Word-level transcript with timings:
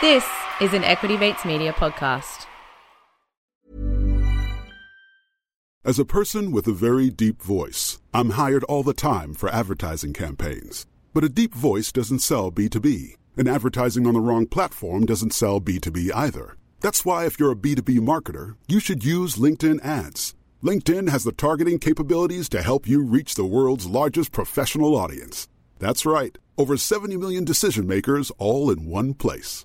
This 0.00 0.24
is 0.60 0.74
an 0.74 0.84
Equity 0.84 1.16
Mates 1.16 1.44
Media 1.44 1.72
podcast. 1.72 2.46
As 5.84 5.98
a 5.98 6.04
person 6.04 6.52
with 6.52 6.68
a 6.68 6.72
very 6.72 7.10
deep 7.10 7.42
voice, 7.42 7.98
I'm 8.14 8.30
hired 8.30 8.62
all 8.64 8.84
the 8.84 8.94
time 8.94 9.34
for 9.34 9.48
advertising 9.48 10.12
campaigns. 10.12 10.86
But 11.12 11.24
a 11.24 11.28
deep 11.28 11.52
voice 11.52 11.90
doesn't 11.90 12.20
sell 12.20 12.52
B2B, 12.52 13.16
and 13.36 13.48
advertising 13.48 14.06
on 14.06 14.14
the 14.14 14.20
wrong 14.20 14.46
platform 14.46 15.04
doesn't 15.04 15.32
sell 15.32 15.60
B2B 15.60 16.14
either. 16.14 16.56
That's 16.78 17.04
why, 17.04 17.26
if 17.26 17.40
you're 17.40 17.50
a 17.50 17.56
B2B 17.56 17.98
marketer, 17.98 18.54
you 18.68 18.78
should 18.78 19.04
use 19.04 19.34
LinkedIn 19.34 19.84
ads. 19.84 20.36
LinkedIn 20.62 21.08
has 21.08 21.24
the 21.24 21.32
targeting 21.32 21.80
capabilities 21.80 22.48
to 22.50 22.62
help 22.62 22.86
you 22.86 23.02
reach 23.02 23.34
the 23.34 23.44
world's 23.44 23.88
largest 23.88 24.30
professional 24.30 24.94
audience. 24.94 25.48
That's 25.80 26.06
right, 26.06 26.38
over 26.56 26.76
70 26.76 27.16
million 27.16 27.44
decision 27.44 27.88
makers 27.88 28.30
all 28.38 28.70
in 28.70 28.86
one 28.86 29.14
place. 29.14 29.64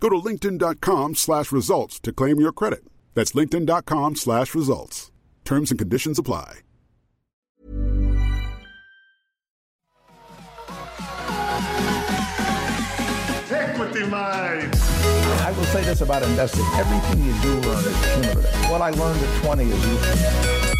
Go 0.00 0.08
to 0.08 0.16
linkedin.com 0.16 1.14
slash 1.14 1.50
results 1.52 1.98
to 2.00 2.12
claim 2.12 2.40
your 2.40 2.52
credit. 2.52 2.84
That's 3.14 3.32
linkedin.com 3.32 4.16
slash 4.16 4.54
results. 4.54 5.10
Terms 5.44 5.70
and 5.70 5.78
conditions 5.78 6.18
apply. 6.18 6.58
Equity 13.50 14.00
Mates. 14.00 14.82
I 15.42 15.52
will 15.56 15.64
say 15.64 15.82
this 15.84 16.00
about 16.00 16.22
investing. 16.22 16.64
Everything 16.76 17.24
you 17.24 17.32
do 17.42 17.68
learn 17.68 17.84
is 17.84 18.14
cumulative. 18.14 18.70
What 18.70 18.80
I 18.80 18.90
learned 18.90 19.22
at 19.22 19.42
20 19.44 19.64
is 19.64 19.86
useful. 19.86 20.74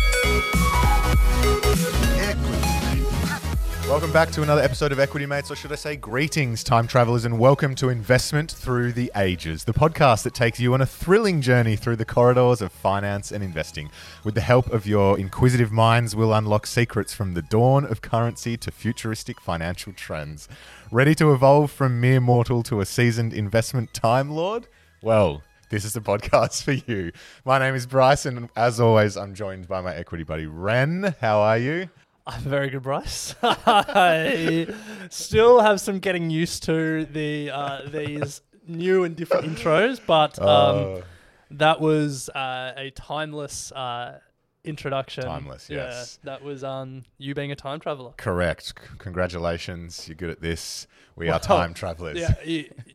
Welcome 3.87 4.13
back 4.13 4.31
to 4.31 4.43
another 4.43 4.63
episode 4.63 4.93
of 4.93 4.99
Equity 4.99 5.27
Mates, 5.27 5.51
or 5.51 5.57
should 5.57 5.71
I 5.71 5.75
say, 5.75 5.95
greetings, 5.95 6.65
time 6.65 6.87
travelers, 6.87 7.27
and 7.27 7.39
welcome 7.39 7.75
to 7.77 7.91
Investment 7.91 8.51
Through 8.51 8.93
the 8.93 9.13
Ages, 9.15 9.65
the 9.65 9.75
podcast 9.75 10.23
that 10.23 10.33
takes 10.35 10.59
you 10.59 10.73
on 10.73 10.81
a 10.81 10.87
thrilling 10.87 11.43
journey 11.43 11.77
through 11.77 11.97
the 11.97 12.05
corridors 12.07 12.63
of 12.63 12.73
finance 12.73 13.31
and 13.31 13.45
investing. 13.45 13.91
With 14.25 14.35
the 14.35 14.41
help 14.41 14.73
of 14.73 14.87
your 14.87 15.19
inquisitive 15.19 15.71
minds, 15.71 16.17
we'll 16.17 16.33
unlock 16.33 16.67
secrets 16.67 17.13
from 17.13 17.35
the 17.35 17.43
dawn 17.43 17.85
of 17.85 18.01
currency 18.01 18.57
to 18.57 18.71
futuristic 18.71 19.39
financial 19.39 19.93
trends. 19.93 20.49
Ready 20.91 21.15
to 21.17 21.33
evolve 21.35 21.71
from 21.71 22.01
mere 22.01 22.21
mortal 22.21 22.63
to 22.65 22.81
a 22.81 22.87
seasoned 22.87 23.35
investment 23.35 23.93
time 23.93 24.31
lord? 24.31 24.67
Well, 25.03 25.43
this 25.69 25.85
is 25.85 25.93
the 25.93 26.01
podcast 26.01 26.63
for 26.65 26.73
you. 26.73 27.13
My 27.45 27.59
name 27.59 27.75
is 27.75 27.87
Bryce, 27.87 28.25
and 28.25 28.49
as 28.57 28.81
always, 28.81 29.19
I'm 29.19 29.35
joined 29.35 29.69
by 29.69 29.83
my 29.83 29.95
equity 29.95 30.25
buddy 30.25 30.47
Ren. 30.47 31.15
How 31.21 31.41
are 31.41 31.59
you? 31.59 31.91
I'm 32.27 32.41
very 32.41 32.71
good, 32.71 32.83
Bryce. 32.83 33.35
I 33.43 34.67
still 35.11 35.61
have 35.61 35.81
some 35.81 35.99
getting 35.99 36.31
used 36.31 36.63
to 36.65 37.05
the 37.05 37.51
uh, 37.51 37.83
these 37.91 38.41
new 38.67 39.05
and 39.05 39.15
different 39.15 39.45
intros, 39.47 40.01
but 40.05 40.39
um, 40.41 40.47
Oh. 40.49 41.03
that 41.51 41.81
was 41.81 42.31
uh, 42.31 42.73
a 42.77 42.91
timeless 42.93 43.73
uh, 43.73 44.21
introduction. 44.65 45.25
Timeless, 45.25 45.69
yes. 45.69 46.19
Yeah, 46.25 46.33
that 46.33 46.43
was 46.43 46.65
um, 46.65 47.05
you 47.19 47.35
being 47.35 47.53
a 47.53 47.57
time 47.57 47.79
traveler. 47.79 48.13
Correct. 48.17 48.69
C- 48.69 48.75
Congratulations. 48.97 50.09
You're 50.09 50.15
good 50.17 50.31
at 50.31 50.41
this. 50.41 50.87
We 51.17 51.29
are 51.29 51.39
time 51.39 51.75
travelers. 51.75 52.19
Yeah, 52.19 52.35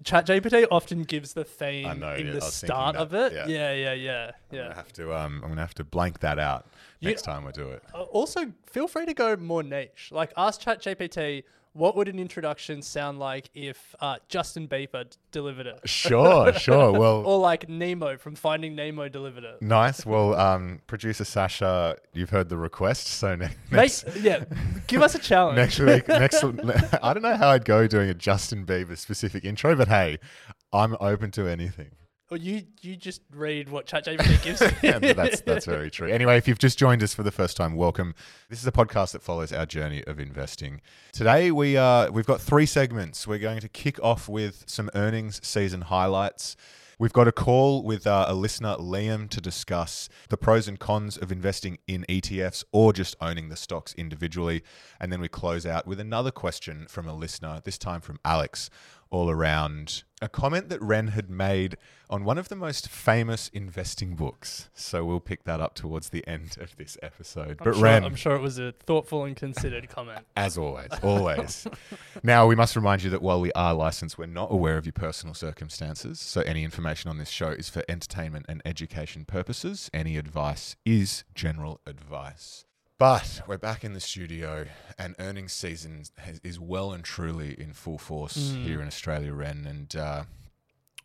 ChatGPT 0.03 0.65
often 0.71 1.03
gives 1.03 1.33
the 1.33 1.45
theme 1.45 1.99
know, 1.99 2.15
in 2.15 2.25
yeah, 2.27 2.31
the 2.33 2.41
I 2.41 2.45
was 2.45 2.59
thinking 2.59 2.67
start 2.75 2.95
of 2.97 3.13
it. 3.13 3.31
yeah. 3.31 3.47
Yeah, 3.47 3.71
yeah, 3.73 3.93
yeah, 3.93 4.31
I'm 4.51 4.57
gonna 4.57 4.75
have 4.75 4.91
to 4.93 5.13
um 5.15 5.41
I'm 5.43 5.49
gonna 5.49 5.61
have 5.61 5.75
to 5.75 5.83
blank 5.85 6.19
that 6.19 6.37
out 6.37 6.65
You- 6.99 7.09
next 7.09 7.21
time 7.23 7.45
we 7.45 7.51
do 7.51 7.69
it. 7.69 7.83
Uh, 7.93 8.01
also, 8.03 8.51
feel 8.65 8.87
free 8.87 9.05
to 9.05 9.13
go 9.13 9.35
more 9.37 9.63
niche. 9.63 10.09
Like, 10.11 10.31
ask 10.37 10.61
ChatGPT 10.61 11.43
what 11.73 11.95
would 11.95 12.07
an 12.07 12.17
introduction 12.17 12.81
sound 12.81 13.19
like 13.19 13.49
if 13.53 13.95
uh, 14.01 14.17
Justin 14.27 14.67
Bieber 14.67 15.03
d- 15.07 15.15
delivered 15.31 15.67
it, 15.67 15.79
Sure, 15.85 16.51
sure. 16.59 16.91
Well 16.91 17.23
or 17.23 17.37
like 17.39 17.69
Nemo 17.69 18.17
from 18.17 18.33
Finding 18.35 18.75
Nemo 18.75 19.07
delivered 19.07 19.43
it. 19.43 19.61
nice. 19.61 20.03
Well 20.03 20.33
um 20.33 20.81
producer 20.87 21.23
Sasha, 21.23 21.95
you've 22.11 22.31
heard 22.31 22.49
the 22.49 22.57
request, 22.57 23.05
so 23.07 23.35
ne- 23.35 23.49
next 23.71 24.03
yeah, 24.19 24.45
give 24.87 25.03
us 25.03 25.13
a 25.13 25.19
challenge. 25.19 25.57
next 25.57 25.79
week 25.79 26.07
next 26.07 26.43
I 26.43 27.13
don't 27.13 27.21
know 27.21 27.37
how 27.37 27.49
I'd 27.49 27.65
go 27.65 27.85
doing 27.85 28.09
a 28.09 28.15
Justin 28.15 28.65
Bieber 28.65 28.97
specific 28.97 29.45
intro, 29.45 29.75
but 29.75 29.87
hey, 29.89 30.17
I'm 30.73 30.97
open 30.99 31.29
to 31.31 31.47
anything. 31.47 31.91
Or 32.31 32.37
you 32.37 32.61
you 32.81 32.95
just 32.95 33.21
read 33.31 33.69
what 33.69 33.87
ChatGPT 33.87 34.43
gives 34.43 34.61
you. 34.61 34.69
Yeah, 34.83 34.99
that's 34.99 35.41
that's 35.41 35.65
very 35.65 35.89
true. 35.89 36.11
Anyway, 36.11 36.37
if 36.37 36.47
you've 36.47 36.59
just 36.59 36.77
joined 36.77 37.01
us 37.01 37.11
for 37.11 37.23
the 37.23 37.31
first 37.31 37.57
time, 37.57 37.73
welcome. 37.73 38.13
This 38.49 38.59
is 38.59 38.67
a 38.67 38.71
podcast 38.71 39.13
that 39.13 39.23
follows 39.23 39.51
our 39.51 39.65
journey 39.65 40.03
of 40.05 40.19
investing. 40.19 40.81
Today 41.11 41.49
we 41.49 41.75
uh 41.75 42.11
we've 42.11 42.27
got 42.27 42.39
three 42.39 42.67
segments. 42.67 43.25
We're 43.25 43.39
going 43.39 43.61
to 43.61 43.67
kick 43.67 43.99
off 44.03 44.29
with 44.29 44.63
some 44.67 44.91
earnings 44.93 45.43
season 45.43 45.81
highlights. 45.81 46.55
We've 46.99 47.13
got 47.13 47.29
a 47.29 47.31
call 47.31 47.81
with 47.81 48.05
uh, 48.05 48.25
a 48.27 48.33
listener, 48.33 48.75
Liam, 48.75 49.29
to 49.29 49.39
discuss 49.39 50.09
the 50.27 50.35
pros 50.35 50.67
and 50.67 50.77
cons 50.77 51.15
of 51.15 51.31
investing 51.31 51.77
in 51.87 52.05
ETFs 52.09 52.65
or 52.73 52.91
just 52.91 53.15
owning 53.21 53.47
the 53.47 53.55
stocks 53.55 53.93
individually. 53.93 54.63
And 54.99 55.09
then 55.09 55.21
we 55.21 55.29
close 55.29 55.65
out 55.65 55.87
with 55.87 56.01
another 56.01 56.29
question 56.29 56.87
from 56.89 57.07
a 57.07 57.13
listener, 57.13 57.61
this 57.63 57.77
time 57.77 58.01
from 58.01 58.19
Alex, 58.25 58.69
all 59.11 59.29
around 59.29 60.03
a 60.21 60.29
comment 60.29 60.69
that 60.69 60.81
Ren 60.81 61.09
had 61.09 61.29
made 61.29 61.77
on 62.09 62.25
one 62.25 62.37
of 62.37 62.49
the 62.49 62.55
most 62.55 62.89
famous 62.89 63.49
investing 63.49 64.15
books. 64.15 64.69
So 64.73 65.05
we'll 65.05 65.19
pick 65.19 65.43
that 65.43 65.61
up 65.61 65.75
towards 65.75 66.09
the 66.09 66.27
end 66.27 66.57
of 66.59 66.75
this 66.75 66.97
episode. 67.01 67.57
I'm 67.59 67.65
but 67.65 67.73
sure, 67.75 67.83
Ren, 67.83 68.03
I'm 68.03 68.15
sure 68.15 68.35
it 68.35 68.41
was 68.41 68.57
a 68.59 68.71
thoughtful 68.71 69.23
and 69.23 69.35
considered 69.35 69.89
comment. 69.89 70.25
as 70.35 70.57
always, 70.57 70.91
always. 71.03 71.67
now, 72.23 72.47
we 72.47 72.55
must 72.55 72.75
remind 72.75 73.03
you 73.03 73.09
that 73.11 73.21
while 73.21 73.39
we 73.39 73.51
are 73.53 73.73
licensed, 73.73 74.17
we're 74.17 74.25
not 74.25 74.51
aware 74.51 74.77
of 74.77 74.85
your 74.85 74.93
personal 74.93 75.33
circumstances. 75.33 76.19
So, 76.19 76.41
any 76.41 76.63
information 76.63 77.09
on 77.09 77.17
this 77.17 77.29
show 77.29 77.49
is 77.49 77.69
for 77.69 77.83
entertainment 77.87 78.45
and 78.49 78.61
education 78.65 79.25
purposes. 79.25 79.89
Any 79.93 80.17
advice 80.17 80.75
is 80.85 81.23
general 81.35 81.79
advice. 81.85 82.65
But 82.99 83.43
we're 83.47 83.57
back 83.57 83.85
in 83.85 83.93
the 83.93 84.01
studio, 84.01 84.65
and 84.97 85.15
earnings 85.19 85.53
season 85.53 86.03
has, 86.17 86.41
is 86.43 86.59
well 86.59 86.91
and 86.91 87.01
truly 87.01 87.55
in 87.57 87.71
full 87.71 87.97
force 87.97 88.53
here 88.61 88.81
in 88.81 88.87
Australia, 88.87 89.33
Ren, 89.33 89.65
and 89.65 89.95
uh, 89.95 90.23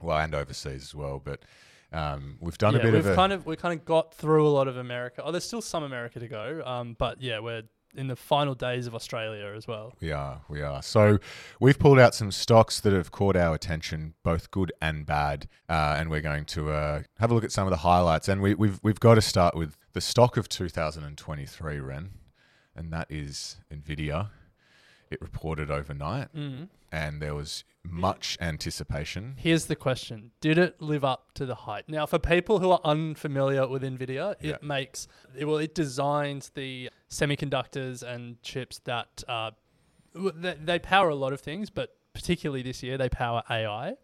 well, 0.03 0.19
and 0.19 0.35
overseas 0.35 0.83
as 0.83 0.93
well. 0.93 1.23
But 1.25 1.45
um, 1.93 2.37
we've 2.41 2.59
done 2.59 2.75
yeah, 2.75 2.81
a 2.81 2.83
bit 2.83 2.95
we've 2.95 3.07
of 3.07 3.13
a 3.13 3.15
kind 3.15 3.33
of 3.33 3.47
we 3.47 3.55
kind 3.55 3.79
of 3.79 3.85
got 3.85 4.13
through 4.13 4.45
a 4.45 4.51
lot 4.51 4.67
of 4.67 4.77
America. 4.77 5.23
Oh, 5.25 5.31
there's 5.31 5.45
still 5.45 5.63
some 5.63 5.85
America 5.85 6.19
to 6.19 6.27
go. 6.27 6.63
Um, 6.67 6.97
but 6.99 7.23
yeah, 7.23 7.39
we're 7.39 7.63
in 7.95 8.09
the 8.09 8.17
final 8.17 8.57
days 8.57 8.89
of 8.89 8.97
Australia 8.97 9.55
as 9.57 9.69
well. 9.69 9.93
We 10.01 10.11
are, 10.11 10.41
we 10.49 10.63
are. 10.63 10.83
So 10.83 11.21
we've 11.61 11.79
pulled 11.79 12.01
out 12.01 12.13
some 12.13 12.33
stocks 12.33 12.81
that 12.81 12.93
have 12.93 13.13
caught 13.13 13.37
our 13.37 13.55
attention, 13.55 14.15
both 14.25 14.51
good 14.51 14.73
and 14.83 15.07
bad, 15.07 15.47
uh, 15.69 15.95
and 15.97 16.11
we're 16.11 16.23
going 16.23 16.45
to 16.47 16.73
uh, 16.73 17.03
have 17.21 17.31
a 17.31 17.35
look 17.35 17.45
at 17.45 17.53
some 17.53 17.69
of 17.69 17.71
the 17.71 17.77
highlights. 17.77 18.27
And 18.27 18.43
we, 18.43 18.55
we've 18.55 18.81
we've 18.83 18.99
got 18.99 19.15
to 19.15 19.23
start 19.23 19.55
with 19.55 19.77
the 19.95 20.01
stock 20.01 20.37
of 20.37 20.49
2023, 20.49 21.81
Ren, 21.81 22.11
and 22.77 22.93
that 22.93 23.07
is 23.11 23.57
Nvidia. 23.73 24.29
It 25.11 25.21
reported 25.23 25.71
overnight, 25.71 26.29
and 26.91 27.23
there 27.23 27.35
was 27.35 27.63
much 27.85 28.37
anticipation. 28.41 29.35
Here's 29.39 29.67
the 29.67 29.77
question: 29.77 30.33
Did 30.41 30.59
it 30.59 30.81
live 30.83 31.05
up 31.05 31.33
to 31.35 31.47
the 31.47 31.55
hype? 31.55 31.89
Now, 31.89 32.07
for 32.07 32.19
people 32.19 32.59
who 32.59 32.71
are 32.71 32.81
unfamiliar 32.85 33.69
with 33.69 33.83
Nvidia, 33.83 34.33
it 34.41 34.47
Yeah. 34.47 34.57
makes 34.63 35.07
it, 35.39 35.45
well, 35.45 35.59
it 35.59 35.75
designs 35.75 36.51
the 36.51 36.91
semiconductors 37.11 38.03
and 38.03 38.43
chips 38.43 38.81
that 38.85 39.23
uh, 39.29 39.53
they, 40.15 40.55
they 40.55 40.79
power 40.79 41.09
a 41.11 41.15
lot 41.15 41.33
of 41.33 41.41
things, 41.41 41.71
but 41.71 41.97
particularly 42.13 42.63
this 42.63 42.83
year, 42.83 42.99
they 42.99 43.09
power 43.09 43.43
AI. 43.51 43.95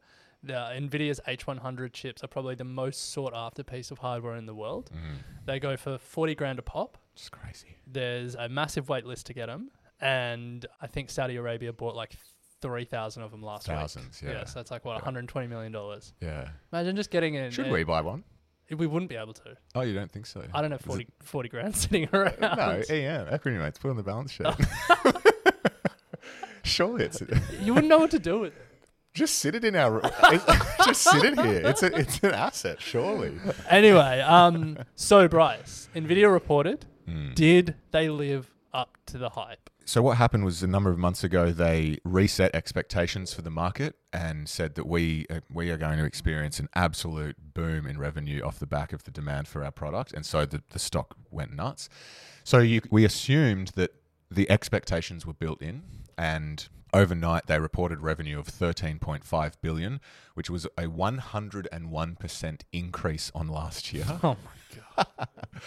The 0.42 0.52
Nvidia's 0.54 1.20
H100 1.28 1.92
chips 1.92 2.24
are 2.24 2.26
probably 2.28 2.54
the 2.54 2.64
most 2.64 3.12
sought 3.12 3.32
after 3.34 3.62
piece 3.62 3.90
of 3.90 3.98
hardware 3.98 4.36
in 4.36 4.46
the 4.46 4.54
world. 4.54 4.90
Mm-hmm. 4.94 5.14
They 5.46 5.60
go 5.60 5.76
for 5.76 5.98
40 5.98 6.34
grand 6.34 6.58
a 6.58 6.62
pop. 6.62 6.96
It's 7.14 7.28
crazy. 7.28 7.76
There's 7.86 8.34
a 8.36 8.48
massive 8.48 8.88
wait 8.88 9.04
list 9.04 9.26
to 9.26 9.34
get 9.34 9.46
them, 9.46 9.70
and 10.00 10.64
I 10.80 10.86
think 10.86 11.10
Saudi 11.10 11.36
Arabia 11.36 11.72
bought 11.74 11.94
like 11.94 12.14
3,000 12.62 13.22
of 13.22 13.30
them 13.30 13.42
last 13.42 13.66
Thousands, 13.66 14.20
week. 14.22 14.30
yeah. 14.32 14.44
so 14.44 14.58
that's 14.60 14.70
like 14.70 14.84
what 14.84 14.94
120 14.94 15.46
million 15.46 15.72
dollars. 15.72 16.14
Yeah. 16.22 16.48
Imagine 16.72 16.96
just 16.96 17.10
getting 17.10 17.34
in. 17.34 17.50
Should 17.50 17.70
we 17.70 17.84
buy 17.84 18.00
one? 18.00 18.24
We 18.70 18.86
wouldn't 18.86 19.08
be 19.10 19.16
able 19.16 19.32
to. 19.34 19.56
Oh, 19.74 19.80
you 19.80 19.94
don't 19.94 20.10
think 20.12 20.26
so? 20.26 20.44
I 20.54 20.62
don't 20.62 20.70
have 20.70 20.80
Is 20.80 20.86
40, 20.86 21.02
it- 21.02 21.08
40 21.22 21.48
grand 21.48 21.76
sitting 21.76 22.08
around. 22.12 22.40
No, 22.40 22.82
EM, 22.88 23.26
equity 23.30 23.58
mates, 23.58 23.78
put 23.78 23.90
on 23.90 23.96
the 23.96 24.02
balance 24.02 24.30
sheet. 24.32 24.46
Surely 26.62 27.04
it's. 27.04 27.22
you 27.62 27.74
wouldn't 27.74 27.88
know 27.88 27.98
what 27.98 28.10
to 28.12 28.18
do 28.18 28.40
with 28.40 28.52
it. 28.56 28.66
Just 29.12 29.38
sit 29.38 29.54
it 29.54 29.64
in 29.64 29.74
our. 29.76 30.00
just 30.84 31.02
sit 31.02 31.24
it 31.24 31.40
here. 31.40 31.62
It's 31.64 31.82
a, 31.82 31.94
it's 31.98 32.20
an 32.22 32.32
asset, 32.32 32.80
surely. 32.80 33.32
Anyway, 33.68 34.20
um, 34.20 34.78
so 34.94 35.26
Bryce, 35.28 35.88
Nvidia 35.94 36.32
reported, 36.32 36.86
Hmm. 37.06 37.32
did 37.34 37.74
they 37.90 38.08
live 38.08 38.50
up 38.72 38.96
to 39.06 39.18
the 39.18 39.30
hype? 39.30 39.68
So 39.84 40.00
what 40.02 40.16
happened 40.18 40.44
was 40.44 40.62
a 40.62 40.68
number 40.68 40.90
of 40.90 40.98
months 40.98 41.24
ago 41.24 41.50
they 41.50 41.98
reset 42.04 42.54
expectations 42.54 43.34
for 43.34 43.42
the 43.42 43.50
market 43.50 43.96
and 44.12 44.48
said 44.48 44.76
that 44.76 44.86
we 44.86 45.26
uh, 45.28 45.40
we 45.52 45.70
are 45.70 45.76
going 45.76 45.98
to 45.98 46.04
experience 46.04 46.60
an 46.60 46.68
absolute 46.76 47.34
boom 47.54 47.86
in 47.86 47.98
revenue 47.98 48.40
off 48.42 48.60
the 48.60 48.66
back 48.68 48.92
of 48.92 49.02
the 49.02 49.10
demand 49.10 49.48
for 49.48 49.64
our 49.64 49.72
product, 49.72 50.12
and 50.12 50.24
so 50.24 50.46
the, 50.46 50.62
the 50.70 50.78
stock 50.78 51.16
went 51.32 51.52
nuts. 51.52 51.88
So 52.44 52.58
you, 52.58 52.80
we 52.92 53.04
assumed 53.04 53.68
that 53.74 53.90
the 54.30 54.48
expectations 54.48 55.26
were 55.26 55.32
built 55.34 55.60
in, 55.60 55.82
and 56.16 56.68
overnight 56.92 57.46
they 57.46 57.58
reported 57.58 58.00
revenue 58.00 58.38
of 58.38 58.46
13.5 58.46 59.52
billion, 59.62 60.00
which 60.34 60.50
was 60.50 60.66
a 60.76 60.84
101% 60.84 62.60
increase 62.72 63.32
on 63.34 63.48
last 63.48 63.92
year. 63.92 64.04
Oh 64.22 64.36
my 64.44 65.04
god! 65.06 65.28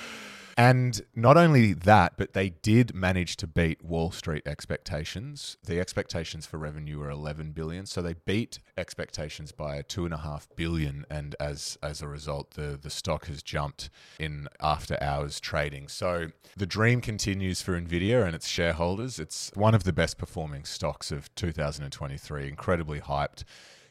And 0.55 1.01
not 1.15 1.35
only 1.35 1.73
that, 1.73 2.13
but 2.17 2.33
they 2.33 2.49
did 2.49 2.93
manage 2.93 3.37
to 3.37 3.47
beat 3.47 3.83
Wall 3.83 4.11
Street 4.11 4.43
expectations. 4.45 5.57
The 5.65 5.79
expectations 5.79 6.45
for 6.45 6.57
revenue 6.57 6.99
were 6.99 7.09
11 7.09 7.51
billion, 7.51 7.85
so 7.85 8.01
they 8.01 8.13
beat 8.25 8.59
expectations 8.77 9.51
by 9.51 9.81
two 9.81 10.05
and 10.05 10.13
a 10.13 10.17
half 10.17 10.47
billion. 10.55 11.05
And 11.09 11.35
as 11.39 11.77
as 11.81 12.01
a 12.01 12.07
result, 12.07 12.51
the 12.51 12.77
the 12.79 12.89
stock 12.89 13.25
has 13.27 13.41
jumped 13.41 13.89
in 14.19 14.47
after 14.59 14.97
hours 15.01 15.39
trading. 15.39 15.87
So 15.87 16.27
the 16.55 16.67
dream 16.67 17.01
continues 17.01 17.61
for 17.61 17.79
Nvidia 17.79 18.25
and 18.25 18.35
its 18.35 18.47
shareholders. 18.47 19.19
It's 19.19 19.51
one 19.55 19.73
of 19.73 19.83
the 19.83 19.93
best 19.93 20.17
performing 20.17 20.65
stocks 20.65 21.11
of 21.11 21.33
2023. 21.35 22.47
Incredibly 22.47 22.99
hyped 22.99 23.43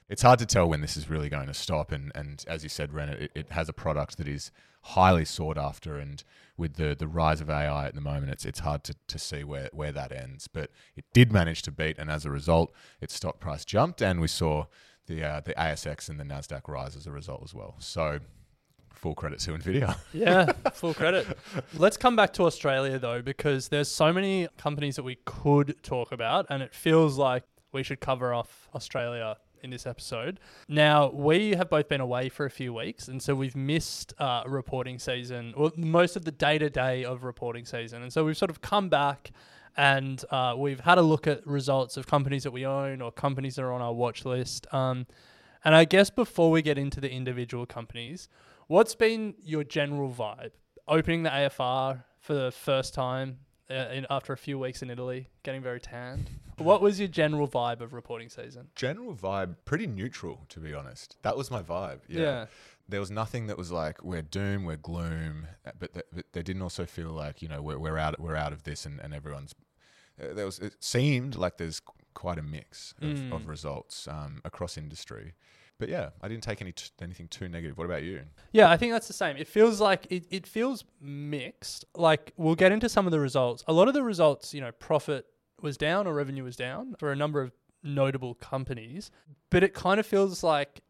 it's 0.08 0.20
hard 0.20 0.38
to 0.40 0.44
tell 0.44 0.68
when 0.68 0.82
this 0.82 0.96
is 0.98 1.08
really 1.08 1.30
going 1.30 1.46
to 1.46 1.54
stop. 1.54 1.90
And, 1.90 2.12
and 2.14 2.44
as 2.46 2.62
you 2.62 2.68
said, 2.68 2.92
Ren, 2.92 3.08
it, 3.08 3.32
it 3.34 3.52
has 3.52 3.70
a 3.70 3.72
product 3.72 4.18
that 4.18 4.28
is 4.28 4.50
highly 4.82 5.24
sought 5.24 5.58
after. 5.58 5.96
And 5.96 6.22
with 6.56 6.74
the, 6.74 6.94
the 6.98 7.08
rise 7.08 7.40
of 7.40 7.50
AI 7.50 7.86
at 7.86 7.94
the 7.94 8.00
moment, 8.00 8.32
it's, 8.32 8.44
it's 8.44 8.60
hard 8.60 8.84
to, 8.84 8.94
to 9.08 9.18
see 9.18 9.44
where, 9.44 9.70
where 9.72 9.92
that 9.92 10.12
ends. 10.12 10.48
But 10.48 10.70
it 10.96 11.04
did 11.12 11.32
manage 11.32 11.62
to 11.62 11.72
beat. 11.72 11.98
And 11.98 12.10
as 12.10 12.24
a 12.24 12.30
result, 12.30 12.72
its 13.00 13.14
stock 13.14 13.40
price 13.40 13.64
jumped. 13.64 14.02
And 14.02 14.20
we 14.20 14.28
saw 14.28 14.66
the, 15.06 15.24
uh, 15.24 15.40
the 15.40 15.54
ASX 15.54 16.08
and 16.08 16.18
the 16.18 16.24
NASDAQ 16.24 16.68
rise 16.68 16.96
as 16.96 17.06
a 17.06 17.12
result 17.12 17.42
as 17.44 17.54
well. 17.54 17.76
So 17.78 18.20
full 19.02 19.14
credit 19.14 19.40
to 19.40 19.50
NVIDIA. 19.52 19.96
Yeah, 20.12 20.52
full 20.72 20.94
credit. 20.94 21.26
Let's 21.74 21.96
come 21.96 22.14
back 22.14 22.32
to 22.34 22.44
Australia 22.44 22.98
though, 22.98 23.20
because 23.20 23.68
there's 23.68 23.88
so 23.88 24.12
many 24.12 24.48
companies 24.58 24.96
that 24.96 25.02
we 25.02 25.16
could 25.24 25.82
talk 25.82 26.12
about, 26.12 26.46
and 26.48 26.62
it 26.62 26.72
feels 26.72 27.18
like 27.18 27.42
we 27.72 27.82
should 27.82 28.00
cover 28.00 28.32
off 28.32 28.68
Australia 28.74 29.36
in 29.62 29.70
this 29.70 29.86
episode. 29.86 30.40
Now, 30.68 31.10
we 31.10 31.54
have 31.54 31.70
both 31.70 31.88
been 31.88 32.00
away 32.00 32.28
for 32.28 32.46
a 32.46 32.50
few 32.50 32.74
weeks, 32.74 33.08
and 33.08 33.22
so 33.22 33.34
we've 33.34 33.56
missed 33.56 34.14
uh, 34.18 34.42
reporting 34.46 34.98
season, 34.98 35.54
or 35.56 35.72
most 35.76 36.16
of 36.16 36.24
the 36.24 36.32
day 36.32 36.58
to 36.58 36.70
day 36.70 37.04
of 37.04 37.24
reporting 37.24 37.64
season. 37.64 38.02
And 38.02 38.12
so 38.12 38.24
we've 38.24 38.36
sort 38.36 38.50
of 38.50 38.60
come 38.60 38.88
back 38.88 39.32
and 39.76 40.22
uh, 40.30 40.54
we've 40.56 40.80
had 40.80 40.98
a 40.98 41.02
look 41.02 41.26
at 41.26 41.46
results 41.46 41.96
of 41.96 42.06
companies 42.06 42.42
that 42.42 42.50
we 42.50 42.66
own 42.66 43.00
or 43.00 43.10
companies 43.10 43.56
that 43.56 43.62
are 43.62 43.72
on 43.72 43.80
our 43.80 43.92
watch 43.92 44.24
list. 44.24 44.66
Um, 44.72 45.06
and 45.64 45.74
I 45.74 45.84
guess 45.84 46.10
before 46.10 46.50
we 46.50 46.62
get 46.62 46.76
into 46.76 47.00
the 47.00 47.10
individual 47.10 47.66
companies, 47.66 48.28
what's 48.66 48.94
been 48.94 49.34
your 49.42 49.64
general 49.64 50.10
vibe? 50.10 50.50
Opening 50.88 51.22
the 51.22 51.30
AFR 51.30 52.04
for 52.20 52.34
the 52.34 52.50
first 52.50 52.92
time 52.92 53.38
uh, 53.70 53.74
in, 53.92 54.06
after 54.10 54.32
a 54.32 54.36
few 54.36 54.58
weeks 54.58 54.82
in 54.82 54.90
Italy, 54.90 55.28
getting 55.42 55.62
very 55.62 55.80
tanned. 55.80 56.30
What 56.58 56.80
was 56.82 56.98
your 56.98 57.08
general 57.08 57.48
vibe 57.48 57.80
of 57.80 57.92
reporting 57.92 58.28
season? 58.28 58.68
General 58.76 59.14
vibe, 59.14 59.56
pretty 59.64 59.86
neutral, 59.86 60.44
to 60.50 60.60
be 60.60 60.74
honest. 60.74 61.16
That 61.22 61.36
was 61.36 61.50
my 61.50 61.62
vibe. 61.62 62.00
Yeah. 62.08 62.46
There 62.88 63.00
was 63.00 63.10
nothing 63.10 63.46
that 63.46 63.56
was 63.56 63.70
like 63.72 64.02
we're 64.04 64.22
doom, 64.22 64.64
we're 64.64 64.76
gloom, 64.76 65.46
uh, 65.66 65.70
but, 65.78 65.94
th- 65.94 66.06
but 66.12 66.26
they 66.32 66.42
didn't 66.42 66.62
also 66.62 66.84
feel 66.84 67.10
like 67.10 67.40
you 67.40 67.48
know 67.48 67.62
we're, 67.62 67.78
we're 67.78 67.96
out 67.96 68.20
we're 68.20 68.36
out 68.36 68.52
of 68.52 68.64
this 68.64 68.84
and, 68.84 69.00
and 69.00 69.14
everyone's. 69.14 69.54
Uh, 70.20 70.34
there 70.34 70.44
was 70.44 70.58
it 70.58 70.74
seemed 70.80 71.36
like 71.36 71.56
there's 71.56 71.80
quite 72.14 72.38
a 72.38 72.42
mix 72.42 72.92
of, 73.00 73.08
Mm. 73.08 73.32
of 73.34 73.48
results 73.48 74.06
um, 74.08 74.42
across 74.44 74.76
industry, 74.76 75.32
but 75.82 75.88
yeah, 75.88 76.10
I 76.20 76.28
didn't 76.28 76.44
take 76.44 76.62
any 76.62 76.70
t- 76.70 76.90
anything 77.00 77.26
too 77.26 77.48
negative. 77.48 77.76
What 77.76 77.86
about 77.86 78.04
you? 78.04 78.20
Yeah, 78.52 78.70
I 78.70 78.76
think 78.76 78.92
that's 78.92 79.08
the 79.08 79.12
same. 79.12 79.36
It 79.36 79.48
feels 79.48 79.80
like 79.80 80.06
it, 80.10 80.26
it 80.30 80.46
feels 80.46 80.84
mixed. 81.00 81.84
Like 81.96 82.32
we'll 82.36 82.54
get 82.54 82.70
into 82.70 82.88
some 82.88 83.04
of 83.04 83.10
the 83.10 83.18
results. 83.18 83.64
A 83.66 83.72
lot 83.72 83.88
of 83.88 83.94
the 83.94 84.04
results, 84.04 84.54
you 84.54 84.60
know, 84.60 84.70
profit 84.70 85.26
was 85.60 85.76
down 85.76 86.06
or 86.06 86.14
revenue 86.14 86.44
was 86.44 86.54
down 86.54 86.94
for 87.00 87.10
a 87.10 87.16
number 87.16 87.40
of 87.40 87.50
notable 87.82 88.34
companies, 88.34 89.10
but 89.50 89.64
it 89.64 89.74
kind 89.74 89.98
of 89.98 90.06
feels 90.06 90.44
like 90.44 90.82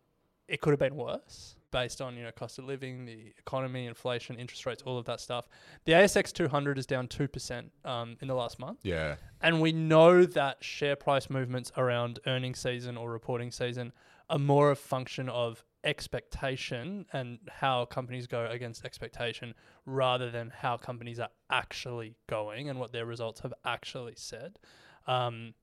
it 0.47 0.61
could 0.61 0.73
have 0.73 0.79
been 0.79 0.95
worse 0.95 1.57
based 1.71 2.03
on, 2.03 2.15
you 2.15 2.23
know, 2.23 2.31
cost 2.33 2.59
of 2.59 2.67
living, 2.67 3.07
the 3.07 3.33
economy, 3.39 3.87
inflation, 3.87 4.37
interest 4.37 4.67
rates, 4.67 4.83
all 4.85 4.99
of 4.99 5.07
that 5.07 5.21
stuff. 5.21 5.47
The 5.87 5.93
ASX 5.93 6.35
200 6.35 6.77
is 6.77 6.85
down 6.85 7.09
2% 7.09 7.71
um, 7.87 8.17
in 8.21 8.29
the 8.29 8.35
last 8.35 8.59
month. 8.59 8.81
Yeah, 8.83 9.17
And 9.41 9.63
we 9.63 9.73
know 9.73 10.27
that 10.27 10.63
share 10.63 10.97
price 10.97 11.31
movements 11.31 11.73
around 11.79 12.19
earning 12.27 12.55
season 12.55 12.99
or 12.99 13.11
reporting 13.11 13.51
season 13.51 13.93
are 14.33 14.39
more 14.39 14.71
a 14.73 14.77
function 14.77 15.29
of 15.29 15.63
expectation 15.85 17.07
and 17.13 17.39
how 17.51 17.85
companies 17.85 18.27
go 18.27 18.47
against 18.47 18.85
expectation 18.85 19.55
rather 19.87 20.31
than 20.31 20.51
how 20.51 20.77
companies 20.77 21.21
are 21.21 21.29
actually 21.51 22.15
going 22.29 22.69
and 22.69 22.79
what 22.81 22.93
their 22.93 23.07
results 23.07 23.41
have 23.41 23.53
actually 23.65 24.15
said. 24.17 24.59
Um, 25.07 25.55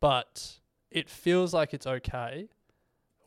but 0.00 0.58
it 0.90 1.10
feels 1.10 1.52
like 1.52 1.74
it's 1.74 1.86
okay 1.86 2.48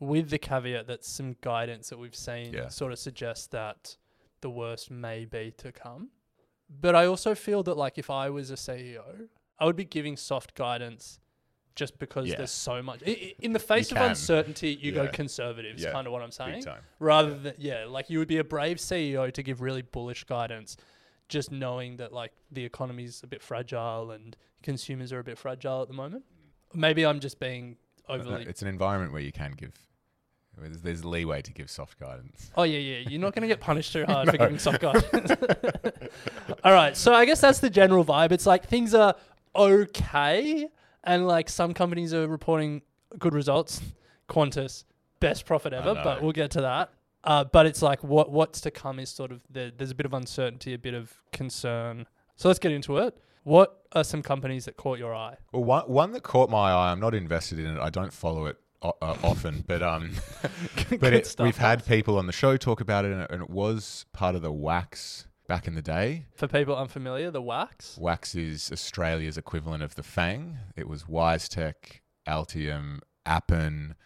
with 0.00 0.30
the 0.30 0.38
caveat 0.38 0.86
that 0.86 1.04
some 1.04 1.36
guidance 1.40 1.90
that 1.90 1.98
we've 1.98 2.14
seen 2.16 2.52
Yeah. 2.52 2.68
sort 2.68 2.92
of 2.92 2.98
suggests 2.98 3.46
that 3.48 3.96
the 4.40 4.50
worst 4.50 4.90
may 4.90 5.24
be 5.26 5.52
to 5.58 5.70
come. 5.70 6.10
But 6.68 6.94
I 6.94 7.04
also 7.06 7.34
feel 7.34 7.62
that 7.64 7.76
like 7.76 7.98
if 7.98 8.08
I 8.10 8.30
was 8.30 8.50
a 8.50 8.54
CEO, 8.56 9.28
I 9.58 9.66
would 9.66 9.76
be 9.76 9.84
giving 9.84 10.16
soft 10.16 10.54
guidance 10.54 11.20
just 11.76 11.98
because 11.98 12.28
Yeah. 12.28 12.36
there's 12.36 12.50
so 12.50 12.82
much 12.82 13.02
in 13.02 13.52
the 13.52 13.58
face 13.58 13.90
of 13.92 13.98
uncertainty. 13.98 14.78
You 14.80 14.92
go 14.92 15.08
conservative. 15.08 15.76
Is 15.76 15.84
Yeah. 15.84 15.92
kind 15.92 16.06
of 16.06 16.12
what 16.12 16.22
I'm 16.22 16.30
saying. 16.30 16.64
Rather 16.98 17.34
than 17.38 17.54
yeah, 17.58 17.84
like 17.86 18.10
you 18.10 18.18
would 18.18 18.28
be 18.28 18.38
a 18.38 18.44
brave 18.44 18.78
CEO 18.78 19.30
to 19.32 19.42
give 19.42 19.60
really 19.60 19.82
bullish 19.82 20.24
guidance, 20.24 20.76
just 21.28 21.50
knowing 21.52 21.96
that 21.98 22.12
like 22.12 22.32
the 22.50 22.64
economy's 22.64 23.22
a 23.22 23.26
bit 23.26 23.42
fragile 23.42 24.10
and 24.10 24.36
consumers 24.62 25.12
are 25.12 25.20
a 25.20 25.24
bit 25.24 25.38
fragile 25.38 25.80
at 25.82 25.88
the 25.88 25.94
moment. 25.94 26.24
Maybe 26.74 27.06
I'm 27.06 27.20
just 27.20 27.38
being 27.40 27.76
No, 28.08 28.16
overly. 28.16 28.44
it's 28.46 28.62
an 28.62 28.68
environment 28.68 29.12
where 29.12 29.22
you 29.22 29.32
can 29.32 29.52
give. 29.52 29.72
There's, 30.58 30.82
there's 30.82 31.04
leeway 31.04 31.40
to 31.42 31.52
give 31.52 31.70
soft 31.70 31.98
guidance. 31.98 32.50
Oh 32.56 32.64
yeah, 32.64 32.78
yeah. 32.78 33.08
You're 33.08 33.20
not 33.20 33.34
going 33.34 33.42
to 33.42 33.48
get 33.48 33.60
punished 33.60 33.92
too 33.92 34.04
hard 34.04 34.28
for 34.30 34.36
giving 34.36 34.58
soft 34.58 34.80
guidance. 34.80 35.30
All 36.64 36.72
right. 36.72 36.94
So 36.96 37.14
I 37.14 37.24
guess 37.24 37.40
that's 37.40 37.60
the 37.60 37.70
general 37.70 38.04
vibe. 38.04 38.32
It's 38.32 38.44
like 38.46 38.66
things 38.66 38.92
are 38.92 39.14
okay, 39.56 40.68
and 41.04 41.26
like 41.26 41.48
some 41.48 41.74
companies 41.74 42.12
are 42.14 42.26
reporting 42.28 42.82
good 43.18 43.34
results. 43.34 43.80
Qantas, 44.28 44.84
best 45.18 45.44
profit 45.44 45.72
ever, 45.72 45.94
but 46.04 46.22
we'll 46.22 46.32
get 46.32 46.50
to 46.52 46.60
that. 46.62 46.92
Uh, 47.24 47.44
but 47.44 47.66
it's 47.66 47.82
like 47.82 48.02
what 48.02 48.30
what's 48.30 48.60
to 48.62 48.70
come 48.70 48.98
is 48.98 49.10
sort 49.10 49.30
of 49.32 49.40
the, 49.50 49.72
there's 49.76 49.90
a 49.90 49.94
bit 49.94 50.06
of 50.06 50.14
uncertainty, 50.14 50.72
a 50.72 50.78
bit 50.78 50.94
of 50.94 51.12
concern. 51.32 52.06
So 52.36 52.48
let's 52.48 52.58
get 52.58 52.72
into 52.72 52.96
it. 52.98 53.16
What 53.42 53.84
are 53.92 54.04
some 54.04 54.22
companies 54.22 54.66
that 54.66 54.76
caught 54.76 54.98
your 54.98 55.14
eye? 55.14 55.36
Well, 55.52 55.64
one, 55.64 55.84
one 55.84 56.12
that 56.12 56.22
caught 56.22 56.50
my 56.50 56.70
eye. 56.70 56.92
I'm 56.92 57.00
not 57.00 57.14
invested 57.14 57.58
in 57.58 57.66
it. 57.66 57.78
I 57.80 57.90
don't 57.90 58.12
follow 58.12 58.46
it 58.46 58.56
o- 58.82 58.94
uh, 59.02 59.16
often, 59.22 59.64
but 59.66 59.82
um, 59.82 60.12
but 61.00 61.12
it, 61.12 61.26
stuff, 61.26 61.44
we've 61.44 61.56
had 61.56 61.84
people 61.84 62.18
on 62.18 62.26
the 62.26 62.32
show 62.32 62.56
talk 62.56 62.80
about 62.80 63.04
it, 63.04 63.12
and 63.12 63.22
it, 63.22 63.30
and 63.30 63.42
it 63.42 63.50
was 63.50 64.06
part 64.12 64.34
of 64.34 64.42
the 64.42 64.52
Wax 64.52 65.26
back 65.50 65.66
in 65.66 65.74
the 65.74 65.82
day. 65.82 66.26
For 66.36 66.46
people 66.46 66.76
unfamiliar, 66.76 67.32
the 67.32 67.42
wax. 67.42 67.98
Wax 68.00 68.36
is 68.36 68.70
Australia's 68.70 69.36
equivalent 69.36 69.82
of 69.82 69.96
the 69.96 70.04
Fang. 70.04 70.58
It 70.76 70.86
was 70.86 71.02
WiseTech, 71.02 71.74
Altium, 72.24 73.00
Appen, 73.26 73.96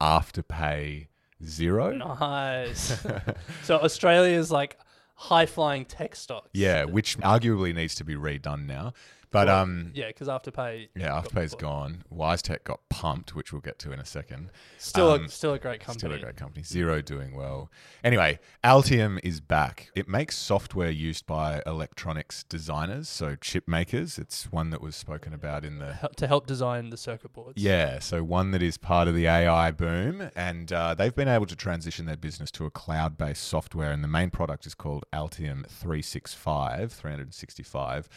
Afterpay, 0.00 1.08
Xero. 1.42 1.98
Nice. 1.98 3.04
so 3.64 3.76
Australia's 3.80 4.50
like 4.50 4.78
high 5.14 5.44
flying 5.44 5.84
tech 5.84 6.16
stocks. 6.16 6.48
Yeah, 6.54 6.84
which 6.84 7.18
arguably 7.18 7.74
needs 7.74 7.94
to 7.96 8.04
be 8.04 8.14
redone 8.14 8.64
now. 8.64 8.94
But 9.34 9.48
Well, 9.48 9.62
um, 9.64 9.90
yeah, 9.96 10.06
because 10.06 10.28
Afterpay. 10.28 10.90
yeah, 10.94 11.20
Afterpay's 11.20 11.56
gone. 11.56 12.04
WiseTech 12.14 12.62
got 12.62 12.78
pumped, 12.88 13.34
which 13.34 13.52
we'll 13.52 13.60
get 13.62 13.80
to 13.80 13.90
in 13.90 13.98
a 13.98 14.04
second. 14.04 14.52
Still, 14.78 15.10
Um, 15.10 15.24
a, 15.24 15.28
still 15.28 15.52
a 15.54 15.58
great 15.58 15.80
company. 15.80 15.98
Still 15.98 16.12
a 16.12 16.18
great 16.20 16.36
company. 16.36 16.62
Xero 16.62 17.04
doing 17.04 17.34
well. 17.34 17.68
Anyway, 18.04 18.38
Altium 18.62 19.18
is 19.24 19.40
back. 19.40 19.90
It 19.96 20.06
makes 20.06 20.38
software 20.38 20.88
used 20.88 21.26
by 21.26 21.60
electronics 21.66 22.44
designers, 22.44 23.08
so 23.08 23.34
chip 23.34 23.66
makers. 23.66 24.18
It's 24.20 24.52
one 24.52 24.70
that 24.70 24.80
was 24.80 24.94
spoken 24.94 25.34
about 25.34 25.64
in 25.64 25.80
the. 25.80 25.98
To 26.16 26.28
help 26.28 26.46
design 26.46 26.90
the 26.90 26.96
circuit 26.96 27.32
boards. 27.32 27.60
Yeah, 27.60 27.98
so 27.98 28.22
one 28.22 28.52
that 28.52 28.62
is 28.62 28.76
part 28.78 29.08
of 29.08 29.16
the 29.16 29.26
AI 29.26 29.72
boom, 29.72 30.30
and 30.36 30.72
uh, 30.72 30.94
they've 30.94 31.12
been 31.12 31.26
able 31.26 31.46
to 31.46 31.56
transition 31.56 32.06
their 32.06 32.16
business 32.16 32.52
to 32.52 32.66
a 32.66 32.70
cloud 32.70 33.18
based 33.18 33.42
software, 33.42 33.90
and 33.90 34.04
the 34.04 34.08
main 34.08 34.30
product 34.30 34.64
is 34.64 34.76
called 34.76 35.04
Altium 35.12 35.66
365, 35.66 36.92
365. 36.92 38.08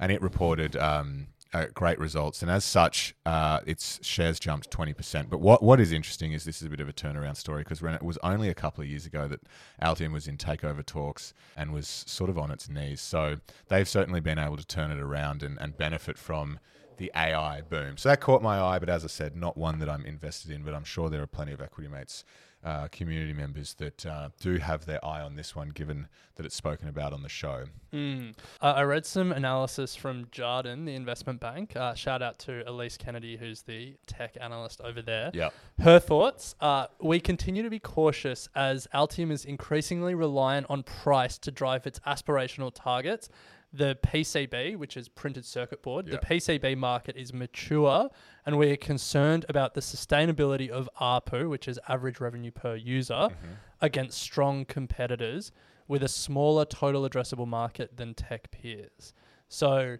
And 0.00 0.12
it 0.12 0.22
reported 0.22 0.76
um, 0.76 1.28
uh, 1.52 1.66
great 1.72 1.98
results, 1.98 2.42
and 2.42 2.50
as 2.50 2.64
such, 2.64 3.14
uh, 3.24 3.60
its 3.66 3.98
shares 4.02 4.38
jumped 4.38 4.70
twenty 4.70 4.92
percent. 4.92 5.30
But 5.30 5.40
what 5.40 5.62
what 5.62 5.80
is 5.80 5.92
interesting 5.92 6.32
is 6.32 6.44
this 6.44 6.60
is 6.60 6.66
a 6.66 6.70
bit 6.70 6.80
of 6.80 6.88
a 6.88 6.92
turnaround 6.92 7.36
story 7.36 7.62
because 7.62 7.80
when 7.80 7.94
it 7.94 8.02
was 8.02 8.18
only 8.22 8.48
a 8.48 8.54
couple 8.54 8.82
of 8.82 8.88
years 8.88 9.06
ago 9.06 9.26
that 9.28 9.40
Altium 9.82 10.12
was 10.12 10.28
in 10.28 10.36
takeover 10.36 10.84
talks 10.84 11.32
and 11.56 11.72
was 11.72 12.04
sort 12.06 12.28
of 12.28 12.38
on 12.38 12.50
its 12.50 12.68
knees. 12.68 13.00
So 13.00 13.36
they've 13.68 13.88
certainly 13.88 14.20
been 14.20 14.38
able 14.38 14.56
to 14.58 14.66
turn 14.66 14.90
it 14.90 14.98
around 14.98 15.42
and, 15.42 15.58
and 15.58 15.76
benefit 15.76 16.18
from 16.18 16.58
the 16.98 17.10
AI 17.16 17.62
boom. 17.62 17.96
So 17.96 18.10
that 18.10 18.20
caught 18.20 18.42
my 18.42 18.60
eye, 18.60 18.78
but 18.78 18.88
as 18.88 19.04
I 19.04 19.08
said, 19.08 19.34
not 19.34 19.56
one 19.56 19.78
that 19.78 19.88
I'm 19.88 20.04
invested 20.04 20.50
in. 20.50 20.62
But 20.62 20.74
I'm 20.74 20.84
sure 20.84 21.08
there 21.08 21.22
are 21.22 21.26
plenty 21.26 21.52
of 21.52 21.62
equity 21.62 21.88
mates 21.88 22.24
uh, 22.64 22.88
community 22.88 23.32
members 23.32 23.74
that 23.74 24.04
uh, 24.04 24.30
do 24.40 24.56
have 24.56 24.84
their 24.84 25.04
eye 25.04 25.20
on 25.20 25.36
this 25.36 25.54
one, 25.54 25.68
given 25.70 26.08
that 26.34 26.44
it's 26.44 26.56
spoken 26.56 26.88
about 26.88 27.12
on 27.12 27.22
the 27.22 27.28
show. 27.28 27.64
Mm. 27.92 28.34
Uh, 28.60 28.64
I 28.76 28.82
read 28.82 29.06
some 29.06 29.32
analysis 29.32 29.94
from 29.94 30.26
Jarden, 30.26 30.84
the 30.84 30.94
investment 30.94 31.40
bank. 31.40 31.76
Uh, 31.76 31.94
shout 31.94 32.22
out 32.22 32.38
to 32.40 32.68
Elise 32.68 32.96
Kennedy, 32.96 33.36
who's 33.36 33.62
the 33.62 33.96
tech 34.06 34.36
analyst 34.40 34.80
over 34.82 35.02
there. 35.02 35.30
Yeah. 35.34 35.50
Her 35.80 35.98
thoughts 35.98 36.54
are 36.60 36.88
we 37.00 37.20
continue 37.20 37.62
to 37.62 37.70
be 37.70 37.78
cautious 37.78 38.48
as 38.54 38.86
Altium 38.94 39.30
is 39.30 39.44
increasingly 39.44 40.14
reliant 40.14 40.66
on 40.68 40.82
price 40.82 41.38
to 41.38 41.50
drive 41.50 41.86
its 41.86 42.00
aspirational 42.00 42.72
targets. 42.74 43.28
The 43.72 43.98
PCB, 44.02 44.76
which 44.76 44.96
is 44.96 45.08
printed 45.08 45.44
circuit 45.44 45.82
board, 45.82 46.06
Yeah. 46.06 46.16
the 46.16 46.26
PCB 46.26 46.74
market 46.74 47.16
is 47.16 47.34
mature, 47.34 48.08
and 48.46 48.56
we 48.56 48.70
are 48.70 48.76
concerned 48.76 49.44
about 49.48 49.74
the 49.74 49.80
sustainability 49.80 50.70
of 50.70 50.88
ARPU, 51.00 51.50
which 51.50 51.68
is 51.68 51.78
average 51.86 52.18
revenue 52.18 52.50
per 52.50 52.76
user, 52.76 53.14
mm-hmm. 53.14 53.52
against 53.80 54.18
strong 54.18 54.64
competitors 54.64 55.52
with 55.86 56.02
a 56.02 56.08
smaller 56.08 56.64
total 56.64 57.08
addressable 57.08 57.46
market 57.46 57.96
than 57.96 58.14
tech 58.14 58.50
peers. 58.50 59.12
So, 59.48 59.98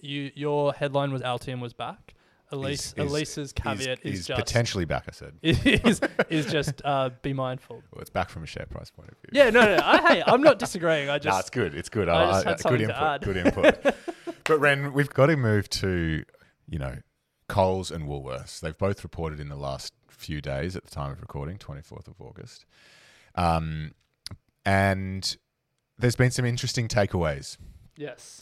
you 0.00 0.30
your 0.34 0.72
headline 0.72 1.12
was 1.12 1.22
Altium 1.22 1.60
was 1.60 1.72
back. 1.72 2.14
Elise, 2.50 2.86
Is- 2.86 2.94
is- 2.96 3.10
Elise's 3.10 3.52
caveat 3.52 3.98
is, 4.04 4.20
is 4.20 4.26
just 4.26 4.38
potentially 4.38 4.84
back. 4.84 5.04
I 5.08 5.12
said. 5.12 5.34
is 5.42 6.00
is 6.30 6.46
just 6.46 6.80
uh, 6.84 7.10
be 7.22 7.32
mindful. 7.32 7.82
Well, 7.92 8.00
it's 8.00 8.10
back 8.10 8.30
from 8.30 8.42
a 8.42 8.46
share 8.46 8.66
price 8.66 8.90
point 8.90 9.10
of 9.10 9.16
view. 9.18 9.30
Yeah, 9.32 9.50
no, 9.50 9.60
no. 9.60 9.76
no. 9.76 9.82
I, 9.84 9.98
hey, 10.14 10.22
I'm 10.26 10.40
not 10.42 10.58
disagreeing. 10.64 11.08
I 11.10 11.14
Nah, 11.14 11.18
just 11.18 11.40
it's 11.40 11.50
good. 11.50 11.74
It's 11.74 11.88
good. 11.88 12.08
I 12.08 12.24
I, 12.24 12.26
just 12.32 12.44
had 12.44 12.56
good 12.56 12.60
something 12.62 12.88
to 12.88 12.94
input. 12.94 13.22
Good 13.22 13.36
input. 13.84 13.94
but 14.44 14.58
Ren, 14.60 14.92
we've 14.92 15.10
got 15.10 15.26
to 15.26 15.36
move 15.36 15.68
to 15.70 16.24
you 16.68 16.78
know 16.78 16.96
Coles 17.48 17.90
and 17.90 18.04
Woolworths. 18.06 18.60
They've 18.60 18.76
both 18.78 19.02
reported 19.02 19.40
in 19.40 19.48
the 19.48 19.56
last 19.56 19.92
few 20.08 20.40
days 20.40 20.74
at 20.74 20.84
the 20.84 20.90
time 20.90 21.12
of 21.12 21.20
recording, 21.20 21.58
24th 21.58 22.08
of 22.08 22.20
August. 22.20 22.64
Um, 23.34 23.92
and 24.64 25.36
there's 25.98 26.16
been 26.16 26.30
some 26.30 26.44
interesting 26.44 26.88
takeaways. 26.88 27.56
yes. 27.96 28.40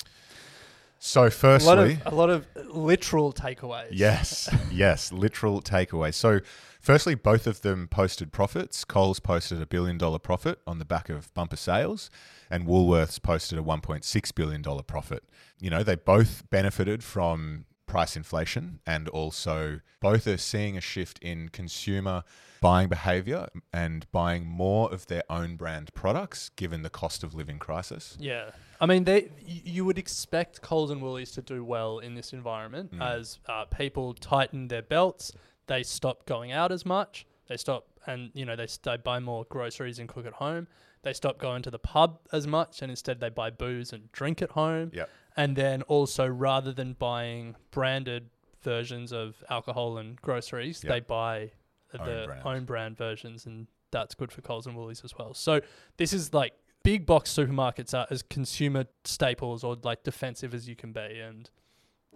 So, 1.07 1.21
A 1.21 1.25
lot 1.25 1.33
firstly, 1.33 2.01
of 2.05 2.13
a 2.13 2.17
lot 2.17 2.31
of 2.31 2.47
literal 2.65 3.33
takeaways. 3.33 3.91
Yes, 3.93 4.53
yes, 4.73 5.13
literal 5.13 5.63
takeaways. 5.63 6.15
So, 6.15 6.41
firstly, 6.81 7.15
both 7.15 7.47
of 7.47 7.63
them 7.63 7.87
posted 7.87 8.33
profits. 8.33 8.85
Coles 8.85 9.21
posted 9.21 9.63
a 9.63 9.67
billion 9.67 9.99
dollar 9.99 10.19
profit 10.19 10.59
on 10.67 10.81
the 10.81 10.85
back 10.85 11.09
of 11.09 11.33
bumper 11.33 11.55
sales, 11.55 12.11
and 12.51 12.67
Woolworths 12.67 13.23
posted 13.23 13.57
a 13.57 13.63
$1.6 13.63 14.35
billion 14.35 14.63
profit. 14.83 15.23
You 15.61 15.71
know, 15.71 15.85
they 15.85 15.95
both 15.95 16.43
benefited 16.51 17.05
from 17.05 17.66
price 17.87 18.17
inflation, 18.17 18.81
and 18.87 19.09
also 19.09 19.81
both 20.01 20.27
are 20.27 20.37
seeing 20.37 20.77
a 20.77 20.81
shift 20.81 21.19
in 21.21 21.49
consumer 21.49 22.23
buying 22.61 22.89
behavior 22.89 23.49
and 23.73 24.11
buying 24.13 24.47
more 24.47 24.93
of 24.93 25.07
their 25.07 25.23
own 25.31 25.57
brand 25.57 25.93
products 25.95 26.49
given 26.57 26.83
the 26.83 26.91
cost 26.91 27.23
of 27.23 27.35
living 27.35 27.59
crisis. 27.59 28.17
Yeah. 28.21 28.51
I 28.81 28.87
mean, 28.87 29.05
they 29.05 29.31
you 29.47 29.85
would 29.85 29.99
expect 29.99 30.63
Coles 30.63 30.91
and 30.91 31.01
Woolies 31.01 31.31
to 31.33 31.43
do 31.43 31.65
well 31.65 31.99
in 31.99 32.15
this 32.15 32.33
environment 32.33 32.93
Mm. 32.93 33.03
as 33.03 33.39
uh, 33.49 33.65
people 33.67 34.15
tighten 34.15 34.69
their 34.69 34.83
belts, 34.83 35.33
they 35.67 35.83
stop 35.83 36.27
going 36.27 36.53
out 36.53 36.73
as 36.73 36.85
much, 36.85 37.27
they 37.49 37.57
stop 37.57 37.87
and 38.07 38.31
you 38.35 38.45
know 38.45 38.57
they 38.57 38.67
they 38.83 38.97
buy 38.97 39.19
more 39.19 39.45
groceries 39.49 39.99
and 39.99 40.09
cook 40.09 40.27
at 40.27 40.35
home. 40.35 40.67
They 41.07 41.13
stop 41.13 41.39
going 41.39 41.63
to 41.63 41.71
the 41.71 41.79
pub 41.79 42.19
as 42.33 42.49
much 42.49 42.83
and 42.83 42.91
instead 42.91 43.21
they 43.21 43.29
buy 43.29 43.51
booze 43.51 43.93
and 43.93 44.11
drink 44.11 44.43
at 44.43 44.51
home. 44.51 44.91
Yep. 44.93 45.09
And 45.37 45.55
then 45.55 45.83
also 45.83 46.27
rather 46.27 46.73
than 46.73 46.95
buying 46.95 47.55
branded 47.71 48.29
versions 48.63 49.13
of 49.13 49.45
alcohol 49.49 49.99
and 49.99 50.21
groceries, 50.21 50.83
Yep. 50.83 50.93
they 50.93 50.99
buy 51.01 51.53
Own 51.97 52.07
the 52.09 52.25
brand. 52.27 52.43
own 52.45 52.65
brand 52.65 52.97
versions 52.97 53.47
and 53.47 53.69
that's 53.93 54.17
good 54.17 54.33
for 54.33 54.41
Coles 54.43 54.67
and 54.67 54.75
Woolies 54.77 55.03
as 55.05 55.17
well. 55.17 55.33
So 55.33 55.61
this 55.97 56.13
is 56.13 56.35
like 56.35 56.55
big 56.83 57.07
box 57.07 57.33
supermarkets 57.33 57.95
are 57.97 58.09
as 58.11 58.23
consumer 58.23 58.87
staples 59.05 59.63
or 59.63 59.77
like 59.85 60.03
defensive 60.03 60.55
as 60.55 60.69
you 60.69 60.75
can 60.75 60.91
be 60.93 61.21
and 61.21 61.49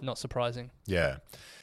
not 0.00 0.18
surprising. 0.18 0.72
Yeah. 0.86 1.18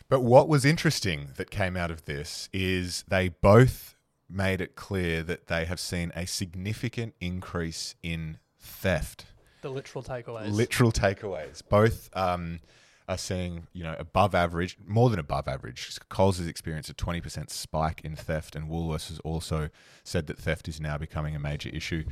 But 0.08 0.22
what 0.22 0.48
was 0.48 0.64
interesting 0.64 1.32
that 1.36 1.52
came 1.52 1.76
out 1.76 1.92
of 1.92 2.06
this 2.06 2.48
is 2.54 3.04
they 3.10 3.28
both 3.28 3.97
made 4.30 4.62
it 4.62 4.76
clear 4.76 5.24
that 5.24 5.48
they 5.48 5.66
have 5.66 5.80
seen 5.80 6.12
a 6.16 6.26
significant 6.26 7.16
increase 7.20 7.96
in 8.04 8.38
theft. 8.60 9.26
The 9.62 9.70
literal 9.70 10.04
takeaways. 10.04 10.52
Literal 10.52 10.92
takeaways. 10.92 11.62
Both 11.68 12.10
um, 12.14 12.60
are 13.08 13.18
seeing, 13.18 13.68
you 13.74 13.84
know, 13.84 13.96
above 13.98 14.36
average, 14.36 14.78
more 14.86 15.10
than 15.10 15.20
above 15.20 15.48
average. 15.48 15.98
Coles 16.10 16.38
has 16.40 16.48
experienced 16.48 16.90
a 16.90 16.94
20% 16.94 17.50
spike 17.50 18.02
in 18.04 18.16
theft, 18.16 18.56
and 18.56 18.70
Woolworths 18.70 19.10
has 19.10 19.20
also 19.20 19.70
said 20.04 20.28
that 20.28 20.38
theft 20.38 20.68
is 20.68 20.82
now 20.82 20.98
becoming 20.98 21.36
a 21.36 21.40
major 21.40 21.70
issue 21.70 22.04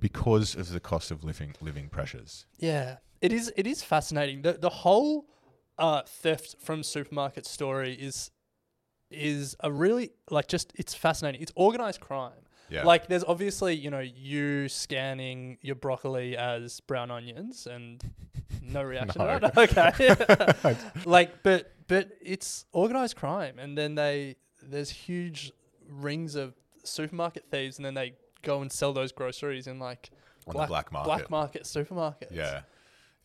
because 0.00 0.54
of 0.54 0.70
the 0.70 0.80
cost 0.80 1.10
of 1.10 1.22
living 1.22 1.54
living 1.60 1.88
pressures. 1.88 2.46
Yeah, 2.58 2.96
it 3.20 3.32
is. 3.32 3.52
It 3.56 3.66
is 3.66 3.82
fascinating. 3.82 4.42
the 4.42 4.54
The 4.54 4.68
whole 4.68 5.26
uh, 5.78 6.02
theft 6.02 6.56
from 6.60 6.82
supermarket 6.82 7.46
story 7.46 7.94
is 7.94 8.30
is 9.14 9.56
a 9.60 9.70
really 9.72 10.10
like 10.30 10.48
just 10.48 10.72
it's 10.76 10.94
fascinating. 10.94 11.40
It's 11.42 11.52
organized 11.54 12.00
crime. 12.00 12.32
Yeah. 12.70 12.84
Like 12.84 13.06
there's 13.08 13.24
obviously 13.24 13.74
you 13.74 13.90
know 13.90 14.00
you 14.00 14.68
scanning 14.68 15.58
your 15.60 15.74
broccoli 15.74 16.36
as 16.36 16.80
brown 16.80 17.10
onions 17.10 17.66
and 17.66 18.02
no 18.62 18.82
reaction. 18.92 19.22
No. 19.24 19.38
to 19.38 19.52
that? 19.54 19.56
Okay. 20.64 20.76
like, 21.04 21.42
but 21.42 21.72
but 21.88 22.10
it's 22.20 22.64
organized 22.72 23.16
crime, 23.16 23.58
and 23.58 23.76
then 23.76 23.94
they 23.94 24.36
there's 24.62 24.90
huge 24.90 25.52
rings 25.88 26.34
of 26.34 26.54
supermarket 26.84 27.44
thieves, 27.50 27.76
and 27.78 27.84
then 27.84 27.94
they 27.94 28.14
go 28.42 28.62
and 28.62 28.72
sell 28.72 28.92
those 28.92 29.12
groceries 29.12 29.66
in 29.66 29.78
like 29.78 30.10
On 30.46 30.56
the 30.56 30.66
black 30.66 30.90
market. 30.92 31.06
black 31.06 31.30
market 31.30 31.64
supermarkets. 31.64 32.32
Yeah. 32.32 32.62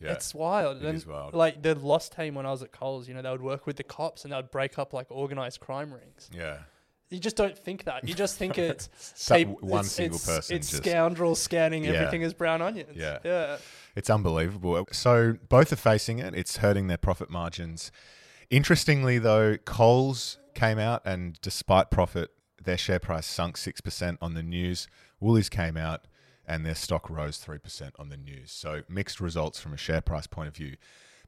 Yeah. 0.00 0.12
It's 0.12 0.34
wild. 0.34 0.78
It 0.78 0.84
and 0.84 0.96
is 0.96 1.06
wild. 1.06 1.34
Like 1.34 1.62
the 1.62 1.74
lost 1.74 2.14
team 2.14 2.34
when 2.34 2.46
I 2.46 2.50
was 2.50 2.62
at 2.62 2.70
Coles, 2.72 3.08
you 3.08 3.14
know, 3.14 3.22
they 3.22 3.30
would 3.30 3.42
work 3.42 3.66
with 3.66 3.76
the 3.76 3.82
cops 3.82 4.24
and 4.24 4.32
they 4.32 4.36
would 4.36 4.50
break 4.50 4.78
up 4.78 4.92
like 4.92 5.06
organized 5.10 5.60
crime 5.60 5.92
rings. 5.92 6.30
yeah. 6.32 6.58
You 7.10 7.18
just 7.18 7.36
don't 7.36 7.56
think 7.58 7.84
that. 7.84 8.06
You 8.06 8.12
just 8.14 8.36
think 8.36 8.58
it's 8.58 8.90
one 9.30 9.40
it's- 9.40 9.92
single 9.92 10.16
it's- 10.16 10.26
person 10.26 10.56
It's 10.56 10.70
just- 10.70 10.82
scoundrels 10.84 11.40
scanning 11.40 11.84
Yeah. 11.84 11.92
everything 11.92 12.22
as 12.22 12.34
brown 12.34 12.60
onions. 12.60 12.96
Yeah. 12.96 13.18
Yeah. 13.24 13.56
It's 13.96 14.10
unbelievable. 14.10 14.86
So 14.92 15.36
both 15.48 15.72
are 15.72 15.76
facing 15.76 16.18
it. 16.18 16.34
It's 16.34 16.58
hurting 16.58 16.86
their 16.88 16.98
profit 16.98 17.30
margins. 17.30 17.90
Interestingly, 18.50 19.18
though, 19.18 19.56
Coles 19.58 20.38
came 20.54 20.78
out 20.78 21.02
and 21.04 21.38
despite 21.40 21.90
profit, 21.90 22.30
their 22.62 22.76
share 22.78 22.98
price 22.98 23.26
sunk 23.26 23.56
6% 23.56 24.18
on 24.20 24.34
the 24.34 24.42
news. 24.42 24.86
Woolies 25.20 25.48
came 25.48 25.76
out 25.76 26.06
and 26.48 26.64
their 26.64 26.74
stock 26.74 27.10
rose 27.10 27.38
3% 27.44 27.90
on 27.98 28.08
the 28.08 28.16
news. 28.16 28.50
So 28.50 28.82
mixed 28.88 29.20
results 29.20 29.60
from 29.60 29.74
a 29.74 29.76
share 29.76 30.00
price 30.00 30.26
point 30.26 30.48
of 30.48 30.56
view. 30.56 30.76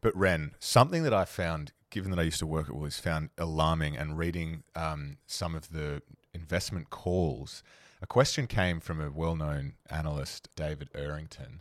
But 0.01 0.17
Ren, 0.17 0.53
something 0.59 1.03
that 1.03 1.13
I 1.13 1.27
found, 1.27 1.73
given 1.91 2.11
that 2.11 2.19
I 2.19 2.23
used 2.23 2.39
to 2.39 2.47
work 2.47 2.71
at 2.71 2.75
Woolies, 2.75 2.99
found 2.99 3.29
alarming 3.37 3.99
and 3.99 4.17
reading 4.17 4.63
um, 4.75 5.19
some 5.27 5.55
of 5.55 5.73
the 5.73 6.03
investment 6.33 6.89
calls. 6.89 7.63
A 8.01 8.07
question 8.07 8.47
came 8.47 8.81
from 8.81 8.99
a 8.99 9.11
well-known 9.11 9.75
analyst, 9.91 10.49
David 10.57 10.89
Errington. 10.95 11.61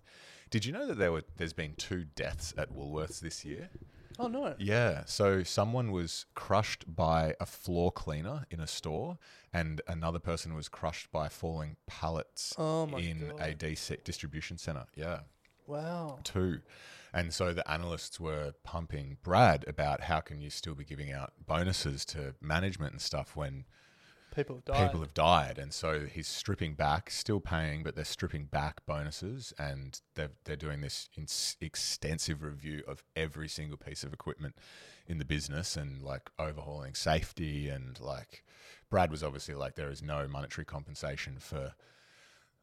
Did 0.50 0.64
you 0.64 0.72
know 0.72 0.88
that 0.88 0.98
there 0.98 1.12
were 1.12 1.24
there's 1.36 1.54
been 1.54 1.76
two 1.76 2.06
deaths 2.16 2.54
at 2.58 2.74
Woolworths 2.74 3.20
this 3.20 3.44
year? 3.44 3.70
Oh 4.20 4.28
no. 4.28 4.54
Yeah. 4.60 5.04
So 5.06 5.44
someone 5.44 5.92
was 5.92 6.26
crushed 6.36 6.94
by 6.94 7.36
a 7.40 7.46
floor 7.46 7.92
cleaner 7.92 8.46
in 8.52 8.60
a 8.60 8.68
store, 8.68 9.18
and 9.54 9.82
another 9.88 10.20
person 10.20 10.54
was 10.54 10.68
crushed 10.68 11.12
by 11.12 11.30
falling 11.30 11.78
pallets 11.88 12.54
Oh 12.58 12.86
in 12.98 13.32
a 13.40 13.54
DC 13.54 14.04
distribution 14.04 14.58
center. 14.58 14.86
Yeah 14.96 15.22
Wow. 15.70 16.20
two. 16.24 16.60
And 17.14 17.34
so 17.34 17.54
the 17.54 17.70
analysts 17.70 18.20
were 18.20 18.54
pumping 18.64 19.18
Brad 19.24 19.66
about 19.68 20.02
how 20.02 20.20
can 20.20 20.42
you 20.42 20.50
still 20.50 20.76
be 20.76 20.84
giving 20.84 21.12
out 21.12 21.34
bonuses 21.46 22.06
to 22.06 22.36
management 22.42 22.92
and 22.92 23.02
stuff 23.02 23.36
when 23.36 23.66
People 24.36 24.56
have 24.58 24.66
died. 24.66 24.88
people 24.88 25.02
have 25.02 25.14
died. 25.14 25.58
And 25.58 25.74
so 25.74 26.06
he's 26.06 26.28
stripping 26.28 26.74
back, 26.74 27.10
still 27.10 27.40
paying, 27.40 27.84
but 27.84 27.96
they're 27.96 28.06
stripping 28.06 28.46
back 28.46 28.86
bonuses 28.86 29.54
and 29.58 30.00
they're, 30.16 30.32
they're 30.46 30.56
doing 30.56 30.82
this 30.82 31.10
ins 31.18 31.58
extensive 31.62 32.44
review 32.44 32.84
of 32.88 33.04
every 33.16 33.48
single 33.48 33.78
piece 33.78 34.04
of 34.04 34.14
equipment 34.14 34.56
in 35.08 35.18
the 35.18 35.26
business 35.26 35.76
and 35.76 36.02
like 36.02 36.30
overhauling 36.38 36.94
safety. 36.96 37.70
And 37.70 38.00
like 38.00 38.44
Brad 38.90 39.12
was 39.12 39.24
obviously 39.24 39.56
like, 39.56 39.76
there 39.76 39.92
is 39.92 40.02
no 40.02 40.28
monetary 40.28 40.66
compensation 40.66 41.38
for 41.40 41.74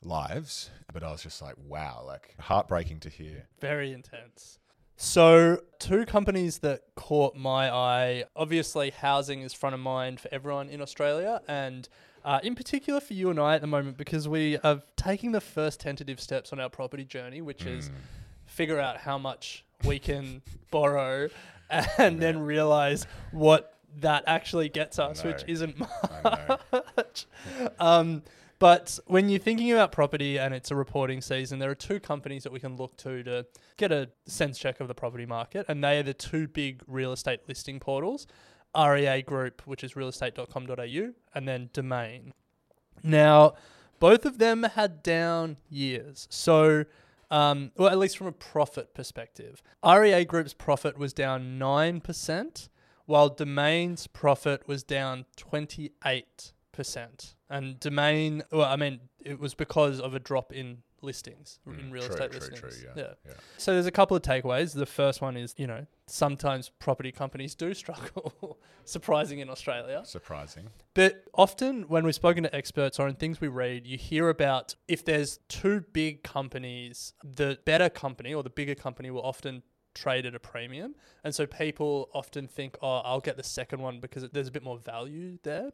lives. 0.02 0.70
But 0.92 1.02
I 1.02 1.10
was 1.10 1.22
just 1.22 1.42
like, 1.42 1.56
wow, 1.58 2.02
like 2.06 2.34
heartbreaking 2.38 3.00
to 3.00 3.10
hear. 3.10 3.48
Very 3.60 3.92
intense. 3.92 4.58
So, 4.96 5.60
two 5.78 6.06
companies 6.06 6.58
that 6.58 6.82
caught 6.94 7.36
my 7.36 7.70
eye. 7.72 8.24
Obviously, 8.34 8.90
housing 8.90 9.42
is 9.42 9.52
front 9.52 9.74
of 9.74 9.80
mind 9.80 10.20
for 10.20 10.28
everyone 10.32 10.68
in 10.70 10.80
Australia, 10.80 11.42
and 11.46 11.86
uh, 12.24 12.40
in 12.42 12.54
particular 12.54 13.00
for 13.00 13.12
you 13.12 13.28
and 13.30 13.38
I 13.38 13.54
at 13.56 13.60
the 13.60 13.66
moment, 13.66 13.98
because 13.98 14.26
we 14.26 14.56
are 14.58 14.80
taking 14.96 15.32
the 15.32 15.40
first 15.40 15.80
tentative 15.80 16.18
steps 16.20 16.52
on 16.52 16.60
our 16.60 16.70
property 16.70 17.04
journey, 17.04 17.42
which 17.42 17.62
Hmm. 17.64 17.68
is 17.78 17.90
figure 18.46 18.80
out 18.80 18.98
how 18.98 19.18
much 19.18 19.64
we 19.84 19.98
can 19.98 20.40
borrow 20.70 21.28
and 21.98 22.20
then 22.20 22.38
realize 22.38 23.06
what 23.32 23.74
that 23.98 24.24
actually 24.26 24.68
gets 24.68 24.98
us, 24.98 25.24
which 25.24 25.44
isn't 25.46 25.76
much. 25.78 27.26
um, 27.78 28.22
but 28.58 28.98
when 29.06 29.28
you're 29.28 29.38
thinking 29.38 29.70
about 29.72 29.92
property 29.92 30.38
and 30.38 30.54
it's 30.54 30.70
a 30.70 30.76
reporting 30.76 31.20
season, 31.20 31.58
there 31.58 31.70
are 31.70 31.74
two 31.74 32.00
companies 32.00 32.42
that 32.44 32.52
we 32.52 32.60
can 32.60 32.76
look 32.76 32.96
to 32.98 33.22
to 33.22 33.46
get 33.76 33.92
a 33.92 34.08
sense 34.26 34.58
check 34.58 34.80
of 34.80 34.88
the 34.88 34.94
property 34.94 35.26
market, 35.26 35.66
and 35.68 35.82
they 35.84 35.98
are 35.98 36.02
the 36.02 36.14
two 36.14 36.48
big 36.48 36.82
real 36.86 37.12
estate 37.12 37.40
listing 37.48 37.80
portals 37.80 38.26
REA 38.76 39.22
Group, 39.22 39.62
which 39.64 39.82
is 39.82 39.94
realestate.com.au, 39.94 41.12
and 41.34 41.48
then 41.48 41.70
Domain. 41.72 42.32
Now, 43.02 43.54
both 43.98 44.26
of 44.26 44.38
them 44.38 44.64
had 44.64 45.02
down 45.02 45.56
years. 45.70 46.26
So, 46.30 46.84
um, 47.30 47.72
well, 47.76 47.88
at 47.88 47.98
least 47.98 48.18
from 48.18 48.26
a 48.26 48.32
profit 48.32 48.94
perspective, 48.94 49.62
REA 49.84 50.24
Group's 50.24 50.54
profit 50.54 50.98
was 50.98 51.12
down 51.12 51.58
9%, 51.58 52.68
while 53.06 53.28
Domain's 53.28 54.06
profit 54.06 54.66
was 54.68 54.82
down 54.82 55.24
28%. 55.36 56.52
And 57.48 57.78
Domain, 57.80 58.42
well, 58.52 58.64
I 58.70 58.76
mean, 58.76 59.00
it 59.24 59.38
was 59.38 59.54
because 59.54 60.00
of 60.00 60.14
a 60.14 60.18
drop 60.18 60.52
in 60.52 60.78
listings, 61.02 61.60
in 61.66 61.90
real 61.92 62.02
Mm, 62.04 62.06
True, 62.06 62.14
estate 62.14 62.30
true, 62.32 62.40
listings. 62.40 62.60
true, 62.60 62.90
yeah, 62.96 63.14
yeah. 63.24 63.32
So 63.58 63.72
there's 63.74 63.86
a 63.86 63.90
couple 63.92 64.16
of 64.16 64.22
takeaways. 64.22 64.74
The 64.74 64.86
first 64.86 65.20
one 65.20 65.36
is, 65.36 65.54
you 65.56 65.66
know, 65.66 65.86
sometimes 66.06 66.70
property 66.80 67.12
companies 67.12 67.54
do 67.54 67.74
struggle, 67.74 68.58
surprising 68.84 69.38
in 69.38 69.48
Australia. 69.50 70.02
Surprising. 70.04 70.70
But 70.94 71.24
often 71.34 71.82
when 71.88 72.04
we've 72.04 72.14
spoken 72.14 72.42
to 72.44 72.54
experts 72.54 72.98
or 72.98 73.06
in 73.08 73.14
things 73.14 73.40
we 73.40 73.48
read, 73.48 73.86
you 73.86 73.98
hear 73.98 74.28
about 74.28 74.74
if 74.88 75.04
there's 75.04 75.38
two 75.48 75.84
big 75.92 76.22
companies, 76.24 77.12
the 77.22 77.58
better 77.64 77.88
company 77.88 78.34
or 78.34 78.42
the 78.42 78.50
bigger 78.50 78.74
company 78.74 79.10
will 79.10 79.22
often 79.22 79.62
trade 79.94 80.26
at 80.26 80.34
a 80.34 80.40
premium. 80.40 80.94
And 81.24 81.34
so 81.34 81.46
people 81.46 82.08
often 82.12 82.48
think, 82.48 82.76
oh, 82.82 82.98
I'll 82.98 83.20
get 83.20 83.36
the 83.36 83.42
second 83.42 83.80
one 83.80 84.00
because 84.00 84.28
there's 84.30 84.48
a 84.48 84.52
bit 84.52 84.62
more 84.62 84.78
value 84.78 85.38
there. 85.42 85.70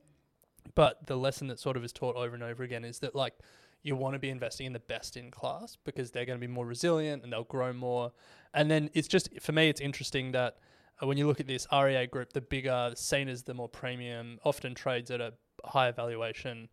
But 0.74 1.06
the 1.06 1.16
lesson 1.16 1.48
that 1.48 1.58
sort 1.58 1.76
of 1.76 1.84
is 1.84 1.92
taught 1.92 2.16
over 2.16 2.34
and 2.34 2.42
over 2.42 2.62
again 2.62 2.84
is 2.84 3.00
that 3.00 3.14
like 3.14 3.34
you 3.82 3.96
want 3.96 4.14
to 4.14 4.18
be 4.18 4.30
investing 4.30 4.66
in 4.66 4.72
the 4.72 4.80
best 4.80 5.16
in 5.16 5.30
class 5.30 5.76
because 5.84 6.10
they're 6.10 6.24
going 6.24 6.38
to 6.38 6.46
be 6.46 6.52
more 6.52 6.66
resilient 6.66 7.24
and 7.24 7.32
they'll 7.32 7.44
grow 7.44 7.72
more. 7.72 8.12
And 8.54 8.70
then 8.70 8.90
it's 8.94 9.08
just 9.08 9.28
for 9.40 9.52
me, 9.52 9.68
it's 9.68 9.80
interesting 9.80 10.32
that 10.32 10.58
uh, 11.02 11.06
when 11.06 11.18
you 11.18 11.26
look 11.26 11.40
at 11.40 11.46
this 11.46 11.66
REA 11.72 12.06
group, 12.06 12.32
the 12.32 12.40
bigger, 12.40 12.92
seen 12.94 13.28
as 13.28 13.42
the 13.42 13.54
more 13.54 13.68
premium, 13.68 14.38
often 14.44 14.74
trades 14.74 15.10
at 15.10 15.20
a 15.20 15.34
higher 15.64 15.92
valuation 15.92 16.68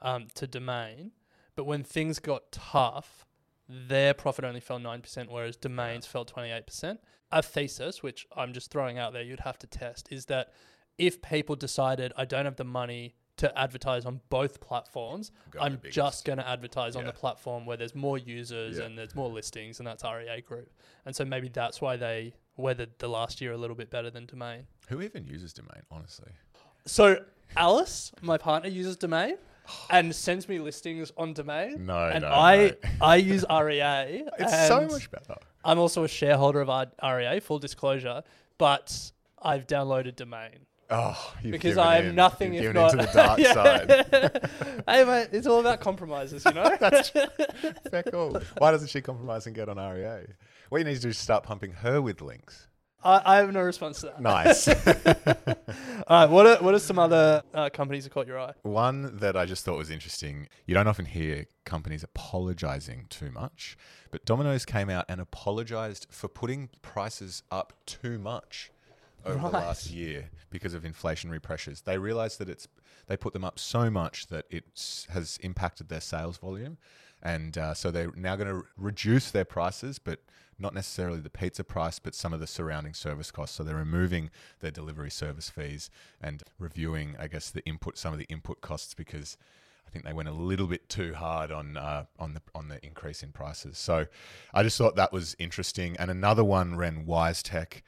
um, 0.00 0.28
to 0.34 0.46
Domain. 0.46 1.12
But 1.56 1.64
when 1.64 1.84
things 1.84 2.18
got 2.18 2.50
tough, 2.50 3.26
their 3.68 4.14
profit 4.14 4.44
only 4.44 4.60
fell 4.60 4.78
9%, 4.78 5.28
whereas 5.30 5.56
Domain's 5.56 6.06
fell 6.06 6.24
28%. 6.24 6.98
A 7.32 7.42
thesis, 7.42 8.02
which 8.02 8.26
I'm 8.36 8.52
just 8.52 8.70
throwing 8.70 8.98
out 8.98 9.12
there, 9.12 9.22
you'd 9.22 9.40
have 9.40 9.58
to 9.58 9.66
test, 9.66 10.08
is 10.10 10.26
that 10.26 10.52
if 10.98 11.22
people 11.22 11.56
decided, 11.56 12.12
I 12.16 12.24
don't 12.24 12.44
have 12.44 12.56
the 12.56 12.64
money 12.64 13.14
to 13.36 13.58
advertise 13.58 14.04
on 14.06 14.20
both 14.30 14.60
platforms, 14.60 15.32
Go 15.50 15.58
the 15.58 15.64
I'm 15.64 15.80
just 15.90 16.24
going 16.24 16.38
to 16.38 16.48
advertise 16.48 16.94
on 16.96 17.04
Yeah. 17.04 17.10
the 17.10 17.16
platform 17.18 17.66
where 17.66 17.76
there's 17.76 17.94
more 17.94 18.16
users 18.18 18.78
Yeah. 18.78 18.84
and 18.84 18.96
there's 18.98 19.14
more 19.14 19.28
listings, 19.28 19.80
and 19.80 19.86
that's 19.86 20.04
REA 20.04 20.40
Group. 20.40 20.70
And 21.04 21.14
so 21.16 21.24
maybe 21.24 21.48
that's 21.48 21.80
why 21.80 21.96
they 21.96 22.34
weathered 22.56 22.90
the 22.98 23.08
last 23.08 23.40
year 23.40 23.52
a 23.52 23.56
little 23.56 23.74
bit 23.76 23.90
better 23.90 24.10
than 24.10 24.26
Domain. 24.26 24.66
Who 24.88 25.02
even 25.02 25.26
uses 25.26 25.52
Domain, 25.52 25.82
honestly? 25.90 26.30
So 26.86 27.24
Alice, 27.56 28.12
my 28.22 28.38
partner, 28.38 28.68
uses 28.68 28.96
Domain 28.96 29.36
and 29.90 30.14
sends 30.14 30.48
me 30.48 30.58
listings 30.60 31.10
on 31.16 31.32
Domain. 31.32 31.86
No, 31.86 31.98
and 32.08 32.22
no, 32.22 32.28
I 32.28 32.56
no. 32.68 32.74
I 33.00 33.16
use 33.16 33.44
REA. 33.50 34.24
It's 34.38 34.68
so 34.68 34.86
much 34.86 35.10
better. 35.10 35.36
I'm 35.64 35.78
also 35.78 36.04
a 36.04 36.08
shareholder 36.08 36.60
of 36.60 36.68
REA, 37.02 37.40
full 37.40 37.58
disclosure, 37.58 38.22
but 38.58 39.10
I've 39.42 39.66
downloaded 39.66 40.14
Domain. 40.16 40.66
Oh, 40.90 41.34
you've 41.42 41.52
Because 41.52 41.78
I 41.78 41.98
am 41.98 42.06
in. 42.06 42.14
nothing 42.14 42.54
You've 42.54 42.66
if 42.66 42.74
not 42.74 42.92
into 42.92 43.06
the 43.06 43.12
dark 43.12 43.40
side. 43.40 44.82
hey 44.88 45.04
mate, 45.04 45.28
it's 45.32 45.46
all 45.46 45.60
about 45.60 45.80
compromises, 45.80 46.44
you 46.44 46.52
know. 46.52 46.76
That's 46.80 47.10
fair 47.90 48.02
call. 48.02 48.38
Why 48.58 48.70
doesn't 48.70 48.88
she 48.88 49.00
compromise 49.00 49.46
and 49.46 49.54
get 49.54 49.68
on 49.68 49.76
REA? 49.78 50.26
What 50.68 50.78
you 50.78 50.84
need 50.84 50.96
to 50.96 51.00
do 51.00 51.08
is 51.08 51.18
start 51.18 51.42
pumping 51.44 51.72
her 51.72 52.00
with 52.02 52.20
links. 52.20 52.68
I, 53.02 53.20
I 53.24 53.36
have 53.36 53.52
no 53.52 53.60
response 53.60 54.00
to 54.00 54.06
that. 54.06 54.20
Nice. 54.22 54.66
All 54.66 54.74
right, 56.20 56.30
what 56.30 56.46
are, 56.46 56.56
what 56.62 56.74
are 56.74 56.78
some 56.78 56.98
other 56.98 57.42
uh, 57.52 57.68
companies 57.68 58.04
that 58.04 58.10
caught 58.14 58.26
your 58.26 58.40
eye? 58.40 58.52
One 58.62 59.18
that 59.18 59.36
I 59.36 59.44
just 59.44 59.62
thought 59.64 59.76
was 59.76 59.90
interesting. 59.90 60.48
You 60.64 60.74
don't 60.74 60.86
often 60.88 61.04
hear 61.04 61.44
companies 61.66 62.02
apologizing 62.02 63.06
too 63.10 63.30
much, 63.30 63.76
but 64.10 64.24
Domino's 64.24 64.64
came 64.64 64.88
out 64.88 65.04
and 65.08 65.20
apologized 65.20 66.06
for 66.10 66.28
putting 66.28 66.70
prices 66.80 67.42
up 67.50 67.74
too 67.84 68.18
much 68.18 68.70
over 69.24 69.48
the 69.48 69.54
last 69.54 69.90
year 69.90 70.30
because 70.50 70.74
of 70.74 70.82
inflationary 70.82 71.42
pressures. 71.42 71.82
They 71.82 71.98
realized 71.98 72.38
that 72.38 72.48
it's 72.48 72.68
they 73.06 73.16
put 73.16 73.32
them 73.32 73.44
up 73.44 73.58
so 73.58 73.90
much 73.90 74.28
that 74.28 74.46
it 74.50 74.64
has 75.10 75.38
impacted 75.42 75.88
their 75.88 76.00
sales 76.00 76.38
volume, 76.38 76.78
and 77.22 77.56
uh, 77.56 77.74
so 77.74 77.90
they're 77.90 78.12
now 78.16 78.36
going 78.36 78.48
to 78.48 78.66
reduce 78.76 79.30
their 79.30 79.44
prices, 79.44 79.98
but 79.98 80.20
not 80.58 80.74
necessarily 80.74 81.20
the 81.20 81.30
pizza 81.30 81.64
price, 81.64 81.98
but 81.98 82.14
some 82.14 82.32
of 82.32 82.40
the 82.40 82.46
surrounding 82.46 82.94
service 82.94 83.30
costs. 83.30 83.56
So 83.56 83.64
they're 83.64 83.74
removing 83.74 84.30
their 84.60 84.70
delivery 84.70 85.10
service 85.10 85.50
fees 85.50 85.90
and 86.20 86.42
reviewing, 86.58 87.16
I 87.18 87.26
guess, 87.26 87.50
the 87.50 87.64
input 87.64 87.98
some 87.98 88.12
of 88.12 88.18
the 88.18 88.26
input 88.26 88.60
costs 88.60 88.94
because 88.94 89.36
I 89.86 89.90
think 89.90 90.04
they 90.04 90.12
went 90.12 90.28
a 90.28 90.32
little 90.32 90.66
bit 90.66 90.88
too 90.88 91.14
hard 91.14 91.50
on 91.50 91.76
uh, 91.76 92.04
on 92.18 92.34
the 92.34 92.42
on 92.54 92.68
the 92.68 92.84
increase 92.84 93.22
in 93.22 93.32
prices. 93.32 93.78
So 93.78 94.06
I 94.52 94.62
just 94.62 94.78
thought 94.78 94.96
that 94.96 95.12
was 95.12 95.36
interesting. 95.38 95.96
And 95.98 96.10
another 96.10 96.44
one, 96.44 96.76
Ren 96.76 97.04
WiseTech. 97.06 97.82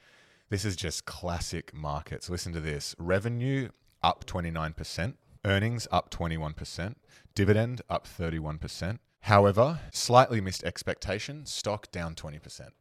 This 0.49 0.63
is 0.63 0.75
just 0.75 1.05
classic 1.05 1.73
markets. 1.73 2.29
Listen 2.29 2.53
to 2.53 2.59
this: 2.61 2.95
revenue 2.97 3.69
up 4.01 4.25
twenty 4.25 4.49
nine 4.49 4.73
percent, 4.73 5.17
earnings 5.43 5.87
up 5.91 6.09
twenty 6.09 6.37
one 6.37 6.53
percent, 6.53 6.97
dividend 7.35 7.81
up 7.89 8.07
thirty 8.07 8.39
one 8.39 8.57
percent. 8.57 9.01
However, 9.21 9.79
slightly 9.91 10.39
missed 10.39 10.63
expectation. 10.63 11.45
Stock 11.45 11.91
down 11.91 12.15
twenty 12.15 12.39
percent. 12.39 12.71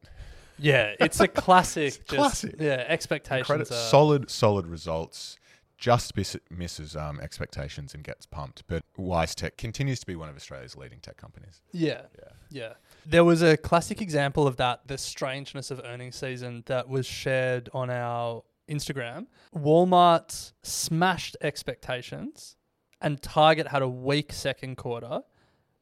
Yeah, 0.58 0.94
it's 1.00 1.18
a 1.20 1.26
classic. 1.44 1.92
just, 1.92 2.08
classic. 2.08 2.54
Yeah, 2.60 2.84
expectations. 2.86 3.46
Credit 3.46 3.70
are, 3.70 3.74
solid, 3.74 4.30
solid 4.30 4.66
results. 4.68 5.36
Just 5.78 6.16
miss, 6.16 6.36
misses 6.50 6.96
um, 6.96 7.20
expectations 7.20 7.94
and 7.94 8.02
gets 8.02 8.26
pumped. 8.26 8.62
But 8.66 8.82
WiseTech 8.98 9.56
continues 9.58 10.00
to 10.00 10.06
be 10.06 10.16
one 10.16 10.28
of 10.28 10.36
Australia's 10.36 10.76
leading 10.76 11.00
tech 11.00 11.16
companies. 11.16 11.60
Yeah. 11.72 12.02
Yeah, 12.18 12.30
yeah. 12.50 12.72
There 13.04 13.24
was 13.24 13.42
a 13.42 13.56
classic 13.56 14.00
example 14.00 14.46
of 14.46 14.56
that, 14.56 14.86
the 14.86 14.98
strangeness 14.98 15.70
of 15.70 15.80
earnings 15.84 16.16
season 16.16 16.62
that 16.66 16.88
was 16.88 17.06
shared 17.06 17.68
on 17.74 17.90
our 17.90 18.42
Instagram. 18.68 19.26
Walmart 19.54 20.52
smashed 20.62 21.36
expectations, 21.40 22.56
and 23.00 23.20
Target 23.22 23.68
had 23.68 23.82
a 23.82 23.88
weak 23.88 24.32
second 24.32 24.76
quarter, 24.76 25.20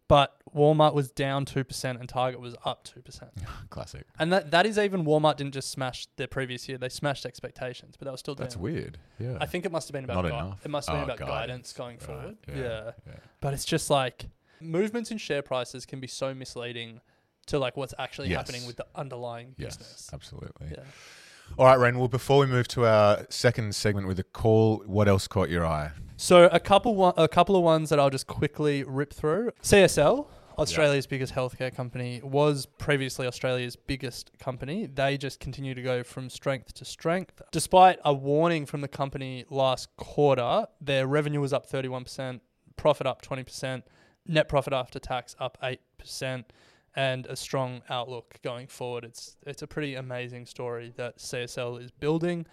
but 0.09 0.37
Walmart 0.55 0.95
was 0.95 1.11
down 1.11 1.45
two 1.45 1.65
percent 1.65 1.99
and 1.99 2.09
Target 2.09 2.41
was 2.41 2.55
up 2.65 2.85
two 2.85 3.01
percent. 3.01 3.31
Classic. 3.71 4.05
And 4.19 4.33
that 4.33 4.51
that 4.51 4.67
is 4.67 4.79
even 4.79 5.05
Walmart 5.05 5.37
didn't 5.37 5.55
just 5.55 5.71
smash 5.71 6.07
their 6.17 6.27
previous 6.27 6.69
year; 6.69 6.79
they 6.79 6.89
smashed 6.89 7.25
expectations, 7.27 7.97
but 7.99 8.05
they 8.05 8.11
were 8.11 8.17
still 8.17 8.35
down. 8.35 8.45
That's 8.45 8.57
weird. 8.57 8.99
Yeah. 9.19 9.39
I 9.41 9.47
think 9.47 9.65
it 9.65 9.73
must 9.73 9.89
have 9.89 9.93
been 9.93 10.05
about 10.05 10.17
Not 10.17 10.27
enough. 10.27 10.65
it 10.65 10.71
must 10.71 10.89
have 10.89 10.95
been 11.01 11.11
Oh, 11.11 11.15
about 11.15 11.27
guidance, 11.27 11.73
going 11.73 11.97
Right, 11.99 12.07
forward. 12.07 12.37
yeah, 12.49 12.55
yeah. 12.57 12.91
yeah. 13.07 13.13
But 13.41 13.55
it's 13.55 13.65
just 13.65 13.91
like 13.91 14.27
movements 14.61 15.11
in 15.11 15.19
share 15.19 15.43
prices 15.43 15.85
can 15.87 16.01
be 16.01 16.07
so 16.07 16.35
misleading 16.35 17.01
to 17.47 17.59
like 17.59 17.77
what's 17.77 17.93
actually 17.99 18.29
Yes. 18.29 18.39
happening 18.39 18.67
with 18.67 18.77
the 18.77 18.87
underlying 18.95 19.55
Yes, 19.59 19.77
business. 19.77 20.11
absolutely. 20.13 20.69
Yeah. 20.71 20.85
All 21.59 21.67
right, 21.67 21.79
Ren. 21.79 21.99
Well, 21.99 22.09
before 22.09 22.39
we 22.39 22.47
move 22.47 22.69
to 22.69 22.87
our 22.87 23.27
second 23.29 23.75
segment 23.75 24.07
with 24.07 24.19
a 24.19 24.23
call, 24.25 24.79
what 24.87 25.09
else 25.09 25.27
caught 25.29 25.51
your 25.51 25.67
eye? 25.67 25.91
So 26.17 26.47
a 26.47 26.61
couple 26.61 26.95
one, 26.95 27.15
a 27.17 27.29
couple 27.29 27.57
of 27.57 27.63
ones 27.63 27.91
that 27.91 27.99
I'll 27.99 28.11
just 28.11 28.27
quickly 28.27 28.85
rip 28.85 29.13
through. 29.13 29.51
CSL, 29.63 30.27
Australia's 30.59 31.07
biggest 31.07 31.35
healthcare 31.35 31.75
company, 31.75 32.21
was 32.23 32.67
previously 32.67 33.27
Australia's 33.27 33.75
biggest 33.75 34.31
company. 34.39 34.87
They 34.87 35.19
just 35.19 35.41
continue 35.41 35.75
to 35.75 35.83
go 35.83 36.05
from 36.05 36.31
strength 36.31 36.75
to 36.75 36.85
strength. 36.85 37.43
Despite 37.51 37.99
a 38.05 38.15
warning 38.15 38.65
from 38.65 38.81
the 38.81 38.89
company 38.89 39.45
last 39.51 39.89
quarter, 39.97 40.67
their 40.81 41.07
revenue 41.07 41.41
was 41.41 41.53
up 41.53 41.69
31%, 41.69 42.41
profit 42.77 43.07
up 43.07 43.21
20%, 43.23 43.83
net 44.27 44.49
profit 44.49 44.73
after 44.73 45.01
tax 45.01 45.35
up 45.41 45.59
8%, 45.63 46.45
and 46.97 47.27
a 47.27 47.35
strong 47.35 47.83
outlook 47.91 48.39
going 48.43 48.69
forward. 48.69 49.05
It's 49.05 49.37
it's 49.45 49.63
a 49.63 49.67
pretty 49.67 49.97
amazing 49.97 50.47
story 50.47 50.93
that 50.97 51.19
CSL 51.19 51.83
is 51.83 51.91
building. 51.91 52.47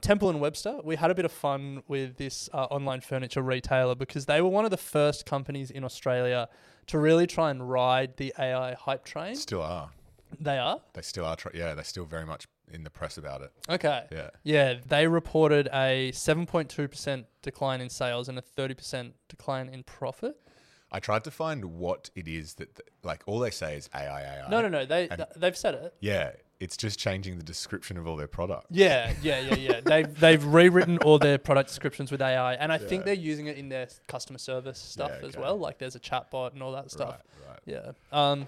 Temple 0.00 0.30
and 0.30 0.40
Webster, 0.40 0.78
we 0.84 0.96
had 0.96 1.10
a 1.10 1.14
bit 1.14 1.24
of 1.24 1.32
fun 1.32 1.82
with 1.88 2.16
this 2.16 2.48
uh, 2.52 2.64
online 2.64 3.00
furniture 3.00 3.42
retailer 3.42 3.94
because 3.96 4.26
they 4.26 4.40
were 4.40 4.48
one 4.48 4.64
of 4.64 4.70
the 4.70 4.76
first 4.76 5.26
companies 5.26 5.70
in 5.70 5.82
Australia 5.84 6.48
to 6.86 6.98
really 6.98 7.26
try 7.26 7.50
and 7.50 7.68
ride 7.68 8.16
the 8.16 8.32
AI 8.38 8.74
hype 8.74 9.04
train. 9.04 9.34
Still 9.34 9.62
are. 9.62 9.90
They 10.38 10.58
are 10.58 10.80
They 10.94 11.02
still 11.02 11.24
are. 11.24 11.36
Tr- 11.36 11.48
yeah, 11.54 11.74
they're 11.74 11.84
still 11.84 12.04
very 12.04 12.26
much 12.26 12.46
in 12.70 12.84
the 12.84 12.90
press 12.90 13.16
about 13.18 13.40
it. 13.42 13.50
okay. 13.68 14.04
Yeah. 14.12 14.30
Yeah, 14.44 14.74
they 14.86 15.06
reported 15.08 15.68
a 15.72 16.12
7.2% 16.12 17.24
decline 17.42 17.80
in 17.80 17.88
sales 17.88 18.28
and 18.28 18.38
a 18.38 18.42
30% 18.42 19.12
decline 19.28 19.68
in 19.68 19.82
profit. 19.82 20.36
I 20.92 21.00
tried 21.00 21.24
to 21.24 21.30
find 21.30 21.64
what 21.64 22.10
it 22.14 22.28
is 22.28 22.54
that, 22.54 22.76
th- 22.76 22.88
like, 23.02 23.22
all 23.26 23.38
they 23.40 23.50
say 23.50 23.76
is 23.76 23.88
AI, 23.94 24.22
AI. 24.22 24.48
No, 24.50 24.62
no, 24.62 24.68
no. 24.68 24.84
They 24.86 25.08
th- 25.08 25.28
they've 25.36 25.56
said 25.56 25.74
it. 25.74 25.94
Yeah, 26.00 26.32
it's 26.60 26.76
just 26.76 26.98
changing 26.98 27.36
the 27.38 27.44
description 27.44 27.96
of 27.96 28.06
all 28.06 28.16
their 28.16 28.26
products. 28.26 28.66
Yeah, 28.70 29.12
yeah, 29.22 29.40
yeah, 29.40 29.54
yeah. 29.54 29.80
they've 29.84 30.20
they've 30.20 30.44
rewritten 30.44 30.98
all 30.98 31.18
their 31.18 31.38
product 31.38 31.68
descriptions 31.68 32.10
with 32.10 32.20
AI, 32.20 32.54
and 32.54 32.72
I 32.72 32.78
think 32.78 33.04
they're 33.04 33.14
using 33.14 33.46
it 33.46 33.56
in 33.56 33.68
their 33.68 33.88
customer 34.08 34.38
service 34.38 34.78
stuff 34.78 35.12
Yeah, 35.20 35.28
as 35.28 35.36
well. 35.36 35.56
Like 35.56 35.78
there's 35.78 35.94
a 35.96 36.00
chatbot 36.00 36.52
and 36.54 36.62
all 36.62 36.72
that 36.72 36.90
stuff. 36.90 37.20
Right, 37.46 37.50
right. 37.50 37.60
Yeah. 37.64 37.92
Um. 38.12 38.46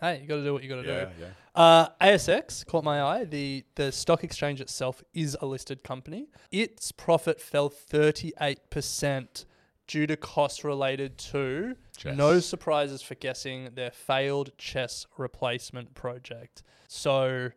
Hey, 0.00 0.20
you 0.20 0.28
got 0.28 0.36
to 0.36 0.44
do 0.44 0.52
what 0.52 0.62
you 0.62 0.68
got 0.68 0.82
to 0.82 0.88
Yeah, 0.88 1.04
do. 1.06 1.10
yeah. 1.20 1.26
Uh, 1.56 1.88
ASX 2.00 2.64
caught 2.64 2.84
my 2.84 3.02
eye. 3.02 3.24
The 3.24 3.64
the 3.74 3.90
stock 3.90 4.22
exchange 4.22 4.60
itself 4.60 5.02
is 5.12 5.36
a 5.40 5.46
listed 5.46 5.82
company. 5.82 6.28
Its 6.52 6.92
profit 6.92 7.40
fell 7.40 7.68
38% 7.68 9.44
due 9.88 10.06
to 10.06 10.16
costs 10.16 10.62
related 10.62 11.18
to 11.18 11.74
no 12.04 12.38
surprises 12.38 13.02
for 13.02 13.16
guessing 13.16 13.70
their 13.74 13.90
failed 13.90 14.52
CHESS 14.58 15.06
replacement 15.16 15.94
project. 15.94 16.62
So 16.86 17.50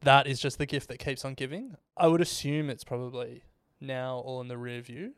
that 0.00 0.26
is 0.26 0.40
just 0.40 0.58
the 0.58 0.66
gift 0.66 0.88
that 0.88 0.98
keeps 0.98 1.24
on 1.24 1.34
giving. 1.34 1.76
I 1.96 2.08
would 2.08 2.20
assume 2.20 2.68
it's 2.68 2.84
probably 2.84 3.44
now 3.80 4.16
all 4.18 4.40
in 4.40 4.48
the 4.48 4.58
rear 4.58 4.82
view. 4.82 5.14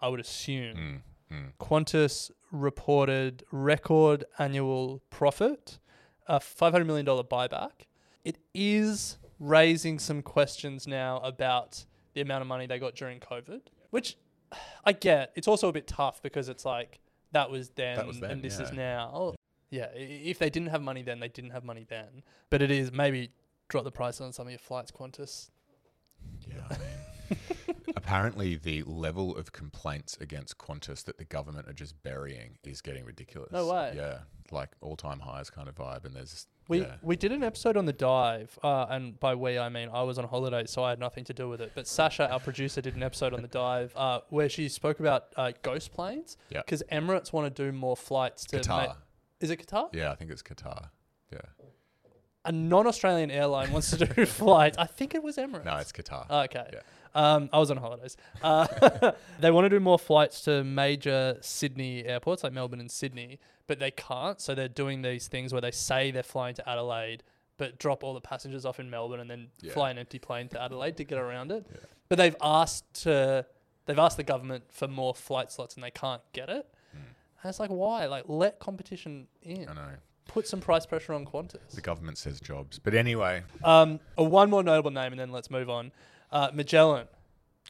I 0.00 0.08
would 0.08 0.20
assume. 0.20 1.02
Mm, 1.32 1.36
mm. 1.36 1.52
Qantas 1.58 2.30
reported 2.50 3.44
record 3.50 4.24
annual 4.38 5.02
profit, 5.10 5.78
a 6.26 6.38
$500 6.38 6.86
million 6.86 7.06
buyback. 7.06 7.86
It 8.24 8.38
is 8.54 9.18
raising 9.38 9.98
some 9.98 10.22
questions 10.22 10.86
now 10.86 11.18
about 11.18 11.84
the 12.14 12.20
amount 12.20 12.42
of 12.42 12.48
money 12.48 12.66
they 12.66 12.78
got 12.78 12.94
during 12.94 13.18
COVID, 13.18 13.62
which 13.90 14.16
I 14.84 14.92
get. 14.92 15.32
It's 15.34 15.48
also 15.48 15.68
a 15.68 15.72
bit 15.72 15.86
tough 15.86 16.22
because 16.22 16.48
it's 16.48 16.64
like 16.64 17.00
that 17.32 17.50
was 17.50 17.70
then, 17.70 18.06
was 18.06 18.20
then, 18.20 18.30
and 18.30 18.42
this 18.42 18.58
is 18.60 18.72
now. 18.72 19.34
Yeah, 19.70 19.86
i- 19.94 19.98
if 19.98 20.38
they 20.38 20.50
didn't 20.50 20.68
have 20.68 20.82
money 20.82 21.02
then, 21.02 21.20
they 21.20 21.28
didn't 21.28 21.50
have 21.52 21.64
money 21.64 21.86
then. 21.88 22.22
But 22.50 22.60
it 22.62 22.70
is 22.70 22.92
maybe 22.92 23.30
drop 23.68 23.84
the 23.84 23.90
price 23.90 24.20
on 24.20 24.32
some 24.32 24.46
of 24.46 24.50
your 24.52 24.58
flights, 24.58 24.90
Qantas. 24.90 25.50
Yeah, 26.46 26.56
I 26.70 26.76
mean, 26.78 27.38
apparently 27.96 28.56
the 28.56 28.82
level 28.82 29.34
of 29.36 29.52
complaints 29.52 30.16
against 30.20 30.58
Qantas 30.58 31.04
that 31.04 31.16
the 31.18 31.24
government 31.24 31.68
are 31.68 31.72
just 31.72 32.00
burying 32.02 32.58
is 32.64 32.80
getting 32.82 33.04
ridiculous. 33.04 33.50
No 33.50 33.66
way. 33.68 33.94
Yeah, 33.96 34.18
like 34.50 34.70
all-time 34.82 35.20
highs 35.20 35.48
kind 35.48 35.68
of 35.68 35.74
vibe, 35.74 36.04
and 36.04 36.14
there's 36.14 36.46
We 36.68 36.80
yeah. 36.82 36.94
we 37.02 37.16
did 37.16 37.32
an 37.32 37.42
episode 37.42 37.76
on 37.76 37.86
the 37.86 37.92
dive, 37.92 38.58
uh, 38.62 38.86
and 38.88 39.18
by 39.18 39.34
we 39.34 39.58
I 39.58 39.68
mean 39.68 39.88
I 39.92 40.02
was 40.02 40.18
on 40.18 40.26
holiday, 40.26 40.64
so 40.66 40.84
I 40.84 40.90
had 40.90 40.98
nothing 41.00 41.24
to 41.24 41.32
do 41.32 41.48
with 41.48 41.60
it. 41.60 41.72
But 41.74 41.86
Sasha, 41.88 42.30
our 42.30 42.40
producer, 42.40 42.80
did 42.80 42.94
an 42.94 43.02
episode 43.02 43.34
on 43.34 43.42
the 43.42 43.48
dive 43.48 43.92
uh, 43.96 44.20
where 44.30 44.48
she 44.48 44.68
spoke 44.68 45.00
about 45.00 45.24
uh, 45.36 45.52
ghost 45.62 45.92
planes. 45.92 46.36
Yeah. 46.50 46.60
Because 46.64 46.82
Emirates 46.90 47.32
want 47.32 47.54
to 47.54 47.64
do 47.64 47.72
more 47.72 47.96
flights 47.96 48.44
to. 48.46 48.60
Qatar. 48.60 48.86
ma- 48.86 48.94
is 49.40 49.50
it 49.50 49.66
Qatar? 49.66 49.88
Yeah, 49.92 50.12
I 50.12 50.14
think 50.14 50.30
it's 50.30 50.42
Qatar. 50.42 50.90
Yeah, 51.32 51.38
A 52.44 52.52
non-Australian 52.52 53.30
airline 53.30 53.72
wants 53.72 53.90
to 53.90 54.04
do 54.06 54.26
flights. 54.26 54.78
I 54.78 54.86
think 54.86 55.14
it 55.14 55.22
was 55.22 55.36
Emirates. 55.36 55.64
no, 55.64 55.76
it's 55.78 55.92
Qatar. 55.92 56.26
Oh, 56.30 56.40
okay. 56.42 56.68
Yeah. 56.72 56.80
Um, 57.14 57.50
I 57.52 57.58
was 57.58 57.70
on 57.70 57.76
holidays. 57.76 58.16
Uh, 58.42 59.12
they 59.40 59.50
want 59.50 59.64
to 59.66 59.68
do 59.68 59.80
more 59.80 59.98
flights 59.98 60.42
to 60.42 60.64
major 60.64 61.36
Sydney 61.40 62.04
airports 62.04 62.42
like 62.44 62.52
Melbourne 62.52 62.80
and 62.80 62.90
Sydney, 62.90 63.38
but 63.72 63.78
they 63.78 63.90
can't. 63.90 64.38
So 64.38 64.54
they're 64.54 64.68
doing 64.68 65.00
these 65.00 65.28
things 65.28 65.50
where 65.52 65.62
they 65.62 65.70
say 65.70 66.10
they're 66.10 66.22
flying 66.22 66.54
to 66.56 66.68
Adelaide, 66.68 67.22
but 67.56 67.78
drop 67.78 68.04
all 68.04 68.12
the 68.12 68.20
passengers 68.20 68.66
off 68.66 68.78
in 68.78 68.90
Melbourne 68.90 69.20
and 69.20 69.30
then 69.30 69.48
Yeah. 69.62 69.72
fly 69.72 69.90
an 69.90 69.96
empty 69.96 70.18
plane 70.18 70.48
to 70.50 70.60
Adelaide 70.62 70.98
to 70.98 71.04
get 71.04 71.16
around 71.18 71.50
it. 71.52 71.64
But 72.10 72.18
they've 72.18 72.36
asked 72.42 72.84
to, 73.04 73.46
they've 73.86 73.98
asked 73.98 74.18
the 74.18 74.24
government 74.24 74.64
for 74.70 74.88
more 74.88 75.14
flight 75.14 75.50
slots 75.50 75.74
and 75.76 75.82
they 75.82 75.90
can't 75.90 76.20
get 76.34 76.50
it. 76.50 76.66
And 76.92 77.48
it's 77.48 77.58
like, 77.58 77.70
why? 77.70 78.06
Like, 78.06 78.24
let 78.28 78.58
competition 78.60 79.26
in. 79.40 79.68
I 79.70 79.72
know. 79.72 79.88
Put 80.26 80.46
some 80.46 80.60
price 80.60 80.84
pressure 80.86 81.14
on 81.14 81.24
Qantas. 81.26 81.70
The 81.74 81.80
government 81.80 82.18
says 82.18 82.40
jobs, 82.40 82.78
but 82.78 82.92
anyway, 82.94 83.42
Um, 83.64 83.98
uh, 84.18 84.24
one 84.24 84.50
more 84.50 84.62
notable 84.62 84.90
name, 84.92 85.12
and 85.12 85.18
then 85.18 85.32
let's 85.32 85.50
move 85.50 85.68
on. 85.70 85.92
Uh, 86.30 86.50
Magellan 86.52 87.08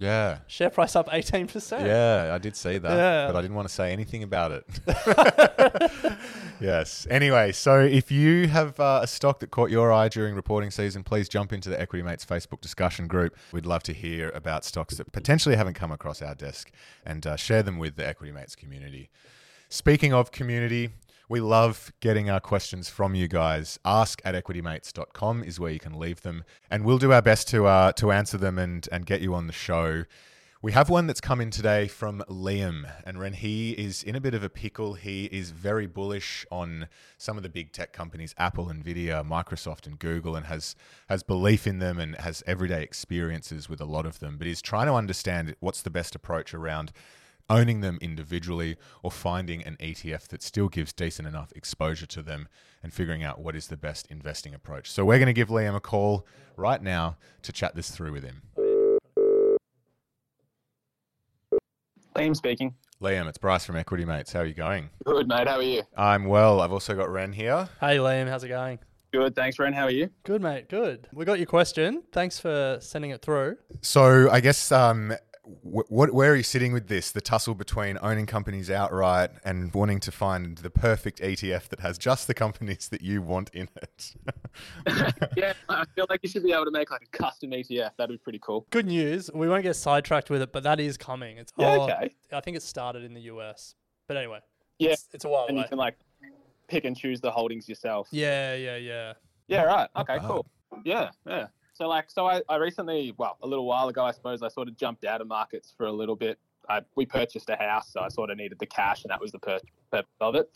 yeah, 0.03 0.39
share 0.49 0.71
price 0.71 0.97
up 0.97 1.09
eighteen 1.13 1.47
percent. 1.47 1.87
yeah, 1.87 2.33
I 2.35 2.39
did 2.39 2.57
see 2.57 2.79
that, 2.79 2.91
Yeah. 2.97 3.27
but 3.29 3.37
I 3.37 3.43
didn't 3.43 3.55
want 3.57 3.69
to 3.69 3.75
say 3.75 3.93
anything 3.93 4.23
about 4.23 4.51
it. 4.53 4.65
yes. 6.61 7.07
Anyway, 7.11 7.53
so 7.53 7.81
if 7.81 8.11
you 8.11 8.49
have 8.49 8.79
uh, 8.81 9.01
a 9.03 9.07
stock 9.07 9.41
that 9.41 9.51
caught 9.51 9.71
your 9.71 9.93
eye 9.93 10.09
during 10.09 10.35
reporting 10.35 10.71
season, 10.71 11.03
please 11.03 11.29
jump 11.29 11.53
into 11.53 11.69
the 11.69 11.81
Equity 11.81 12.03
Mates 12.03 12.25
Facebook 12.25 12.61
discussion 12.61 13.07
group. 13.07 13.37
We'd 13.53 13.67
love 13.67 13.83
to 13.85 13.93
hear 13.93 14.31
about 14.31 14.65
stocks 14.65 14.97
that 14.97 15.13
potentially 15.13 15.57
haven't 15.57 15.75
come 15.75 15.93
across 15.93 16.21
our 16.23 16.35
desk 16.35 16.71
and 17.05 17.27
uh, 17.27 17.37
share 17.37 17.63
them 17.63 17.79
with 17.79 17.97
the 17.97 18.07
Equity 18.07 18.33
Mates 18.33 18.55
community. 18.57 19.11
Speaking 19.69 20.13
of 20.13 20.33
community, 20.33 20.91
we 21.33 21.41
love 21.41 21.95
getting 22.01 22.29
our 22.29 22.41
questions 22.41 22.91
from 22.91 23.15
you 23.15 23.27
guys. 23.27 23.79
Ask 23.87 24.21
at 24.23 24.35
equitymates.com 24.35 25.43
is 25.45 25.59
where 25.59 25.73
you 25.73 25.79
can 25.79 25.99
leave 25.99 26.21
them, 26.21 26.45
and 26.71 26.85
we'll 26.85 26.99
do 26.99 27.11
our 27.11 27.23
best 27.23 27.49
to 27.49 27.65
uh, 27.65 27.93
to 27.93 28.13
answer 28.13 28.37
them 28.37 28.59
and 28.59 28.87
and 28.93 29.07
get 29.07 29.23
you 29.23 29.35
on 29.35 29.47
the 29.47 29.53
show. 29.55 30.05
We 30.61 30.73
have 30.73 30.91
one 30.91 31.07
that's 31.07 31.23
come 31.23 31.41
in 31.41 31.51
today 31.51 31.89
from 31.89 32.23
Liam, 32.29 32.85
and 33.07 33.19
when 33.19 33.33
he 33.33 33.71
is 33.71 34.03
in 34.03 34.15
a 34.15 34.21
bit 34.21 34.35
of 34.35 34.45
a 34.45 34.51
pickle, 34.51 34.93
he 34.93 35.25
is 35.25 35.53
very 35.53 35.87
bullish 35.87 36.45
on 36.51 36.87
some 37.17 37.39
of 37.39 37.43
the 37.43 37.49
big 37.49 37.73
tech 37.73 37.95
companies, 37.95 38.35
Apple, 38.37 38.67
Nvidia, 38.67 39.27
Microsoft, 39.27 39.87
and 39.87 39.99
Google, 39.99 40.37
and 40.37 40.45
has 40.45 40.77
has 41.09 41.23
belief 41.23 41.67
in 41.67 41.79
them 41.79 41.99
and 41.99 42.15
has 42.17 42.43
everyday 42.47 42.83
experiences 42.83 43.71
with 43.71 43.81
a 43.81 43.87
lot 43.87 44.05
of 44.05 44.19
them. 44.19 44.37
But 44.37 44.49
he's 44.49 44.61
trying 44.61 44.89
to 44.89 44.93
understand 44.93 45.57
what's 45.61 45.81
the 45.81 45.89
best 45.89 46.15
approach 46.15 46.53
around 46.53 46.93
owning 47.49 47.81
them 47.81 47.99
individually 48.01 48.77
or 49.03 49.11
finding 49.11 49.63
an 49.63 49.77
ETF 49.81 50.29
that 50.29 50.43
still 50.43 50.69
gives 50.69 50.93
decent 50.93 51.29
enough 51.29 51.53
exposure 51.55 52.07
to 52.07 52.23
them 52.23 52.49
and 52.83 52.93
figuring 52.93 53.23
out 53.23 53.41
what 53.41 53.55
is 53.57 53.69
the 53.69 53.77
best 53.77 54.07
investing 54.11 54.55
approach. 54.55 54.91
So 54.91 55.05
we're 55.05 55.19
going 55.19 55.27
to 55.27 55.33
give 55.33 55.49
Liam 55.49 55.75
a 55.77 55.81
call 55.81 56.27
right 56.57 56.83
now 56.83 57.17
to 57.43 57.53
chat 57.53 57.75
this 57.75 57.91
through 57.91 58.13
with 58.13 58.25
him. 58.25 58.43
Liam 62.17 62.37
speaking. 62.37 62.75
Liam, 63.01 63.27
it's 63.29 63.39
Bryce 63.39 63.65
from 63.65 63.77
Equity 63.77 64.05
Mates. 64.05 64.33
How 64.33 64.41
are 64.41 64.47
you 64.47 64.55
going? 64.55 64.91
Good, 65.05 65.27
mate. 65.27 65.49
How 65.49 65.57
are 65.57 65.63
you? 65.63 65.83
I'm 65.97 66.27
well. 66.27 66.61
I've 66.61 66.73
also 66.73 66.95
got 66.95 67.11
Ren 67.11 67.33
here. 67.33 67.69
Hey 67.81 67.97
Liam, 67.97 68.29
how's 68.29 68.45
it 68.45 68.49
going? 68.49 68.79
Good, 69.13 69.35
thanks, 69.35 69.59
Ren. 69.59 69.73
How 69.73 69.85
are 69.85 69.91
you? 69.91 70.09
Good, 70.25 70.41
mate. 70.41 70.69
Good. 70.69 71.09
We 71.13 71.25
got 71.25 71.39
your 71.39 71.47
question. 71.47 72.03
Thanks 72.13 72.39
for 72.39 72.79
sending 72.81 73.11
it 73.11 73.21
through. 73.21 73.57
So 73.83 74.31
I 74.31 74.41
guess 74.41 74.71
um, 74.73 75.11
wh- 75.11 75.15
what 75.45 76.13
where 76.13 76.33
are 76.33 76.37
you 76.37 76.43
sitting 76.45 76.73
with 76.73 76.87
this? 76.89 77.11
The 77.11 77.21
tussle 77.21 77.55
between 77.55 77.99
owning 78.01 78.27
companies 78.27 78.71
outright 78.71 79.31
and 79.45 79.75
wanting 79.75 79.99
to 80.01 80.13
find 80.13 80.59
the 80.59 80.71
perfect 80.71 81.21
ETF 81.21 81.69
that 81.71 81.81
has 81.81 81.99
just 81.99 82.29
the 82.29 82.35
companies 82.35 82.89
that 82.91 83.03
you 83.03 83.23
want 83.23 83.51
in 83.53 83.69
it. 83.77 84.15
yeah, 85.37 85.53
I 85.69 85.85
feel 85.97 86.07
like 86.09 86.21
you 86.23 86.29
should 86.29 86.45
be 86.45 86.53
able 86.53 86.67
to 86.67 86.71
make 86.71 86.91
like 86.93 87.03
a 87.03 87.17
custom 87.17 87.51
ETF. 87.51 87.91
That'd 87.97 88.15
be 88.15 88.19
pretty 88.19 88.39
cool. 88.41 88.67
Good 88.71 88.87
news. 88.87 89.31
We 89.35 89.49
won't 89.49 89.65
get 89.65 89.75
sidetracked 89.75 90.31
with 90.31 90.43
it, 90.43 90.53
but 90.53 90.63
that 90.63 90.79
is 90.79 90.97
coming. 90.97 91.39
It's 91.39 91.53
Yeah, 91.57 91.77
oh, 91.77 91.83
okay. 91.83 92.11
I 92.33 92.41
think 92.41 92.57
it 92.57 92.63
started 92.63 93.03
in 93.03 93.13
the 93.13 93.23
US, 93.23 93.75
but 94.07 94.17
anyway. 94.17 94.39
Yeah, 94.79 94.91
It's, 94.91 95.09
it's 95.13 95.25
a 95.25 95.29
while 95.29 95.47
and 95.49 95.57
away. 95.57 95.65
you 95.65 95.69
can 95.69 95.79
like 95.79 95.97
pick 96.69 96.85
and 96.85 96.97
choose 96.97 97.21
the 97.21 97.31
holdings 97.31 97.69
yourself. 97.69 98.09
Yeah, 98.13 98.55
yeah, 98.55 98.77
yeah. 98.77 99.13
Yeah, 99.49 99.63
right. 99.65 99.89
Okay, 99.97 100.19
bad. 100.19 100.27
cool. 100.27 100.47
Yeah, 100.85 101.11
yeah. 101.27 101.47
So 101.75 101.89
like, 101.89 102.11
so 102.11 102.27
I, 102.27 102.43
I 102.49 102.57
recently, 102.57 103.15
well, 103.17 103.39
a 103.43 103.47
little 103.47 103.67
while 103.67 103.89
ago, 103.89 104.05
I 104.05 104.13
suppose, 104.13 104.43
I 104.43 104.49
sort 104.49 104.69
of 104.69 104.77
jumped 104.77 105.05
out 105.05 105.21
of 105.21 105.27
markets 105.27 105.73
for 105.77 105.87
a 105.87 105.93
little 105.93 106.17
bit. 106.17 106.39
I, 106.69 106.81
we 106.97 107.07
purchased 107.07 107.49
a 107.51 107.57
house, 107.57 107.93
so 107.93 108.01
I 108.01 108.09
sort 108.09 108.31
of 108.31 108.37
needed 108.37 108.59
the 108.59 108.67
cash, 108.67 109.05
and 109.05 109.11
that 109.11 109.21
was 109.21 109.33
the 109.33 109.39
pur- 109.39 109.61
purpose 109.91 110.13
of 110.21 110.35
it. 110.35 110.51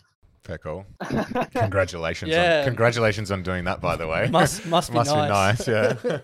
Fair 0.47 0.59
call. 0.59 0.87
Congratulations. 1.55 2.31
Yeah. 2.31 2.61
On, 2.61 2.67
congratulations 2.67 3.33
on 3.33 3.43
doing 3.43 3.65
that, 3.65 3.81
by 3.81 3.97
the 3.97 4.07
way. 4.07 4.29
Must 4.29 4.65
must 4.67 4.91
be 4.93 4.95
Must 4.95 5.13
nice. 5.13 5.65
be 5.65 5.73
nice, 5.73 5.97
yeah. 6.07 6.19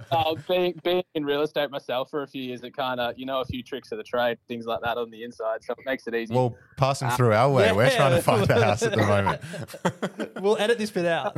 uh, 0.10 0.34
being 0.48 0.74
being 0.82 1.04
in 1.14 1.24
real 1.24 1.42
estate 1.42 1.70
myself 1.70 2.10
for 2.10 2.22
a 2.22 2.26
few 2.26 2.42
years, 2.42 2.64
it 2.64 2.76
kind 2.76 2.98
of 2.98 3.16
you 3.16 3.26
know 3.26 3.40
a 3.40 3.44
few 3.44 3.62
tricks 3.62 3.92
of 3.92 3.98
the 3.98 4.04
trade, 4.04 4.38
things 4.48 4.66
like 4.66 4.80
that 4.82 4.98
on 4.98 5.08
the 5.10 5.22
inside, 5.22 5.62
so 5.62 5.72
it 5.72 5.78
makes 5.86 6.08
it 6.08 6.16
easy. 6.16 6.34
well, 6.34 6.56
pass 6.76 6.98
them 6.98 7.10
through 7.10 7.32
our 7.32 7.48
way. 7.48 7.70
We're 7.70 7.90
trying 7.90 8.16
to 8.16 8.22
find 8.22 8.50
a 8.50 8.64
house 8.64 8.82
at 8.82 8.90
the 8.90 9.06
moment. 9.06 9.40
we'll 10.42 10.58
edit 10.58 10.78
this 10.78 10.90
bit 10.90 11.06
out. 11.06 11.32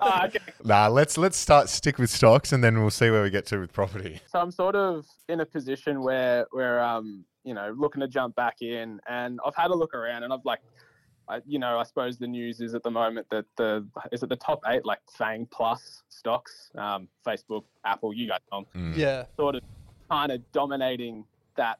Ah, 0.00 0.26
okay. 0.26 0.38
nah, 0.62 0.86
let's 0.86 1.18
let's 1.18 1.36
start 1.36 1.68
stick 1.68 1.98
with 1.98 2.10
stocks 2.10 2.52
and 2.52 2.62
then 2.62 2.78
we'll 2.80 2.90
see 2.90 3.10
where 3.10 3.24
we 3.24 3.30
get 3.30 3.44
to 3.46 3.58
with 3.58 3.72
property. 3.72 4.20
so 4.26 4.38
I'm 4.38 4.52
sort 4.52 4.76
of 4.76 5.04
in 5.28 5.40
a 5.40 5.46
position 5.46 6.00
where 6.02 6.46
where 6.52 6.80
um 6.80 7.24
you 7.44 7.54
know 7.54 7.74
looking 7.76 8.00
to 8.00 8.08
jump 8.08 8.36
back 8.36 8.56
in, 8.60 9.00
and 9.08 9.40
I've 9.44 9.56
had 9.56 9.70
a 9.70 9.74
look 9.74 9.94
around, 9.94 10.22
and 10.22 10.32
I've 10.32 10.44
like, 10.44 10.60
I, 11.28 11.40
you 11.46 11.58
know, 11.58 11.78
I 11.78 11.82
suppose 11.82 12.18
the 12.18 12.26
news 12.26 12.60
is 12.60 12.74
at 12.74 12.82
the 12.82 12.90
moment 12.90 13.26
that 13.30 13.44
the 13.56 13.86
is 14.12 14.22
it 14.22 14.28
the 14.28 14.36
top 14.36 14.60
eight 14.68 14.84
like 14.84 15.00
Fang 15.16 15.46
Plus 15.50 16.02
stocks, 16.08 16.70
um, 16.76 17.08
Facebook, 17.26 17.64
Apple, 17.84 18.14
you 18.14 18.28
guys 18.28 18.40
know, 18.50 18.58
'em, 18.58 18.66
Mm. 18.74 18.96
yeah. 18.96 19.24
sort 19.36 19.54
of 19.56 19.62
kind 20.10 20.32
of 20.32 20.40
dominating 20.52 21.24
that 21.56 21.78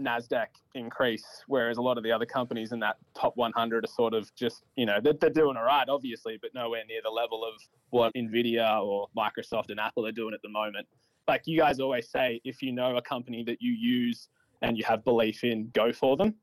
Nasdaq 0.00 0.46
increase, 0.74 1.42
whereas 1.48 1.76
a 1.76 1.82
lot 1.82 1.98
of 1.98 2.04
the 2.04 2.12
other 2.12 2.26
companies 2.26 2.70
in 2.72 2.78
that 2.80 2.96
top 3.14 3.36
100 3.36 3.84
are 3.84 3.88
sort 3.88 4.14
of 4.14 4.32
just, 4.36 4.64
you 4.76 4.86
know, 4.86 5.00
they're, 5.00 5.12
they're 5.12 5.28
doing 5.30 5.56
all 5.56 5.64
right, 5.64 5.88
obviously, 5.88 6.38
but 6.40 6.54
nowhere 6.54 6.84
near 6.86 7.00
the 7.02 7.10
level 7.10 7.44
of 7.44 7.54
what 7.90 8.14
Nvidia 8.14 8.80
or 8.84 9.08
Microsoft 9.16 9.70
and 9.70 9.80
Apple 9.80 10.06
are 10.06 10.12
doing 10.12 10.34
at 10.34 10.42
the 10.42 10.48
moment. 10.48 10.86
Like 11.26 11.42
you 11.46 11.58
guys 11.58 11.80
always 11.80 12.08
say, 12.08 12.40
if 12.44 12.62
you 12.62 12.72
know 12.72 12.96
a 12.96 13.02
company 13.02 13.42
that 13.44 13.60
you 13.60 13.72
use 13.72 14.28
and 14.62 14.78
you 14.78 14.84
have 14.84 15.04
belief 15.04 15.42
in, 15.44 15.68
go 15.74 15.92
for 15.92 16.16
them. 16.16 16.34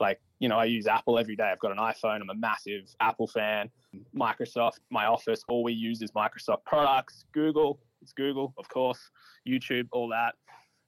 Like, 0.00 0.20
you 0.38 0.48
know, 0.48 0.58
I 0.58 0.64
use 0.64 0.86
Apple 0.86 1.18
every 1.18 1.36
day. 1.36 1.50
I've 1.50 1.58
got 1.60 1.72
an 1.72 1.78
iPhone. 1.78 2.20
I'm 2.20 2.30
a 2.30 2.34
massive 2.34 2.94
Apple 3.00 3.26
fan. 3.26 3.70
Microsoft, 4.14 4.80
my 4.90 5.06
office, 5.06 5.42
all 5.48 5.62
we 5.62 5.72
use 5.72 6.02
is 6.02 6.10
Microsoft 6.12 6.64
products. 6.64 7.24
Google, 7.32 7.80
it's 8.00 8.12
Google, 8.12 8.52
of 8.58 8.68
course. 8.68 8.98
YouTube, 9.46 9.88
all 9.92 10.08
that. 10.08 10.34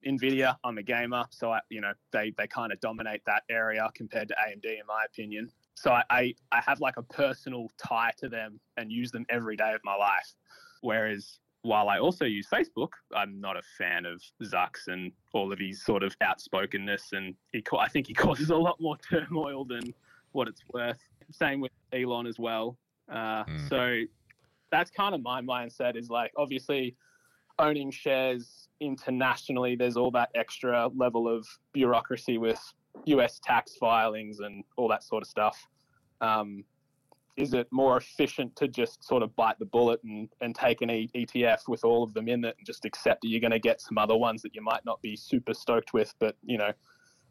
Nvidia, 0.07 0.57
I'm 0.65 0.79
a 0.79 0.83
gamer, 0.83 1.25
so 1.31 1.51
I, 1.51 1.61
you 1.71 1.81
know 1.81 1.93
they 2.13 2.33
they 2.37 2.47
kind 2.47 2.73
of 2.73 2.81
dominate 2.81 3.23
that 3.27 3.43
area 3.49 3.89
compared 3.95 4.29
to 4.29 4.35
AMD 4.35 4.65
in 4.65 4.87
my 4.87 5.05
opinion. 5.07 5.49
So 5.77 5.93
I, 5.93 6.05
I 6.11 6.35
I 6.53 6.61
have 6.61 6.81
like 6.81 6.99
a 6.99 7.03
personal 7.03 7.69
tie 7.79 8.13
to 8.19 8.29
them 8.29 8.61
and 8.77 8.93
use 8.93 9.11
them 9.11 9.25
every 9.31 9.57
day 9.57 9.73
of 9.73 9.81
my 9.83 9.95
life. 9.95 10.35
Whereas 10.83 11.39
while 11.65 11.89
I 11.89 11.99
also 11.99 12.27
use 12.27 12.47
Facebook, 12.47 12.91
I'm 13.15 13.41
not 13.41 13.57
a 13.57 13.63
fan 13.79 14.05
of 14.05 14.23
Zucks 14.43 14.87
and 14.87 15.11
all 15.33 15.51
of 15.51 15.59
his 15.59 15.83
sort 15.83 16.03
of 16.03 16.15
outspokenness, 16.23 17.13
and 17.13 17.35
he 17.53 17.65
I 17.79 17.89
think 17.89 18.07
he 18.07 18.15
causes 18.27 18.51
a 18.51 18.57
lot 18.57 18.77
more 18.81 18.97
turmoil 18.99 19.65
than 19.65 19.95
what 20.33 20.47
it's 20.47 20.63
worth. 20.73 21.01
Same 21.31 21.61
with 21.61 21.73
Elon 21.93 22.27
as 22.27 22.39
well. 22.39 22.77
Uh, 23.11 23.45
Mm. 23.45 23.69
So 23.69 24.01
that's 24.71 24.91
kind 24.91 25.15
of 25.15 25.23
my 25.23 25.41
mindset 25.41 25.97
is 25.97 26.11
like 26.11 26.33
obviously 26.37 26.97
owning 27.59 27.91
shares 27.91 28.69
internationally, 28.81 29.77
there's 29.77 29.97
all 29.97 30.11
that 30.11 30.31
extra 30.35 30.91
level 30.95 31.29
of 31.29 31.47
bureaucracy 31.73 32.39
with 32.39 32.61
US 33.07 33.41
tax 33.43 33.77
filings 33.77 34.41
and 34.41 34.65
all 34.77 34.89
that 34.89 35.03
sort 35.03 35.23
of 35.23 35.29
stuff. 35.29 35.67
Um, 36.21 36.65
is 37.37 37.53
it 37.53 37.67
more 37.73 37.97
efficient 37.97 38.55
to 38.57 38.69
just 38.69 39.03
sort 39.03 39.23
of 39.23 39.35
bite 39.35 39.59
the 39.59 39.65
bullet 39.65 40.01
and, 40.05 40.29
and 40.41 40.55
take 40.55 40.83
an 40.83 40.91
e- 40.91 41.11
ETF 41.15 41.69
with 41.69 41.85
all 41.85 42.03
of 42.03 42.15
them 42.15 42.29
in 42.29 42.45
it 42.45 42.55
and 42.57 42.67
just 42.67 42.85
accept 42.85 43.23
that 43.23 43.29
you're 43.29 43.41
going 43.41 43.51
to 43.51 43.59
get 43.59 43.81
some 43.81 43.99
other 43.99 44.17
ones 44.17 44.43
that 44.43 44.55
you 44.55 44.63
might 44.63 44.85
not 44.85 45.03
be 45.03 45.17
super 45.17 45.53
stoked 45.53 45.93
with, 45.93 46.15
but 46.21 46.37
you 46.45 46.59
know, 46.59 46.71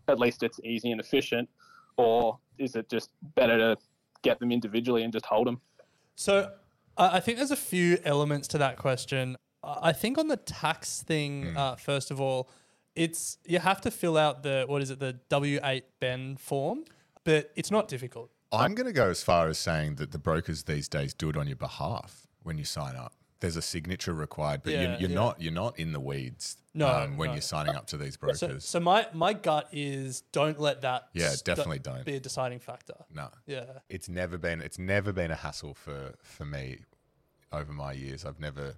at 0.07 0.19
least 0.19 0.43
it's 0.43 0.59
easy 0.63 0.91
and 0.91 0.99
efficient? 0.99 1.49
Or 1.97 2.37
is 2.57 2.75
it 2.75 2.89
just 2.89 3.11
better 3.35 3.57
to 3.57 3.77
get 4.23 4.39
them 4.39 4.51
individually 4.51 5.03
and 5.03 5.13
just 5.13 5.25
hold 5.25 5.47
them? 5.47 5.61
So 6.15 6.51
I 6.97 7.17
I 7.17 7.19
think 7.19 7.37
there's 7.37 7.51
a 7.51 7.55
few 7.55 7.97
elements 8.03 8.47
to 8.49 8.57
that 8.57 8.77
question. 8.77 9.37
I 9.63 9.89
I 9.89 9.93
think 9.93 10.17
on 10.17 10.27
the 10.27 10.37
tax 10.37 11.01
thing, 11.01 11.55
uh, 11.55 11.75
first 11.75 12.11
of 12.11 12.19
all, 12.19 12.49
it's 12.95 13.37
you 13.45 13.59
have 13.59 13.79
to 13.81 13.91
fill 13.91 14.17
out 14.17 14.43
the 14.43 14.65
what 14.67 14.81
is 14.81 14.89
it 14.89 14.99
the 14.99 15.13
W 15.29 15.59
eight 15.63 15.85
Ben 15.99 16.35
form, 16.35 16.83
but 17.23 17.51
it's 17.55 17.71
not 17.71 17.87
difficult. 17.87 18.32
I'm 18.53 18.75
going 18.75 18.85
to 18.87 18.93
go 18.93 19.09
as 19.09 19.23
far 19.23 19.47
as 19.47 19.57
saying 19.57 19.95
that 19.95 20.11
the 20.11 20.19
brokers 20.19 20.63
these 20.63 20.87
days 20.87 21.13
do 21.13 21.29
it 21.29 21.37
on 21.37 21.47
your 21.47 21.55
behalf 21.57 22.27
when 22.43 22.57
you 22.57 22.65
sign 22.65 22.95
up. 22.95 23.13
There's 23.39 23.57
a 23.57 23.61
signature 23.61 24.13
required, 24.13 24.61
but 24.63 24.71
Yeah, 24.73 24.81
you're, 24.81 24.91
you're 25.01 25.09
yeah. 25.09 25.15
not 25.15 25.41
you're 25.41 25.51
not 25.53 25.77
in 25.77 25.91
the 25.91 25.99
weeds 25.99 26.55
No, 26.73 26.87
um, 26.87 27.17
when 27.17 27.27
no. 27.29 27.33
you're 27.33 27.41
signing 27.41 27.75
up 27.75 27.87
to 27.87 27.97
these 27.97 28.13
So, 28.13 28.19
brokers. 28.47 28.63
so 28.63 28.79
my 28.79 29.05
my 29.13 29.33
gut 29.33 29.67
is 29.73 30.21
don't 30.31 30.59
let 30.61 30.81
that 30.81 31.09
Yeah, 31.13 31.29
st- 31.29 31.43
definitely 31.43 31.79
don't. 31.79 32.05
be 32.05 32.15
a 32.15 32.19
deciding 32.21 32.59
factor. 32.59 32.95
no, 33.13 33.27
Yeah. 33.45 33.65
it's 33.89 34.07
never 34.07 34.37
been 34.37 34.61
it's 34.61 34.79
never 34.79 35.11
been 35.11 35.29
a 35.31 35.35
hassle 35.35 35.73
for 35.73 36.13
for 36.21 36.45
me 36.45 36.79
over 37.51 37.73
my 37.73 37.91
years. 37.91 38.23
I've 38.23 38.39
never 38.39 38.75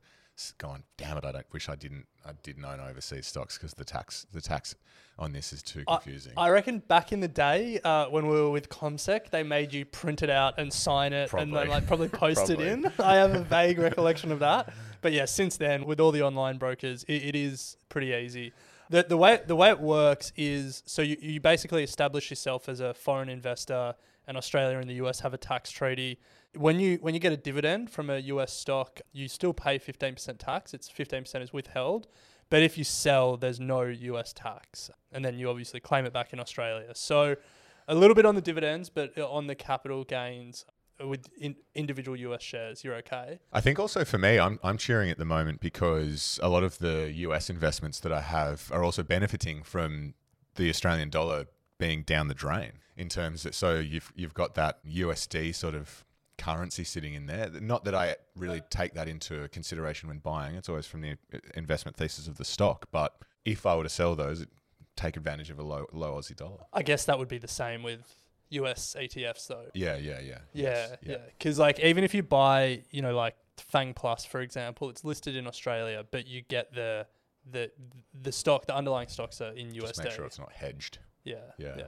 gone, 0.57 0.83
damn 0.97 1.17
it, 1.17 1.25
I 1.25 1.31
don't 1.31 1.45
wish 1.53 1.69
I 1.69 1.75
didn't 1.75 2.05
I 2.25 2.31
didn't 2.43 2.65
own 2.65 2.79
overseas 2.79 3.27
stocks 3.27 3.57
because 3.57 3.73
the 3.73 3.85
tax 3.85 4.25
the 4.31 4.41
tax 4.41 4.75
on 5.17 5.31
this 5.31 5.53
is 5.53 5.63
too 5.63 5.83
confusing. 5.87 6.33
I, 6.35 6.49
reckon 6.49 6.79
back 6.79 7.13
in 7.13 7.21
the 7.21 7.27
day 7.27 7.79
uh, 7.83 8.07
when 8.07 8.27
we 8.27 8.33
were 8.33 8.49
with 8.49 8.67
CommSec, 8.67 9.29
they 9.29 9.43
made 9.43 9.73
you 9.73 9.85
print 9.85 10.23
it 10.23 10.29
out 10.29 10.55
and 10.57 10.73
sign 10.73 11.13
it 11.13 11.31
and 11.31 11.53
then 11.53 11.67
Probably. 11.67 11.69
like 11.69 11.87
probably 11.87 12.07
post 12.09 12.49
it 12.49 12.59
in. 12.59 12.91
I 12.99 13.15
have 13.15 13.33
a 13.33 13.43
vague 13.43 13.79
recollection 13.79 14.31
of 14.31 14.39
that. 14.39 14.73
But 15.01 15.13
yeah, 15.13 15.25
since 15.25 15.55
then, 15.55 15.85
with 15.85 16.01
all 16.01 16.11
the 16.11 16.23
online 16.23 16.57
brokers, 16.57 17.05
it, 17.05 17.23
it 17.23 17.35
is 17.35 17.77
pretty 17.87 18.07
easy. 18.07 18.51
The, 18.89 19.05
the 19.07 19.17
way 19.17 19.39
the 19.45 19.55
way 19.55 19.69
it 19.69 19.79
works 19.79 20.33
is 20.35 20.83
so 20.85 21.01
you, 21.01 21.17
you 21.21 21.39
basically 21.39 21.83
establish 21.83 22.29
yourself 22.29 22.67
as 22.67 22.81
a 22.81 22.93
foreign 22.93 23.29
investor, 23.29 23.95
and 24.27 24.37
Australia 24.37 24.77
and 24.79 24.89
the 24.89 24.95
US 24.95 25.19
have 25.21 25.33
a 25.33 25.37
tax 25.37 25.71
treaty. 25.71 26.19
When 26.55 26.79
you 26.79 26.97
when 27.01 27.13
you 27.13 27.19
get 27.19 27.33
a 27.33 27.37
dividend 27.37 27.89
from 27.89 28.09
a 28.09 28.19
US 28.19 28.53
stock, 28.53 29.01
you 29.11 29.27
still 29.27 29.53
pay 29.53 29.77
fifteen 29.77 30.13
percent 30.13 30.39
tax. 30.39 30.73
It's 30.73 30.89
fifteen 30.89 31.23
percent 31.23 31.43
is 31.43 31.53
withheld. 31.53 32.07
But 32.49 32.61
if 32.61 32.77
you 32.77 32.83
sell, 32.83 33.37
there's 33.37 33.59
no 33.59 33.81
US 33.81 34.31
tax. 34.33 34.91
And 35.11 35.25
then 35.25 35.37
you 35.37 35.49
obviously 35.49 35.79
claim 35.79 36.05
it 36.05 36.13
back 36.13 36.31
in 36.31 36.39
Australia. 36.39 36.91
So 36.93 37.35
a 37.87 37.95
little 37.95 38.15
bit 38.15 38.25
on 38.25 38.35
the 38.35 38.41
dividends, 38.41 38.89
but 38.89 39.17
uh, 39.17 39.29
on 39.29 39.47
the 39.47 39.55
capital 39.55 40.03
gains 40.03 40.65
with 41.03 41.27
in, 41.39 41.55
individual 41.73 42.17
US 42.17 42.41
shares, 42.41 42.83
you're 42.83 42.95
okay. 42.95 43.39
I 43.51 43.61
think 43.61 43.79
also 43.79 44.05
for 44.05 44.17
me, 44.17 44.39
I'm 44.39 44.59
I'm 44.63 44.77
cheering 44.77 45.09
at 45.09 45.17
the 45.17 45.25
moment 45.25 45.59
because 45.59 46.39
a 46.41 46.49
lot 46.49 46.63
of 46.63 46.79
the 46.79 47.11
US 47.13 47.49
investments 47.49 47.99
that 48.01 48.11
I 48.11 48.21
have 48.21 48.69
are 48.71 48.83
also 48.83 49.03
benefiting 49.03 49.63
from 49.63 50.13
the 50.55 50.69
Australian 50.69 51.09
dollar 51.09 51.45
being 51.77 52.03
down 52.03 52.29
the 52.29 52.33
drain 52.33 52.73
in 52.95 53.09
terms 53.09 53.45
of 53.45 53.53
so 53.53 53.75
you've 53.75 54.13
you've 54.15 54.33
got 54.33 54.55
that 54.55 54.85
USD 54.85 55.53
sort 55.53 55.75
of 55.75 56.05
currency 56.37 56.83
sitting 56.83 57.13
in 57.13 57.25
there. 57.25 57.49
Not 57.61 57.85
that 57.85 57.95
I 57.95 58.15
really 58.35 58.61
take 58.69 58.93
that 58.93 59.07
into 59.07 59.47
consideration 59.49 60.09
when 60.09 60.19
buying. 60.19 60.55
It's 60.55 60.69
always 60.69 60.85
from 60.85 61.01
the 61.01 61.17
investment 61.55 61.97
thesis 61.97 62.27
of 62.27 62.37
the 62.37 62.45
stock, 62.45 62.87
but 62.91 63.15
if 63.45 63.65
I 63.65 63.75
were 63.75 63.83
to 63.83 63.89
sell 63.89 64.15
those, 64.15 64.45
take 64.95 65.17
advantage 65.17 65.49
of 65.49 65.59
a 65.59 65.63
low 65.63 65.85
low 65.91 66.15
Aussie 66.15 66.35
dollar. 66.35 66.65
I 66.73 66.83
guess 66.83 67.05
that 67.05 67.19
would 67.19 67.27
be 67.27 67.37
the 67.37 67.47
same 67.47 67.83
with 67.83 68.01
US 68.49 68.95
ETFs 68.97 69.47
though. 69.47 69.65
Yeah, 69.73 69.97
yeah, 69.97 70.19
yeah. 70.19 70.37
Yeah, 70.53 70.95
yeah. 71.01 71.17
Because 71.37 71.59
like 71.59 71.79
even 71.79 72.03
if 72.03 72.13
you 72.13 72.23
buy, 72.23 72.83
you 72.91 73.01
know, 73.01 73.15
like 73.15 73.35
Fang 73.57 73.93
Plus 73.93 74.25
for 74.25 74.41
example, 74.41 74.89
it's 74.89 75.03
listed 75.03 75.35
in 75.35 75.47
Australia, 75.47 76.05
but 76.09 76.27
you 76.27 76.41
get 76.41 76.73
the 76.73 77.07
the 77.49 77.71
the 78.21 78.31
stock, 78.31 78.65
the 78.65 78.75
underlying 78.75 79.07
stocks 79.07 79.41
are 79.41 79.51
in 79.51 79.71
USD. 79.71 79.81
Just 79.81 80.03
make 80.03 80.11
sure 80.11 80.25
it's 80.25 80.39
not 80.39 80.51
hedged. 80.51 80.99
Yeah, 81.25 81.35
Yeah. 81.57 81.75
yeah. 81.77 81.83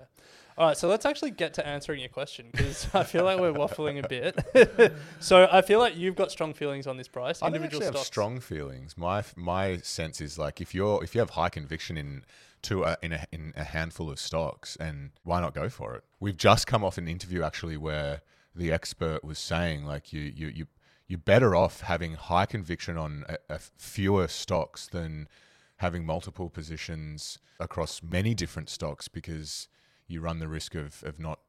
All 0.58 0.65
right, 0.67 0.76
so 0.76 0.88
let's 0.88 1.06
actually 1.06 1.30
get 1.30 1.54
to 1.54 1.67
answering 1.67 2.00
your 2.00 2.10
question 2.10 2.47
because 2.52 2.88
I 2.95 3.04
feel 3.04 3.23
like 3.23 3.39
we're 3.39 3.54
waffling 3.54 4.04
a 4.04 4.08
bit. 4.08 4.91
so 5.19 5.47
I 5.52 5.62
feel 5.62 5.78
like 5.78 5.95
you've 5.95 6.15
got 6.15 6.32
strong 6.32 6.56
feelings 6.56 6.88
on 6.88 6.97
this 6.97 7.08
Bryce. 7.08 7.43
I 7.43 7.45
don't 7.45 7.58
Individual 7.58 7.86
have 7.86 7.97
strong 8.00 8.39
feelings. 8.39 8.97
My 8.97 9.23
my 9.36 9.78
sense 9.78 10.19
is 10.19 10.39
like 10.39 10.60
if 10.60 10.73
you're 10.73 11.04
if 11.04 11.13
you 11.13 11.19
have 11.19 11.30
high 11.32 11.50
conviction 11.50 11.95
in 11.95 12.23
to 12.63 12.84
a, 12.86 12.97
in 13.04 13.13
a 13.13 13.28
in 13.32 13.54
a 13.56 13.63
handful 13.65 14.10
of 14.10 14.19
stocks, 14.19 14.76
and 14.78 15.12
why 15.23 15.39
not 15.41 15.54
go 15.54 15.69
for 15.69 15.93
it? 15.93 16.04
We've 16.19 16.36
just 16.36 16.65
come 16.65 16.84
off 16.84 16.97
an 16.97 17.08
interview 17.08 17.43
actually 17.43 17.78
where 17.78 18.21
the 18.56 18.71
expert 18.71 19.23
was 19.23 19.38
saying 19.38 19.86
like 19.86 20.12
you 20.12 20.21
you 20.21 20.47
you 20.47 20.65
you're 21.08 21.19
better 21.19 21.56
off 21.56 21.82
having 21.82 22.13
high 22.15 22.47
conviction 22.47 22.97
on 22.97 23.26
a, 23.30 23.38
a 23.47 23.60
fewer 23.78 24.28
stocks 24.28 24.88
than 24.88 25.28
having 25.78 26.06
multiple 26.06 26.50
positions 26.50 27.40
across 27.60 28.02
many 28.04 28.34
different 28.34 28.70
stocks 28.70 29.08
because 29.08 29.68
you 30.08 30.22
run 30.22 30.40
the 30.40 30.48
risk 30.48 30.76
of 30.76 31.04
of 31.04 31.20
not 31.20 31.40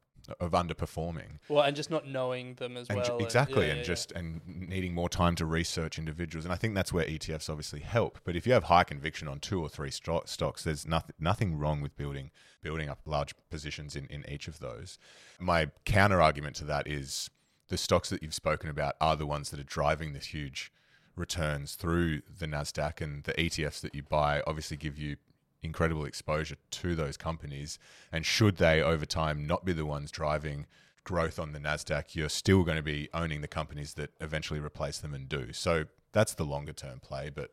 of 0.40 0.50
underperforming. 0.52 1.38
Well, 1.48 1.62
and 1.62 1.74
just 1.74 1.90
not 1.90 2.06
knowing 2.06 2.54
them 2.56 2.76
as 2.76 2.88
And 2.90 2.96
well. 2.98 3.06
ju- 3.06 3.12
and- 3.14 3.22
exactly, 3.22 3.64
yeah, 3.66 3.70
and 3.72 3.78
yeah, 3.78 3.84
just 3.84 4.12
and 4.12 4.42
needing 4.46 4.92
more 4.92 5.08
time 5.08 5.34
to 5.36 5.46
research 5.46 5.98
individuals, 5.98 6.44
and 6.44 6.52
I 6.52 6.56
think 6.56 6.74
that's 6.74 6.92
where 6.92 7.06
ETFs 7.06 7.48
obviously 7.48 7.80
help. 7.80 8.18
But 8.24 8.36
if 8.36 8.46
you 8.46 8.52
have 8.52 8.64
high 8.64 8.84
conviction 8.84 9.26
on 9.26 9.40
two 9.40 9.62
or 9.62 9.70
three 9.70 9.90
sto- 9.90 10.24
stocks, 10.26 10.64
there's 10.64 10.86
nothing 10.86 11.14
nothing 11.18 11.56
wrong 11.58 11.80
with 11.80 11.96
building 11.96 12.30
building 12.62 12.88
up 12.90 13.00
large 13.06 13.34
positions 13.48 13.96
in 13.96 14.06
in 14.06 14.28
each 14.28 14.48
of 14.48 14.58
those. 14.58 14.98
My 15.40 15.70
counter 15.86 16.20
argument 16.20 16.56
to 16.56 16.64
that 16.64 16.86
is 16.86 17.30
the 17.68 17.78
stocks 17.78 18.10
that 18.10 18.22
you've 18.22 18.34
spoken 18.34 18.68
about 18.68 18.96
are 19.00 19.16
the 19.16 19.26
ones 19.26 19.48
that 19.50 19.60
are 19.60 19.64
driving 19.64 20.12
this 20.12 20.26
huge 20.26 20.70
returns 21.18 21.74
through 21.74 22.22
the 22.38 22.46
Nasdaq, 22.46 23.00
and 23.00 23.24
the 23.24 23.34
ETFs 23.34 23.80
that 23.80 23.94
you 23.94 24.02
buy 24.02 24.42
obviously 24.46 24.76
give 24.76 24.98
you 24.98 25.16
incredible 25.62 26.04
exposure 26.04 26.56
to 26.70 26.94
those 26.94 27.16
companies. 27.16 27.78
And 28.12 28.24
should 28.24 28.56
they 28.56 28.80
over 28.80 29.04
time 29.04 29.46
not 29.46 29.64
be 29.64 29.72
the 29.72 29.86
ones 29.86 30.10
driving 30.10 30.66
growth 31.04 31.38
on 31.38 31.52
the 31.52 31.58
NASDAQ, 31.58 32.14
you're 32.14 32.28
still 32.28 32.64
going 32.64 32.76
to 32.76 32.82
be 32.82 33.08
owning 33.14 33.40
the 33.40 33.48
companies 33.48 33.94
that 33.94 34.10
eventually 34.20 34.60
replace 34.60 34.98
them 34.98 35.14
and 35.14 35.28
do. 35.28 35.52
So 35.52 35.84
that's 36.12 36.34
the 36.34 36.44
longer 36.44 36.72
term 36.72 37.00
play. 37.00 37.30
But 37.34 37.52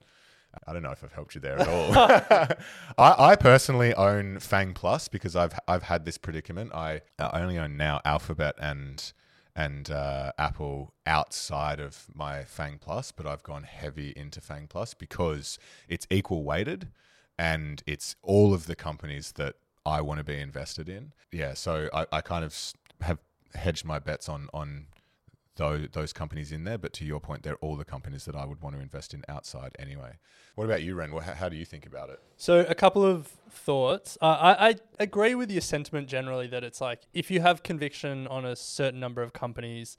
I 0.68 0.74
don't 0.74 0.84
know 0.84 0.92
if 0.92 1.04
I've 1.04 1.14
helped 1.14 1.36
you 1.36 1.42
there 1.42 1.60
at 1.60 1.68
all. 1.68 2.58
I, 2.98 3.32
I 3.32 3.36
personally 3.36 3.94
own 3.94 4.40
Fang 4.40 4.74
Plus 4.74 5.08
because 5.08 5.36
I've 5.36 5.58
I've 5.68 5.84
had 5.84 6.06
this 6.06 6.18
predicament. 6.18 6.74
I, 6.74 7.02
I 7.18 7.42
only 7.42 7.58
own 7.58 7.78
now 7.78 8.02
Alphabet 8.06 8.56
and 8.60 9.12
and 9.56 9.90
uh, 9.90 10.32
Apple 10.38 10.94
outside 11.06 11.80
of 11.80 12.08
my 12.14 12.44
Fang 12.44 12.78
Plus, 12.80 13.12
but 13.12 13.26
I've 13.26 13.44
gone 13.44 13.64
heavy 13.64 14.14
into 14.16 14.42
Fang 14.42 14.68
Plus 14.68 14.94
because 14.94 15.58
it's 15.88 16.06
equal 16.10 16.44
weighted 16.44 16.90
and 17.38 17.82
it's 17.86 18.16
all 18.22 18.54
of 18.54 18.66
the 18.66 18.76
companies 18.76 19.34
that 19.34 19.56
I 19.86 20.02
want 20.02 20.18
to 20.18 20.24
be 20.24 20.40
invested 20.40 20.90
in. 20.90 21.14
Yeah, 21.32 21.54
so 21.54 21.90
I, 21.94 22.06
I 22.12 22.22
kind 22.22 22.44
of 22.44 22.56
have 23.02 23.20
hedged 23.54 23.86
my 23.86 24.00
bets 24.00 24.28
on 24.28 24.50
on 24.54 24.88
those, 25.56 25.88
those 25.92 26.14
companies 26.14 26.52
in 26.52 26.64
there. 26.64 26.78
But 26.78 26.94
to 26.94 27.06
your 27.06 27.20
point, 27.20 27.44
they're 27.44 27.56
all 27.56 27.76
the 27.76 27.86
companies 27.86 28.26
that 28.26 28.36
I 28.36 28.46
would 28.46 28.62
want 28.62 28.76
to 28.76 28.82
invest 28.82 29.14
in 29.14 29.24
outside 29.28 29.76
anyway. 29.80 30.18
What 30.56 30.66
about 30.66 30.84
you, 30.84 30.96
Ren? 30.96 31.12
How, 31.12 31.34
how 31.34 31.50
do 31.50 31.56
you 31.56 31.66
think 31.66 31.86
about 31.86 32.10
it? 32.10 32.20
So 32.38 32.66
a 32.68 32.76
couple 32.76 33.06
of 33.06 33.28
thoughts. 33.50 34.18
Uh, 34.22 34.26
I, 34.26 34.70
I 34.70 34.76
agree 35.00 35.36
with 35.36 35.52
your 35.52 35.62
sentiment 35.62 36.08
generally 36.08 36.48
that 36.48 36.64
it's 36.64 36.82
like 36.82 37.02
if 37.14 37.32
you 37.32 37.42
have 37.42 37.64
conviction 37.64 38.28
on 38.28 38.46
a 38.46 38.56
certain 38.56 39.00
number 39.00 39.22
of 39.22 39.34
companies, 39.34 39.98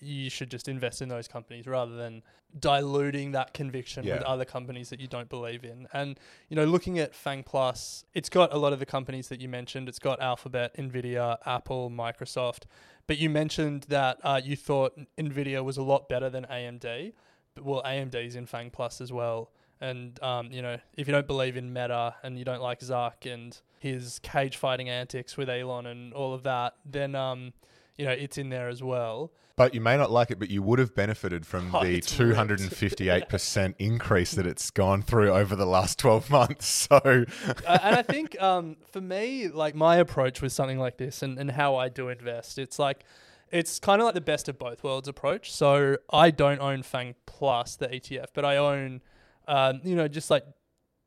you 0.00 0.28
should 0.28 0.50
just 0.50 0.68
invest 0.68 1.00
in 1.00 1.08
those 1.08 1.26
companies 1.26 1.66
rather 1.66 1.96
than 1.96 2.22
diluting 2.58 3.32
that 3.32 3.54
conviction 3.54 4.04
with 4.16 4.22
other 4.22 4.44
companies 4.44 4.90
that 4.90 5.00
you 5.00 5.06
don't 5.06 5.28
believe 5.28 5.64
in. 5.64 5.86
And 5.92 6.18
you 6.48 6.56
know, 6.56 6.64
looking 6.64 6.98
at 6.98 7.14
Fang 7.14 7.42
Plus, 7.42 8.04
it's 8.14 8.28
got 8.28 8.52
a 8.52 8.58
lot 8.58 8.72
of 8.72 8.78
the 8.78 8.86
companies 8.86 9.28
that 9.28 9.40
you 9.40 9.48
mentioned. 9.48 9.88
It's 9.88 9.98
got 9.98 10.20
Alphabet, 10.20 10.76
Nvidia, 10.76 11.38
Apple, 11.46 11.90
Microsoft. 11.90 12.64
But 13.06 13.18
you 13.18 13.30
mentioned 13.30 13.86
that 13.88 14.18
uh, 14.22 14.40
you 14.42 14.56
thought 14.56 14.98
Nvidia 15.18 15.64
was 15.64 15.76
a 15.76 15.82
lot 15.82 16.08
better 16.08 16.28
than 16.28 16.44
AMD. 16.44 17.12
But 17.54 17.64
well, 17.64 17.82
AMD 17.84 18.14
is 18.14 18.36
in 18.36 18.46
Fang 18.46 18.70
Plus 18.70 19.00
as 19.00 19.12
well. 19.12 19.50
And 19.80 20.22
um, 20.22 20.50
you 20.50 20.62
know, 20.62 20.78
if 20.96 21.06
you 21.06 21.12
don't 21.12 21.26
believe 21.26 21.56
in 21.56 21.72
Meta 21.72 22.14
and 22.22 22.38
you 22.38 22.44
don't 22.44 22.62
like 22.62 22.80
Zuck 22.80 23.30
and 23.30 23.58
his 23.78 24.18
cage 24.20 24.56
fighting 24.56 24.88
antics 24.88 25.36
with 25.36 25.48
Elon 25.48 25.86
and 25.86 26.14
all 26.14 26.32
of 26.32 26.42
that, 26.44 26.74
then 26.84 27.14
um, 27.14 27.52
you 27.96 28.04
know, 28.04 28.12
it's 28.12 28.38
in 28.38 28.50
there 28.50 28.68
as 28.68 28.82
well. 28.82 29.32
But 29.56 29.74
you 29.74 29.80
may 29.80 29.96
not 29.96 30.10
like 30.10 30.30
it, 30.30 30.38
but 30.38 30.50
you 30.50 30.62
would 30.62 30.78
have 30.78 30.94
benefited 30.94 31.46
from 31.46 31.70
Oh, 31.74 31.82
the 31.82 32.00
258% 32.00 33.74
increase 33.78 34.32
that 34.32 34.46
it's 34.46 34.70
gone 34.70 35.00
through 35.00 35.30
over 35.30 35.56
the 35.56 35.64
last 35.64 35.98
12 35.98 36.30
months. 36.30 36.66
So, 36.86 37.24
uh, 37.66 37.78
and 37.82 37.96
I 37.96 38.02
think 38.02 38.40
um, 38.40 38.76
for 38.92 39.00
me, 39.00 39.48
like 39.48 39.74
my 39.74 39.96
approach 39.96 40.40
with 40.42 40.52
something 40.52 40.78
like 40.78 40.98
this 40.98 41.22
and, 41.22 41.38
and 41.38 41.50
how 41.50 41.74
I 41.76 41.88
do 41.88 42.10
invest, 42.10 42.58
it's 42.58 42.78
like 42.78 43.04
it's 43.50 43.78
kind 43.78 44.00
of 44.00 44.04
like 44.06 44.14
the 44.14 44.20
best 44.20 44.48
of 44.48 44.58
both 44.58 44.84
worlds 44.84 45.08
approach. 45.08 45.52
So 45.52 45.96
I 46.10 46.30
don't 46.30 46.60
own 46.60 46.82
Fang 46.82 47.14
Plus, 47.24 47.76
the 47.76 47.88
ETF, 47.88 48.26
but 48.34 48.44
I 48.44 48.56
own, 48.56 49.00
um, 49.48 49.80
you 49.84 49.96
know, 49.96 50.06
just 50.06 50.30
like 50.30 50.44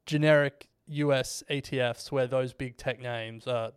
generic 0.06 0.67
US 0.88 1.43
ETFs 1.49 2.12
where 2.12 2.28
those 2.28 2.52
big 2.52 2.78
tech 2.78 2.99
names 2.99 3.47
uh, 3.47 3.71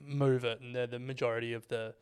move 0.00 0.44
it 0.44 0.60
and 0.60 0.74
they're 0.76 0.86
the 0.86 0.98
majority 0.98 1.54
of 1.54 1.66
the 1.68 1.94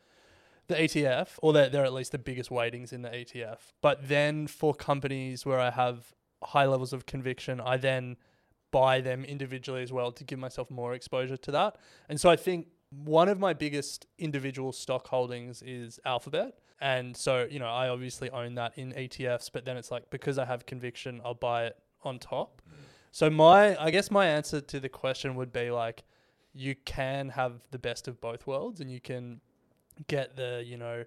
the 0.67 0.75
ETF, 0.75 1.29
or 1.41 1.53
they're, 1.53 1.69
they're 1.69 1.85
at 1.85 1.93
least 1.93 2.11
the 2.11 2.17
biggest 2.17 2.51
weightings 2.51 2.91
in 2.91 3.01
the 3.01 3.09
ETF. 3.09 3.57
But 3.81 4.07
then 4.07 4.47
for 4.47 4.73
companies 4.73 5.45
where 5.45 5.59
I 5.59 5.71
have 5.71 6.13
high 6.43 6.65
levels 6.65 6.93
of 6.93 7.05
conviction, 7.05 7.61
I 7.61 7.77
then 7.77 8.17
buy 8.71 9.01
them 9.01 9.23
individually 9.23 9.81
as 9.81 9.93
well 9.93 10.11
to 10.11 10.23
give 10.23 10.39
myself 10.39 10.69
more 10.69 10.93
exposure 10.93 11.37
to 11.37 11.51
that. 11.51 11.77
And 12.09 12.19
so 12.19 12.29
I 12.29 12.35
think 12.35 12.67
one 12.89 13.29
of 13.29 13.39
my 13.39 13.53
biggest 13.53 14.07
individual 14.17 14.71
stock 14.71 15.07
holdings 15.07 15.61
is 15.61 15.99
Alphabet. 16.05 16.59
And 16.79 17.15
so, 17.15 17.47
you 17.49 17.59
know, 17.59 17.67
I 17.67 17.89
obviously 17.89 18.29
own 18.29 18.55
that 18.55 18.77
in 18.77 18.93
ETFs, 18.93 19.49
but 19.51 19.65
then 19.65 19.77
it's 19.77 19.89
like 19.89 20.09
because 20.09 20.37
I 20.37 20.45
have 20.45 20.65
conviction, 20.65 21.21
I'll 21.25 21.33
buy 21.33 21.65
it 21.65 21.77
on 22.03 22.19
top. 22.19 22.61
So 23.11 23.29
my 23.29 23.81
I 23.81 23.89
guess 23.89 24.11
my 24.11 24.27
answer 24.27 24.61
to 24.61 24.79
the 24.79 24.89
question 24.89 25.35
would 25.35 25.51
be 25.51 25.71
like 25.71 26.03
you 26.53 26.75
can 26.85 27.29
have 27.29 27.61
the 27.71 27.79
best 27.79 28.07
of 28.07 28.21
both 28.21 28.45
worlds 28.45 28.79
and 28.79 28.91
you 28.91 29.01
can 29.01 29.41
get 30.07 30.35
the, 30.35 30.63
you 30.65 30.77
know, 30.77 31.03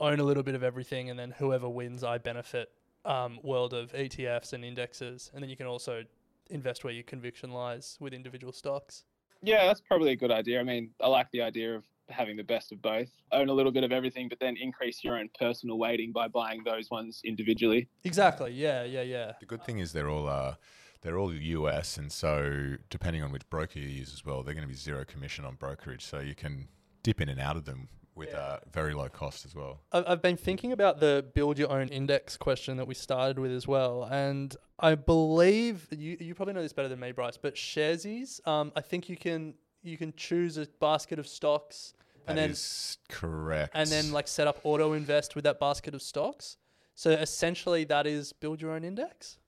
own 0.00 0.20
a 0.20 0.24
little 0.24 0.42
bit 0.42 0.54
of 0.54 0.62
everything 0.62 1.10
and 1.10 1.18
then 1.18 1.32
whoever 1.38 1.68
wins 1.68 2.04
I 2.04 2.18
benefit 2.18 2.70
um, 3.04 3.38
world 3.42 3.74
of 3.74 3.92
ETFs 3.92 4.52
and 4.52 4.64
indexes. 4.64 5.30
And 5.34 5.42
then 5.42 5.50
you 5.50 5.56
can 5.56 5.66
also 5.66 6.04
invest 6.50 6.84
where 6.84 6.92
your 6.92 7.04
conviction 7.04 7.52
lies 7.52 7.96
with 8.00 8.12
individual 8.12 8.52
stocks. 8.52 9.04
Yeah, 9.42 9.66
that's 9.66 9.80
probably 9.80 10.12
a 10.12 10.16
good 10.16 10.30
idea. 10.30 10.60
I 10.60 10.64
mean, 10.64 10.90
I 11.00 11.08
like 11.08 11.30
the 11.32 11.42
idea 11.42 11.74
of 11.74 11.84
having 12.08 12.36
the 12.36 12.44
best 12.44 12.72
of 12.72 12.80
both. 12.82 13.10
Own 13.32 13.48
a 13.48 13.52
little 13.52 13.72
bit 13.72 13.84
of 13.84 13.92
everything, 13.92 14.28
but 14.28 14.40
then 14.40 14.56
increase 14.56 15.02
your 15.04 15.18
own 15.18 15.28
personal 15.38 15.78
weighting 15.78 16.12
by 16.12 16.28
buying 16.28 16.62
those 16.64 16.90
ones 16.90 17.20
individually. 17.24 17.88
Exactly. 18.04 18.52
Yeah, 18.52 18.84
yeah, 18.84 19.02
yeah. 19.02 19.32
the 19.40 19.46
good 19.46 19.64
thing 19.64 19.78
is 19.78 19.92
they're 19.92 20.10
all. 20.10 20.28
Uh, 20.28 20.54
they're 21.02 21.18
all 21.18 21.34
US, 21.34 21.98
and 21.98 22.10
so 22.10 22.76
depending 22.88 23.22
on 23.22 23.30
which 23.30 23.48
broker 23.50 23.78
you 23.78 23.86
use 23.86 24.14
as 24.14 24.24
well, 24.24 24.42
they're 24.42 24.54
going 24.54 24.66
to 24.66 24.68
be 24.68 24.74
zero 24.74 25.04
commission 25.04 25.44
on 25.44 25.54
brokerage, 25.54 26.02
so 26.02 26.18
you 26.18 26.34
can 26.34 26.66
dip 27.02 27.20
in 27.20 27.28
and 27.28 27.38
out 27.38 27.58
of 27.58 27.66
them 27.66 27.88
with 28.14 28.32
uh, 28.34 28.58
very 28.72 28.94
low 28.94 29.08
cost 29.08 29.44
as 29.44 29.54
well. 29.54 29.80
I- 29.92 30.04
I've 30.06 30.22
been 30.22 30.36
thinking 30.36 30.72
about 30.72 31.00
the 31.00 31.24
build 31.34 31.58
your 31.58 31.70
own 31.70 31.88
index 31.88 32.36
question 32.36 32.76
that 32.76 32.86
we 32.86 32.94
started 32.94 33.38
with 33.38 33.50
as 33.52 33.66
well, 33.66 34.04
and 34.04 34.54
I 34.78 34.94
believe 34.94 35.88
you 35.90 36.16
you 36.20 36.34
probably 36.34 36.54
know 36.54 36.62
this 36.62 36.72
better 36.72 36.88
than 36.88 37.00
me, 37.00 37.12
Bryce. 37.12 37.36
But 37.36 37.54
Sharesies, 37.54 38.46
um, 38.46 38.72
I 38.76 38.80
think 38.80 39.08
you 39.08 39.16
can 39.16 39.54
you 39.82 39.96
can 39.96 40.12
choose 40.16 40.56
a 40.56 40.66
basket 40.80 41.18
of 41.18 41.26
stocks 41.26 41.94
and 42.26 42.38
then 42.38 42.50
is 42.50 42.96
correct. 43.08 43.72
and 43.74 43.88
then 43.88 44.12
like 44.12 44.28
set 44.28 44.46
up 44.46 44.58
auto 44.64 44.92
invest 44.94 45.34
with 45.34 45.44
that 45.44 45.60
basket 45.60 45.94
of 45.94 46.00
stocks. 46.02 46.56
So 46.94 47.10
essentially, 47.10 47.84
that 47.84 48.06
is 48.06 48.32
build 48.32 48.60
your 48.62 48.70
own 48.72 48.84
index, 48.84 49.38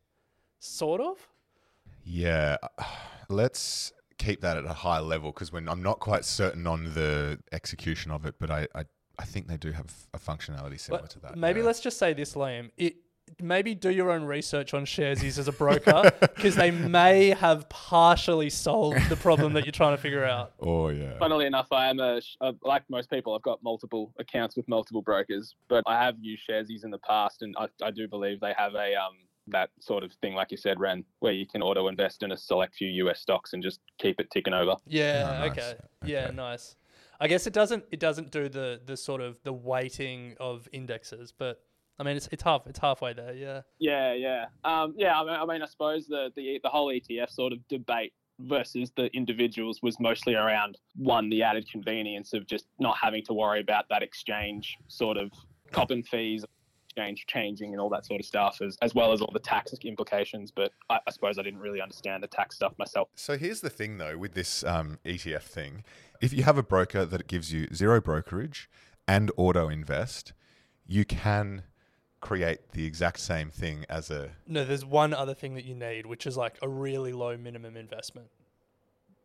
sort 0.59 1.01
of. 1.01 1.29
Yeah, 2.05 2.57
let's 3.29 3.93
keep 4.19 4.41
that 4.41 4.57
at 4.57 4.65
a 4.65 4.73
high 4.73 5.01
level 5.01 5.33
because 5.33 5.53
when 5.53 5.69
I'm 5.69 5.83
not 5.83 6.01
quite 6.01 6.25
certain 6.25 6.67
on 6.67 6.85
the 6.95 7.39
execution 7.53 8.11
of 8.11 8.25
it, 8.27 8.35
but 8.39 8.51
I, 8.51 8.67
I, 8.75 8.85
I 9.19 9.25
think 9.25 9.47
they 9.49 9.57
do 9.57 9.73
have 9.73 9.87
a 10.15 10.19
functionality 10.19 10.79
similar 10.81 11.03
But 11.03 11.11
to 11.11 11.19
that. 11.21 11.37
maybe 11.37 11.61
yeah. 11.61 11.67
let's 11.67 11.81
just 11.81 11.99
say 11.99 12.13
this, 12.13 12.35
Liam. 12.35 12.71
It 12.77 12.97
maybe 13.43 13.75
do 13.75 13.91
your 13.91 14.13
own 14.13 14.23
research 14.25 14.73
on 14.73 14.87
Sharesies 14.87 15.37
as 15.37 15.49
a 15.49 15.53
broker 15.53 16.13
because 16.21 16.55
they 16.55 16.71
may 16.71 17.31
have 17.31 17.69
partially 17.69 18.49
solved 18.49 19.09
the 19.09 19.17
problem 19.17 19.53
that 19.55 19.65
you're 19.65 19.73
trying 19.73 19.97
to 19.97 20.01
figure 20.01 20.25
out. 20.25 20.53
Oh 20.61 20.89
yeah. 20.89 21.19
Funnily 21.19 21.47
enough, 21.47 21.67
I 21.73 21.89
am 21.89 21.99
a 21.99 22.21
sh- 22.21 22.37
uh, 22.41 22.53
like 22.63 22.85
most 22.89 23.11
people. 23.11 23.35
I've 23.35 23.43
got 23.43 23.63
multiple 23.63 24.13
accounts 24.19 24.57
with 24.57 24.67
multiple 24.69 25.03
brokers, 25.03 25.57
but 25.69 25.83
I 25.87 26.03
have 26.03 26.15
used 26.21 26.49
Sharesies 26.49 26.85
in 26.85 26.91
the 26.91 26.99
past, 26.99 27.43
and 27.43 27.55
I, 27.59 27.67
I 27.83 27.91
do 27.91 28.07
believe 28.07 28.41
they 28.41 28.55
have 28.57 28.75
a 28.75 28.95
um 28.95 29.15
that 29.49 29.71
sort 29.81 30.05
of 30.05 30.13
thing, 30.15 30.35
like 30.35 30.51
you 30.51 30.57
said, 30.57 30.81
Ren, 30.81 31.05
where 31.21 31.33
you 31.33 31.47
can 31.47 31.63
auto 31.63 31.89
invest 31.89 32.23
in 32.23 32.33
a 32.33 32.37
select 32.37 32.75
few 32.75 32.89
US 33.07 33.21
stocks 33.21 33.53
and 33.53 33.63
just 33.63 33.81
keep 33.99 34.21
it 34.21 34.31
ticking 34.31 34.55
over. 34.55 34.77
Yeah. 34.87 35.25
Oh, 35.27 35.47
nice. 35.47 35.51
okay. 35.51 35.75
Yeah. 36.05 36.25
Okay. 36.25 36.35
Nice. 36.37 36.77
I 37.21 37.29
guess 37.29 37.47
it 37.47 37.53
doesn't. 37.53 37.85
It 37.91 38.01
doesn't 38.01 38.31
do 38.31 38.49
the 38.49 38.81
the 38.85 38.97
sort 38.97 39.21
of 39.21 39.43
the 39.43 39.53
weighting 39.53 40.37
of 40.39 40.69
indexes, 40.73 41.33
but 41.37 41.61
I 41.99 42.03
mean, 42.03 42.17
it's 42.17 42.29
it's 42.31 42.43
half 42.43 42.67
it's 42.67 42.79
halfway 42.79 43.13
there. 43.13 43.33
Yeah. 43.33 43.63
Yeah, 43.79 44.13
yeah, 44.13 44.47
um, 44.65 44.95
yeah. 44.97 45.19
I 45.19 45.25
mean, 45.25 45.35
I 45.35 45.47
mean, 45.47 45.63
I 45.63 45.67
suppose 45.67 46.07
the, 46.07 46.31
the 46.37 46.61
the 46.63 46.69
whole 46.69 46.89
ETF 46.89 47.31
sort 47.31 47.53
of 47.53 47.67
debate 47.69 48.13
versus 48.41 48.93
the 48.97 49.07
individuals 49.17 49.81
was 49.83 49.99
mostly 49.99 50.35
around 50.35 50.77
one, 50.97 51.31
the 51.31 51.43
added 51.43 51.67
convenience 51.71 52.35
of 52.35 52.47
just 52.47 52.67
not 52.79 52.97
having 53.01 53.25
to 53.25 53.33
worry 53.33 53.61
about 53.61 53.87
that 53.89 54.03
exchange 54.03 54.77
sort 54.89 55.17
of 55.17 55.31
copping 55.73 56.03
fees, 56.03 56.45
exchange 56.97 57.27
changing, 57.27 57.73
and 57.73 57.81
all 57.81 57.91
that 57.91 58.07
sort 58.07 58.21
of 58.21 58.27
stuff, 58.27 58.61
as 58.63 58.77
as 58.83 58.95
well 58.95 59.13
as 59.13 59.21
all 59.21 59.31
the 59.33 59.39
tax 59.39 59.75
implications. 59.85 60.51
But 60.51 60.73
I, 60.89 60.99
I 61.07 61.11
suppose 61.11 61.39
I 61.39 61.43
didn't 61.43 61.61
really 61.61 61.81
understand 61.81 62.23
the 62.23 62.29
tax 62.29 62.57
stuff 62.57 62.73
myself. 62.79 63.09
So 63.15 63.37
here's 63.37 63.61
the 63.61 63.71
thing, 63.71 63.99
though, 63.99 64.17
with 64.17 64.35
this 64.35 64.65
um, 64.65 64.99
ETF 65.05 65.43
thing. 65.43 65.85
If 66.21 66.33
you 66.33 66.45
have 66.45 66.57
a 66.57 66.63
broker 66.63 67.05
that 67.05 67.27
gives 67.27 67.53
you 67.53 67.69
zero 67.75 68.01
brokerage 68.01 68.71
and 69.07 69.31
auto 69.37 69.69
invest, 69.69 70.33
you 70.87 71.05
can 71.05 71.65
create 72.21 72.73
the 72.73 72.87
exact 72.87 73.21
same 73.21 73.51
thing 73.51 73.85
as 73.89 74.11
a. 74.11 74.31
No, 74.47 74.65
there's 74.65 74.85
one 74.85 75.13
other 75.13 75.35
thing 75.35 75.55
that 75.55 75.65
you 75.65 75.75
need, 75.75 76.07
which 76.07 76.27
is 76.27 76.37
like 76.37 76.59
a 76.63 76.69
really 76.69 77.13
low 77.13 77.37
minimum 77.37 77.77
investment, 77.77 78.29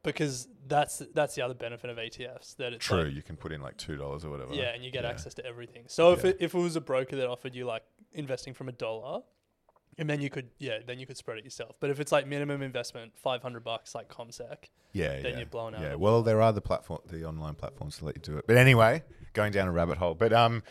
because 0.04 0.48
that's 0.68 1.00
that's 1.14 1.36
the 1.36 1.42
other 1.42 1.54
benefit 1.54 1.90
of 1.90 1.98
ETFs 1.98 2.56
that 2.58 2.74
it's 2.74 2.86
True, 2.86 3.04
like- 3.04 3.14
you 3.14 3.22
can 3.22 3.36
put 3.38 3.52
in 3.52 3.62
like 3.62 3.78
two 3.78 3.96
dollars 3.98 4.26
or 4.26 4.30
whatever. 4.30 4.54
Yeah, 4.54 4.74
and 4.74 4.84
you 4.84 4.92
get 4.92 5.04
Yeah. 5.04 5.10
access 5.10 5.34
to 5.36 5.46
everything. 5.46 5.84
So 5.88 6.12
if 6.14 6.24
Yeah. 6.24 6.32
it, 6.32 6.38
if 6.40 6.54
it 6.54 6.60
was 6.60 6.76
a 6.76 6.82
broker 6.82 7.16
that 7.18 7.28
offered 7.28 7.56
you 7.56 7.66
like 7.66 7.84
investing 8.14 8.54
from 8.54 8.70
a 8.70 8.72
dollar, 8.72 9.22
and 10.02 10.10
then 10.10 10.20
you 10.20 10.30
could 10.32 10.50
yeah, 10.58 10.80
then 10.86 11.00
you 11.00 11.06
could 11.06 11.16
spread 11.16 11.38
it 11.38 11.44
yourself. 11.46 11.76
But 11.80 11.92
if 11.92 12.00
it's 12.00 12.12
like 12.12 12.28
minimum 12.28 12.62
investment, 12.64 13.14
five 13.16 13.42
hundred 13.42 13.64
bucks 13.64 13.94
like 13.96 14.10
CommSec, 14.10 14.66
Yeah, 14.92 15.22
then 15.22 15.26
yeah. 15.26 15.38
you're 15.38 15.46
blown 15.46 15.76
out 15.76 15.82
Yeah, 15.82 15.96
well, 15.96 16.24
there 16.24 16.42
are 16.42 16.52
the 16.52 16.60
platform, 16.60 17.00
the 17.06 17.24
online 17.24 17.54
platforms 17.54 18.00
to 18.00 18.06
let 18.06 18.16
you 18.16 18.22
do 18.22 18.38
it. 18.38 18.46
But 18.48 18.58
anyway, 18.58 19.04
going 19.34 19.52
down 19.52 19.68
a 19.68 19.72
rabbit 19.72 20.00
hole. 20.00 20.16
But 20.16 20.34
um, 20.34 20.64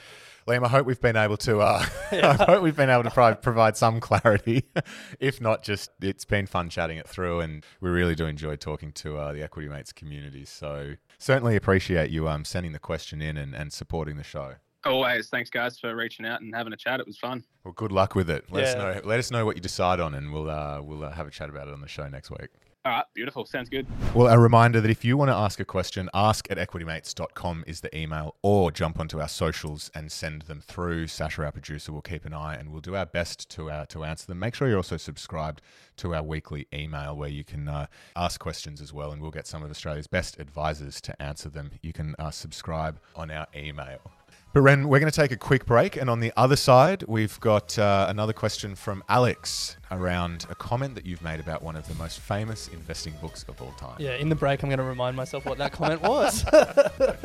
Liam, 0.49 0.65
I 0.65 0.69
hope 0.69 0.85
we've 0.85 1.01
been 1.01 1.17
able 1.17 1.37
to. 1.39 1.61
Uh, 1.61 1.87
I 2.13 2.45
hope 2.45 2.63
we've 2.63 2.77
been 2.77 2.91
able 2.91 3.05
to 3.05 3.11
pro- 3.11 3.37
provide 3.37 3.77
some 3.77 4.01
clarity. 4.01 4.65
if 5.21 5.41
not, 5.41 5.63
just 5.63 5.91
it's 6.03 6.25
been 6.25 6.47
fun 6.47 6.69
chatting 6.69 6.99
it 6.99 7.09
through, 7.09 7.39
and 7.39 7.65
we 7.81 7.89
really 7.89 8.17
do 8.17 8.27
enjoy 8.27 8.57
talking 8.57 8.91
to 8.95 9.17
uh, 9.17 9.33
the 9.33 9.45
Equity 9.45 9.69
Mates 9.69 9.93
community. 9.93 10.45
So 10.45 10.95
certainly 11.19 11.55
appreciate 11.55 12.11
you 12.11 12.29
um 12.29 12.45
sending 12.45 12.73
the 12.73 12.81
question 12.81 13.23
in 13.23 13.37
and, 13.37 13.55
and 13.55 13.73
supporting 13.73 14.17
the 14.17 14.25
show. 14.25 14.55
Always, 14.85 15.29
thanks 15.29 15.51
guys 15.51 15.79
for 15.79 15.95
reaching 15.95 16.25
out 16.25 16.41
and 16.41 16.55
having 16.55 16.73
a 16.73 16.77
chat. 16.77 17.01
It 17.01 17.07
was 17.07 17.19
fun. 17.19 17.45
Well, 17.65 17.75
good 17.75 17.93
luck 17.93 18.15
with 18.15 18.31
it. 18.31 18.51
Let 18.51 18.65
us 18.65 18.75
Yeah. 18.75 18.79
know. 18.95 19.01
Let 19.05 19.19
us 19.19 19.31
know 19.31 19.45
what 19.45 19.57
you 19.57 19.61
decide 19.63 20.01
on, 20.01 20.15
and 20.15 20.33
we'll 20.33 20.49
uh, 20.49 20.81
we'll 20.81 21.05
uh, 21.05 21.11
have 21.13 21.27
a 21.27 21.31
chat 21.31 21.51
about 21.51 21.69
it 21.69 21.75
on 21.75 21.81
the 21.83 21.89
show 21.89 22.09
next 22.09 22.31
week. 22.31 22.49
All 22.83 22.93
right, 22.93 23.05
beautiful. 23.13 23.45
Sounds 23.45 23.69
good. 23.69 23.87
Well, 24.15 24.29
a 24.29 24.39
reminder 24.39 24.81
that 24.81 24.91
if 24.91 25.05
you 25.05 25.19
want 25.19 25.31
to 25.31 25.35
ask 25.35 25.61
a 25.61 25.67
question, 25.67 26.09
ask 26.15 26.51
at 26.51 26.57
equitymates.com 26.57 27.65
is 27.67 27.83
the 27.83 27.95
email, 27.95 28.37
or 28.41 28.71
jump 28.71 28.99
onto 28.99 29.21
our 29.21 29.29
socials 29.29 29.91
and 29.95 30.11
send 30.11 30.43
them 30.43 30.63
through. 30.63 31.09
Sasha, 31.09 31.45
our 31.45 31.53
producer, 31.53 31.93
will 31.93 32.01
keep 32.01 32.25
an 32.25 32.33
eye 32.33 32.55
and 32.55 32.71
we'll 32.73 32.81
do 32.81 32.97
our 32.97 33.05
best 33.05 33.51
to 33.51 33.71
uh, 33.71 33.85
to 33.87 34.03
answer 34.05 34.27
them. 34.27 34.39
Make 34.39 34.55
sure 34.55 34.67
you're 34.67 34.79
also 34.79 34.97
subscribed 34.97 35.61
to 35.99 36.15
our 36.15 36.23
weekly 36.23 36.69
email 36.73 37.15
where 37.15 37.29
you 37.29 37.45
can 37.45 37.69
uh, 37.69 37.87
ask 38.17 38.41
questions 38.41 38.81
as 38.81 38.95
well, 38.95 39.13
and 39.13 39.21
we'll 39.21 39.31
get 39.31 39.47
some 39.47 39.63
of 39.63 39.71
Australia's 39.71 40.07
best 40.07 40.41
advisors 40.41 41.03
to 41.03 41.23
answer 41.23 41.51
them. 41.51 41.73
You 41.83 41.93
can 41.93 42.15
uh, 42.19 42.31
subscribe 42.31 42.99
on 43.15 43.31
our 43.31 43.47
email. 43.55 43.99
But 44.53 44.63
Ren, 44.63 44.89
we're 44.89 44.99
going 44.99 45.13
to 45.13 45.17
take 45.17 45.31
a 45.31 45.37
quick 45.37 45.65
break, 45.65 45.97
and 45.97 46.11
on 46.11 46.19
the 46.19 46.33
other 46.37 46.57
side, 46.57 47.05
we've 47.07 47.39
got 47.39 47.79
uh, 47.79 48.07
another 48.09 48.33
question 48.33 48.75
from 48.75 49.05
Alex 49.09 49.77
around 49.93 50.45
a 50.51 50.57
comment 50.57 50.97
that 50.97 51.07
you've 51.07 51.23
made 51.23 51.39
about 51.39 51.63
one 51.63 51.77
of 51.77 51.87
the 51.87 51.95
most 51.95 52.19
famous 52.19 52.67
investing 52.67 53.15
books 53.21 53.45
of 53.49 53.63
all 53.63 53.71
time. 53.79 53.95
Yeah, 54.01 54.17
in 54.17 54.29
the 54.29 54.35
break, 54.35 54.65
I'm 54.65 54.69
going 54.69 54.79
to 54.81 54.85
remind 54.85 55.17
myself 55.17 55.45
what 55.45 55.59
that 55.59 55.71
comment 55.71 56.03
was. 56.03 56.45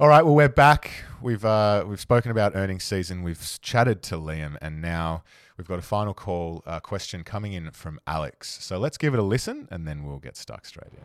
All 0.00 0.08
right, 0.08 0.24
well, 0.24 0.34
we're 0.34 0.48
back. 0.48 1.04
We've 1.20 1.44
uh, 1.44 1.84
we've 1.86 2.00
spoken 2.00 2.30
about 2.30 2.56
earnings 2.56 2.84
season. 2.84 3.22
We've 3.22 3.58
chatted 3.60 4.02
to 4.04 4.14
Liam, 4.14 4.56
and 4.62 4.80
now 4.80 5.24
we've 5.58 5.68
got 5.68 5.78
a 5.78 5.82
final 5.82 6.14
call 6.14 6.62
uh, 6.66 6.80
question 6.80 7.22
coming 7.22 7.52
in 7.52 7.70
from 7.72 8.00
Alex. 8.06 8.64
So 8.64 8.78
let's 8.78 8.96
give 8.96 9.12
it 9.12 9.20
a 9.20 9.22
listen, 9.22 9.68
and 9.70 9.86
then 9.86 10.04
we'll 10.04 10.18
get 10.18 10.38
stuck 10.38 10.64
straight 10.64 10.94
in. 10.94 11.04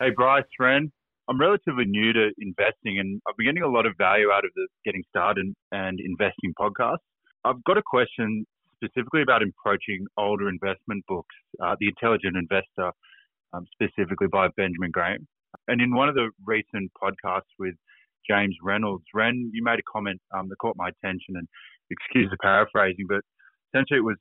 Hey, 0.00 0.10
Bryce, 0.10 0.42
Ren. 0.58 0.90
I'm 1.28 1.40
relatively 1.40 1.84
new 1.84 2.12
to 2.12 2.30
investing, 2.38 2.98
and 2.98 3.22
I've 3.28 3.36
been 3.36 3.46
getting 3.46 3.62
a 3.62 3.68
lot 3.68 3.86
of 3.86 3.92
value 3.96 4.32
out 4.32 4.44
of 4.44 4.50
the 4.56 4.66
Getting 4.84 5.04
Started 5.08 5.54
and 5.70 6.00
Investing 6.00 6.52
podcast. 6.60 6.98
I've 7.44 7.62
got 7.62 7.78
a 7.78 7.82
question 7.86 8.48
specifically 8.82 9.22
about 9.22 9.42
approaching 9.44 10.06
older 10.18 10.48
investment 10.48 11.04
books, 11.06 11.36
uh, 11.62 11.76
The 11.78 11.86
Intelligent 11.86 12.36
Investor, 12.36 12.90
um, 13.52 13.64
specifically 13.72 14.26
by 14.26 14.48
Benjamin 14.56 14.90
Graham. 14.90 15.28
And 15.70 15.80
in 15.80 15.94
one 15.94 16.08
of 16.08 16.16
the 16.16 16.30
recent 16.44 16.90
podcasts 17.00 17.54
with 17.56 17.74
James 18.28 18.56
Reynolds, 18.60 19.04
Ren, 19.14 19.50
you 19.54 19.62
made 19.62 19.78
a 19.78 19.86
comment 19.90 20.20
um, 20.36 20.48
that 20.48 20.56
caught 20.58 20.74
my 20.76 20.88
attention, 20.88 21.36
and 21.36 21.46
excuse 21.90 22.28
the 22.28 22.36
paraphrasing, 22.42 23.06
but 23.08 23.20
essentially 23.70 23.98
it 23.98 24.04
was 24.04 24.18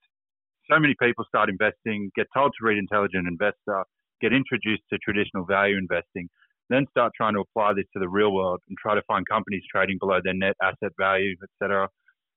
so 0.70 0.80
many 0.80 0.94
people 1.02 1.26
start 1.28 1.50
investing, 1.50 2.12
get 2.16 2.28
told 2.36 2.54
to 2.54 2.66
read 2.66 2.78
Intelligent 2.78 3.28
Investor, 3.28 3.84
get 4.22 4.32
introduced 4.32 4.84
to 4.94 5.00
traditional 5.00 5.44
value 5.44 5.76
investing, 5.78 6.30
then 6.70 6.86
start 6.92 7.14
trying 7.18 7.34
to 7.34 7.40
apply 7.42 7.74
this 7.74 7.90
to 7.94 8.00
the 8.00 8.08
real 8.08 8.32
world 8.32 8.62
and 8.70 8.78
try 8.78 8.94
to 8.94 9.02
find 9.08 9.28
companies 9.28 9.64
trading 9.74 9.98
below 10.00 10.20
their 10.24 10.36
net 10.36 10.56
asset 10.62 10.94
value, 11.00 11.34
etc. 11.42 11.90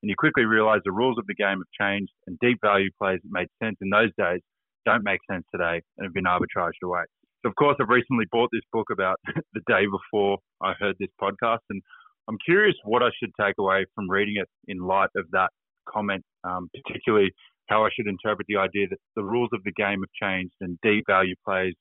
And 0.02 0.08
you 0.08 0.14
quickly 0.16 0.46
realize 0.46 0.80
the 0.86 0.92
rules 0.92 1.18
of 1.18 1.26
the 1.26 1.34
game 1.34 1.60
have 1.60 1.72
changed, 1.78 2.12
and 2.26 2.38
deep 2.40 2.58
value 2.64 2.88
plays 2.98 3.20
that 3.22 3.30
made 3.30 3.48
sense 3.62 3.76
in 3.82 3.90
those 3.90 4.10
days 4.16 4.40
don't 4.86 5.04
make 5.04 5.20
sense 5.30 5.44
today 5.52 5.82
and 5.98 6.06
have 6.06 6.14
been 6.14 6.24
arbitraged 6.24 6.80
away. 6.82 7.04
So, 7.42 7.48
of 7.48 7.56
course, 7.56 7.76
I've 7.80 7.88
recently 7.88 8.26
bought 8.30 8.50
this 8.52 8.62
book 8.72 8.86
about 8.92 9.18
the 9.52 9.60
day 9.66 9.86
before 9.90 10.38
I 10.62 10.74
heard 10.78 10.94
this 11.00 11.10
podcast, 11.20 11.66
and 11.70 11.82
I'm 12.28 12.38
curious 12.44 12.76
what 12.84 13.02
I 13.02 13.10
should 13.18 13.32
take 13.40 13.54
away 13.58 13.84
from 13.94 14.08
reading 14.08 14.36
it 14.36 14.48
in 14.68 14.78
light 14.78 15.10
of 15.16 15.26
that 15.32 15.50
comment, 15.88 16.24
um, 16.44 16.70
particularly 16.72 17.32
how 17.68 17.84
I 17.84 17.88
should 17.94 18.06
interpret 18.06 18.46
the 18.48 18.58
idea 18.58 18.86
that 18.90 18.98
the 19.16 19.24
rules 19.24 19.50
of 19.52 19.60
the 19.64 19.72
game 19.72 20.02
have 20.02 20.30
changed 20.30 20.54
and 20.60 20.78
deep 20.82 21.04
value 21.08 21.34
plays 21.44 21.74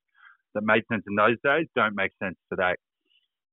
that 0.56 0.64
made 0.64 0.84
sense 0.92 1.04
in 1.08 1.16
those 1.16 1.38
days 1.44 1.68
don't 1.76 1.96
make 1.96 2.12
sense 2.22 2.36
today. 2.52 2.74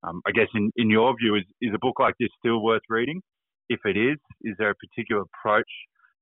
Um, 0.02 0.22
I 0.26 0.30
guess, 0.30 0.48
in, 0.54 0.70
in 0.76 0.90
your 0.90 1.14
view, 1.20 1.34
is, 1.34 1.44
is 1.60 1.74
a 1.74 1.78
book 1.78 2.00
like 2.00 2.14
this 2.18 2.30
still 2.38 2.62
worth 2.62 2.82
reading? 2.88 3.20
If 3.68 3.80
it 3.84 3.96
is, 3.96 4.16
is 4.42 4.54
there 4.58 4.70
a 4.70 4.74
particular 4.74 5.22
approach 5.22 5.68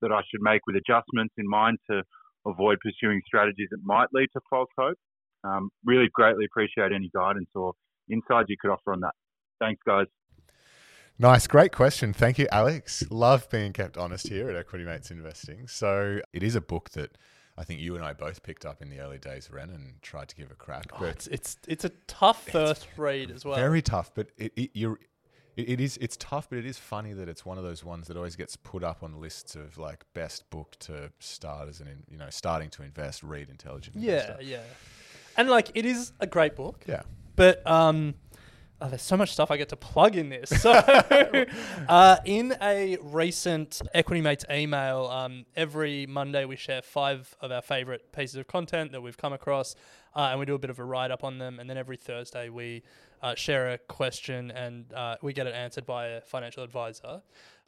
that 0.03 0.11
I 0.11 0.21
should 0.31 0.43
make 0.43 0.63
with 0.67 0.77
adjustments 0.77 1.35
in 1.39 1.49
mind 1.49 1.79
to 1.91 2.03
avoid 2.47 2.79
pursuing 2.81 3.21
strategies 3.27 3.69
that 3.71 3.81
might 3.85 4.09
lead 4.13 4.29
to 4.33 4.41
false 4.51 4.69
hope? 4.79 4.97
Um, 5.47 5.71
really 5.85 6.09
greatly 6.13 6.45
appreciate 6.45 6.93
any 6.93 7.11
guidance 7.15 7.49
or 7.55 7.73
insights 8.11 8.49
you 8.49 8.57
could 8.61 8.71
offer 8.71 8.93
on 8.93 9.01
that. 9.01 9.15
Thanks, 9.61 9.81
guys. 9.87 10.07
Nice, 11.19 11.47
great 11.47 11.73
question. 11.73 12.13
Thank 12.13 12.39
you, 12.39 12.47
Alex. 12.53 13.05
Love 13.11 13.49
being 13.49 13.73
kept 13.73 13.97
honest 13.97 14.29
here 14.29 14.51
at 14.51 14.57
Equity 14.57 14.85
Mates 14.85 15.11
Investing. 15.11 15.67
So 15.67 16.21
it 16.33 16.43
is 16.43 16.55
a 16.55 16.61
book 16.61 16.91
that 16.91 17.17
I 17.57 17.65
think 17.65 17.81
you 17.81 17.97
and 17.97 18.05
I 18.05 18.13
both 18.13 18.43
picked 18.43 18.67
up 18.67 18.83
in 18.83 18.91
the 18.91 19.01
early 19.01 19.19
days, 19.19 19.49
Ren, 19.51 19.71
and 19.71 19.95
tried 20.03 20.29
to 20.29 20.37
give 20.37 20.51
a 20.51 20.55
crack. 20.55 20.87
Oh, 20.93 20.99
but 21.01 21.09
it's, 21.09 21.27
it's 21.29 21.57
it's 21.67 21.85
a 21.87 21.91
tough 22.07 22.47
first 22.49 22.87
read 22.99 23.31
as 23.31 23.47
well. 23.47 23.57
very 23.57 23.81
tough. 23.81 24.11
But 24.15 24.29
it, 24.37 24.53
it 24.57 24.71
you're. 24.75 24.99
It, 25.57 25.71
it 25.71 25.81
is. 25.81 25.97
It's 26.03 26.19
tough, 26.19 26.51
but 26.51 26.59
it 26.59 26.67
is 26.67 26.77
funny 26.77 27.15
that 27.15 27.31
it's 27.31 27.47
one 27.47 27.57
of 27.57 27.65
those 27.65 27.83
ones 27.83 28.09
that 28.09 28.17
always 28.19 28.37
gets 28.37 28.57
put 28.57 28.85
up 28.85 29.03
on 29.03 29.19
lists 29.19 29.55
of 29.55 29.79
like 29.79 30.05
best 30.13 30.51
book 30.51 30.77
to 30.81 31.11
start 31.19 31.71
as 31.71 31.81
an, 31.81 31.89
in, 31.89 32.03
you 32.11 32.19
know, 32.19 32.29
starting 32.29 32.69
to 32.71 32.83
invest. 32.83 33.23
Read 33.23 33.49
intelligent. 33.49 33.97
yeah, 33.97 34.13
Investor. 34.13 34.43
yeah. 34.43 34.59
And 35.37 35.49
like 35.49 35.71
it 35.75 35.85
is 35.85 36.13
a 36.21 36.27
great 36.27 36.57
book. 36.57 36.85
yeah. 36.87 37.03
But 37.37 37.67
um, 37.67 38.15
oh, 38.81 38.89
there's 38.89 39.03
so 39.03 39.17
much 39.17 39.33
stuff 39.33 39.51
I 39.51 39.57
get 39.57 39.69
to 39.71 39.77
plug 39.77 40.17
in 40.17 40.29
this. 40.29 40.49
So, 40.49 40.73
uh, 41.89 42.17
in 42.25 42.57
a 42.61 42.97
recent 43.03 43.83
Equity 43.95 44.21
Mates 44.21 44.45
email, 44.51 45.07
um, 45.07 45.45
every 45.55 46.07
Monday 46.07 46.45
we 46.45 46.57
share 46.57 46.83
five 46.83 47.35
of 47.41 47.53
our 47.53 47.63
favorite 47.63 48.13
pieces 48.13 48.37
of 48.37 48.47
content 48.47 48.93
that 48.93 49.01
we've 49.01 49.17
come 49.17 49.33
across, 49.33 49.75
uh, 50.15 50.29
and 50.31 50.41
we 50.41 50.47
do 50.47 50.55
a 50.55 50.59
bit 50.59 50.71
of 50.71 50.79
a 50.79 50.85
write 50.85 51.11
up 51.11 51.25
on 51.25 51.39
them. 51.39 51.61
And 51.61 51.69
then 51.69 51.77
every 51.77 51.97
Thursday 51.97 52.49
we 52.49 52.83
uh, 53.23 53.35
share 53.35 53.73
a 53.73 53.79
question 53.79 54.51
and 54.51 54.93
uh, 54.93 55.17
we 55.23 55.33
get 55.33 55.47
it 55.47 55.55
answered 55.55 55.87
by 55.87 56.07
a 56.09 56.21
financial 56.21 56.63
advisor. 56.63 57.23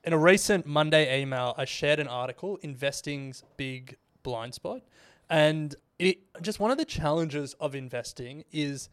In 0.04 0.12
a 0.12 0.18
recent 0.18 0.64
Monday 0.64 1.20
email, 1.20 1.54
I 1.58 1.64
shared 1.64 1.98
an 1.98 2.08
article, 2.08 2.56
Investing's 2.62 3.42
Big 3.56 3.96
Blind 4.22 4.54
Spot. 4.54 4.80
And 5.28 5.74
it 5.98 6.18
just 6.40 6.60
one 6.60 6.70
of 6.70 6.78
the 6.78 6.84
challenges 6.84 7.54
of 7.54 7.74
investing 7.74 8.44
is 8.52 8.88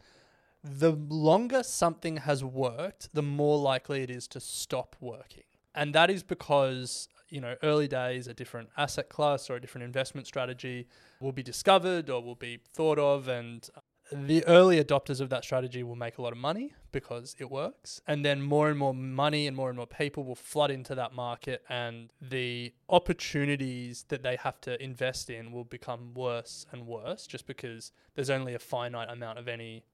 the 0.62 0.90
longer 0.90 1.62
something 1.62 2.18
has 2.18 2.42
worked, 2.42 3.08
the 3.14 3.22
more 3.22 3.58
likely 3.58 4.02
it 4.02 4.10
is 4.10 4.26
to 4.28 4.40
stop 4.40 4.96
working. 5.00 5.44
And 5.74 5.94
that 5.94 6.10
is 6.10 6.22
because, 6.22 7.08
you 7.28 7.40
know, 7.40 7.54
early 7.62 7.86
days, 7.86 8.26
a 8.26 8.34
different 8.34 8.70
asset 8.76 9.08
class 9.08 9.48
or 9.48 9.56
a 9.56 9.60
different 9.60 9.84
investment 9.84 10.26
strategy 10.26 10.88
will 11.20 11.32
be 11.32 11.42
discovered 11.42 12.10
or 12.10 12.22
will 12.22 12.34
be 12.34 12.58
thought 12.72 12.98
of. 12.98 13.28
And 13.28 13.68
the 14.12 14.44
early 14.46 14.82
adopters 14.82 15.20
of 15.20 15.30
that 15.30 15.42
strategy 15.42 15.82
will 15.82 15.96
make 15.96 16.18
a 16.18 16.22
lot 16.22 16.32
of 16.32 16.38
money 16.38 16.72
because 16.92 17.34
it 17.38 17.50
works. 17.50 18.00
And 18.06 18.24
then 18.24 18.40
more 18.40 18.68
and 18.68 18.78
more 18.78 18.94
money 18.94 19.46
and 19.46 19.56
more 19.56 19.68
and 19.68 19.76
more 19.76 19.86
people 19.86 20.24
will 20.24 20.36
flood 20.36 20.70
into 20.70 20.94
that 20.94 21.12
market, 21.12 21.62
and 21.68 22.12
the 22.20 22.72
opportunities 22.88 24.04
that 24.08 24.22
they 24.22 24.36
have 24.36 24.60
to 24.62 24.82
invest 24.82 25.28
in 25.28 25.50
will 25.52 25.64
become 25.64 26.14
worse 26.14 26.66
and 26.72 26.86
worse 26.86 27.26
just 27.26 27.46
because 27.46 27.92
there's 28.14 28.30
only 28.30 28.54
a 28.54 28.58
finite 28.58 29.10
amount 29.10 29.38
of 29.38 29.48
any 29.48 29.84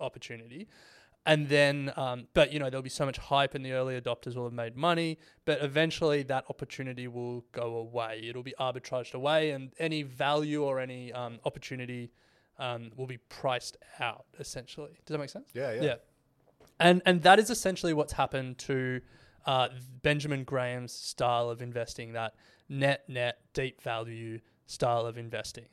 opportunity. 0.00 0.68
And 1.26 1.48
then, 1.48 1.92
um, 1.96 2.28
but 2.32 2.52
you 2.52 2.58
know, 2.58 2.70
there'll 2.70 2.82
be 2.82 2.88
so 2.88 3.04
much 3.04 3.18
hype, 3.18 3.54
and 3.54 3.62
the 3.62 3.72
early 3.72 4.00
adopters 4.00 4.34
will 4.34 4.44
have 4.44 4.52
made 4.54 4.76
money. 4.76 5.18
But 5.44 5.62
eventually, 5.62 6.22
that 6.22 6.44
opportunity 6.48 7.06
will 7.06 7.44
go 7.52 7.76
away. 7.76 8.24
It'll 8.26 8.42
be 8.42 8.54
arbitraged 8.58 9.12
away, 9.12 9.50
and 9.50 9.72
any 9.78 10.02
value 10.02 10.62
or 10.62 10.80
any 10.80 11.12
um, 11.12 11.38
opportunity 11.44 12.10
um, 12.58 12.90
will 12.96 13.06
be 13.06 13.18
priced 13.28 13.76
out. 14.00 14.26
Essentially, 14.38 14.92
does 15.06 15.14
that 15.14 15.18
make 15.18 15.30
sense? 15.30 15.48
Yeah, 15.54 15.72
yeah. 15.72 15.82
Yeah. 15.82 15.94
And 16.80 17.02
and 17.06 17.22
that 17.22 17.38
is 17.38 17.50
essentially 17.50 17.92
what's 17.92 18.12
happened 18.12 18.58
to 18.58 19.00
uh, 19.46 19.68
Benjamin 20.02 20.44
Graham's 20.44 20.92
style 20.92 21.50
of 21.50 21.62
investing. 21.62 22.12
That 22.12 22.34
net 22.68 23.08
net 23.08 23.38
deep 23.52 23.80
value 23.82 24.40
style 24.66 25.06
of 25.06 25.18
investing. 25.18 25.66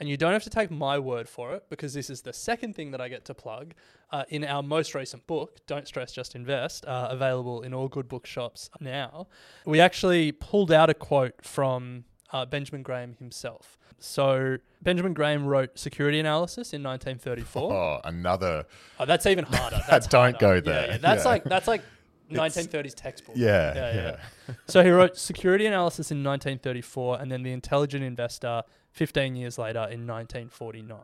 And 0.00 0.08
you 0.08 0.16
don't 0.16 0.32
have 0.32 0.42
to 0.42 0.50
take 0.50 0.70
my 0.70 0.98
word 0.98 1.28
for 1.28 1.54
it 1.54 1.66
because 1.70 1.94
this 1.94 2.10
is 2.10 2.22
the 2.22 2.32
second 2.32 2.74
thing 2.74 2.90
that 2.90 3.00
I 3.00 3.08
get 3.08 3.24
to 3.26 3.34
plug 3.34 3.74
uh, 4.10 4.24
in 4.30 4.44
our 4.44 4.62
most 4.62 4.94
recent 4.94 5.26
book, 5.26 5.64
Don't 5.66 5.86
Stress, 5.86 6.12
Just 6.12 6.34
Invest, 6.34 6.84
uh, 6.86 7.08
available 7.10 7.62
in 7.62 7.72
all 7.72 7.88
good 7.88 8.08
bookshops 8.08 8.68
now. 8.80 9.28
We 9.64 9.80
actually 9.80 10.32
pulled 10.32 10.72
out 10.72 10.90
a 10.90 10.94
quote 10.94 11.44
from 11.44 12.04
uh, 12.32 12.46
Benjamin 12.46 12.82
Graham 12.82 13.14
himself. 13.18 13.78
So, 13.98 14.56
Benjamin 14.82 15.14
Graham 15.14 15.46
wrote 15.46 15.78
Security 15.78 16.18
Analysis 16.18 16.72
in 16.72 16.82
1934. 16.82 17.72
Oh, 17.72 18.00
another. 18.04 18.64
Oh, 18.98 19.04
that's 19.04 19.26
even 19.26 19.44
harder. 19.44 19.80
That's 19.88 20.06
Don't 20.08 20.32
harder. 20.32 20.38
go 20.38 20.60
there. 20.60 20.86
yeah. 20.86 20.92
yeah. 20.92 20.98
That's 20.98 21.24
Yeah. 21.24 21.30
like 21.30 21.44
that's 21.44 21.68
like 21.68 21.82
1930s 22.30 22.94
textbook. 22.94 23.36
Yeah, 23.36 23.74
yeah, 23.74 23.94
yeah. 23.94 24.16
yeah. 24.48 24.54
so 24.66 24.82
he 24.82 24.90
wrote 24.90 25.16
Security 25.18 25.66
Analysis 25.66 26.10
in 26.10 26.24
1934, 26.24 27.20
and 27.20 27.30
then 27.30 27.42
The 27.42 27.52
Intelligent 27.52 28.02
Investor 28.02 28.62
15 28.92 29.36
years 29.36 29.58
later 29.58 29.80
in 29.90 30.06
1949. 30.06 30.98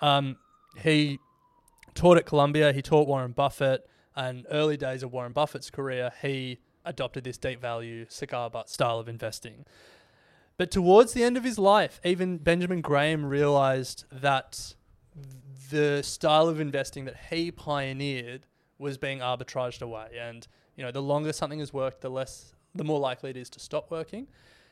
Um, 0.00 0.36
he 0.82 1.18
taught 1.94 2.16
at 2.18 2.26
Columbia. 2.26 2.72
He 2.72 2.82
taught 2.82 3.06
Warren 3.08 3.32
Buffett. 3.32 3.86
And 4.16 4.46
early 4.50 4.76
days 4.76 5.02
of 5.02 5.12
Warren 5.12 5.32
Buffett's 5.32 5.70
career, 5.70 6.12
he 6.22 6.58
adopted 6.84 7.24
this 7.24 7.36
deep 7.36 7.60
value 7.60 8.06
cigar 8.08 8.48
butt 8.48 8.68
style 8.70 8.98
of 9.00 9.08
investing. 9.08 9.64
But 10.56 10.70
towards 10.70 11.12
the 11.12 11.24
end 11.24 11.36
of 11.36 11.44
his 11.44 11.58
life, 11.58 12.00
even 12.04 12.38
Benjamin 12.38 12.80
Graham 12.80 13.26
realized 13.26 14.04
that 14.12 14.74
the 15.70 16.02
style 16.02 16.48
of 16.48 16.60
investing 16.60 17.04
that 17.06 17.16
he 17.30 17.50
pioneered 17.50 18.46
was 18.78 18.98
being 18.98 19.18
arbitraged 19.18 19.82
away. 19.82 20.08
And 20.18 20.46
you 20.76 20.84
know, 20.84 20.90
the 20.90 21.02
longer 21.02 21.32
something 21.32 21.58
has 21.58 21.72
worked, 21.72 22.00
the 22.00 22.10
less, 22.10 22.54
the 22.74 22.84
more 22.84 23.00
likely 23.00 23.30
it 23.30 23.36
is 23.36 23.50
to 23.50 23.60
stop 23.60 23.90
working. 23.90 24.28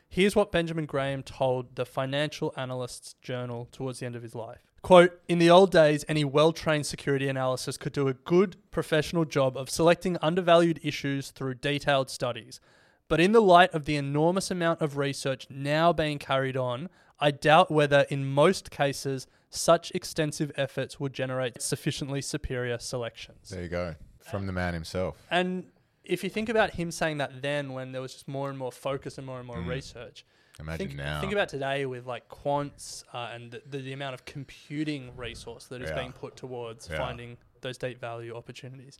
Here's 0.08 0.36
what 0.36 0.52
Benjamin 0.52 0.84
Graham 0.84 1.22
told 1.22 1.74
the 1.74 1.86
Financial 1.86 2.52
Analyst's 2.56 3.14
Journal 3.22 3.68
towards 3.72 4.00
the 4.00 4.06
end 4.06 4.14
of 4.14 4.22
his 4.22 4.34
life. 4.34 4.60
Quote, 4.82 5.20
in 5.28 5.38
the 5.38 5.48
old 5.48 5.70
days, 5.70 6.04
any 6.08 6.24
well 6.24 6.52
trained 6.52 6.86
security 6.86 7.28
analyst 7.28 7.80
could 7.80 7.92
do 7.92 8.08
a 8.08 8.14
good 8.14 8.56
professional 8.70 9.24
job 9.24 9.56
of 9.56 9.70
selecting 9.70 10.18
undervalued 10.20 10.80
issues 10.82 11.30
through 11.30 11.54
detailed 11.54 12.10
studies. 12.10 12.60
But 13.12 13.20
in 13.20 13.32
the 13.32 13.42
light 13.42 13.74
of 13.74 13.84
the 13.84 13.96
enormous 13.96 14.50
amount 14.50 14.80
of 14.80 14.96
research 14.96 15.46
now 15.50 15.92
being 15.92 16.18
carried 16.18 16.56
on, 16.56 16.88
I 17.20 17.30
doubt 17.30 17.70
whether, 17.70 18.06
in 18.08 18.24
most 18.24 18.70
cases, 18.70 19.26
such 19.50 19.90
extensive 19.90 20.50
efforts 20.56 20.98
would 20.98 21.12
generate 21.12 21.60
sufficiently 21.60 22.22
superior 22.22 22.78
selections. 22.78 23.50
There 23.50 23.62
you 23.64 23.68
go. 23.68 23.96
From 24.30 24.46
the 24.46 24.52
man 24.54 24.72
himself. 24.72 25.18
And 25.30 25.64
if 26.04 26.24
you 26.24 26.30
think 26.30 26.48
about 26.48 26.70
him 26.70 26.90
saying 26.90 27.18
that 27.18 27.42
then, 27.42 27.74
when 27.74 27.92
there 27.92 28.00
was 28.00 28.14
just 28.14 28.28
more 28.28 28.48
and 28.48 28.58
more 28.58 28.72
focus 28.72 29.18
and 29.18 29.26
more 29.26 29.36
and 29.40 29.46
more 29.46 29.58
Mm. 29.58 29.68
research, 29.68 30.24
Imagine 30.58 30.86
think, 30.86 30.96
now. 30.98 31.20
think 31.20 31.32
about 31.34 31.50
today 31.50 31.84
with 31.84 32.06
like 32.06 32.30
quants 32.30 33.04
uh, 33.12 33.28
and 33.34 33.50
the, 33.50 33.62
the, 33.68 33.78
the 33.82 33.92
amount 33.92 34.14
of 34.14 34.24
computing 34.24 35.14
resource 35.18 35.66
that 35.66 35.82
is 35.82 35.90
Yeah. 35.90 35.98
being 35.98 36.12
put 36.12 36.34
towards 36.34 36.88
Yeah. 36.88 36.96
finding 36.96 37.36
those 37.60 37.76
deep 37.76 38.00
value 38.00 38.34
opportunities. 38.34 38.96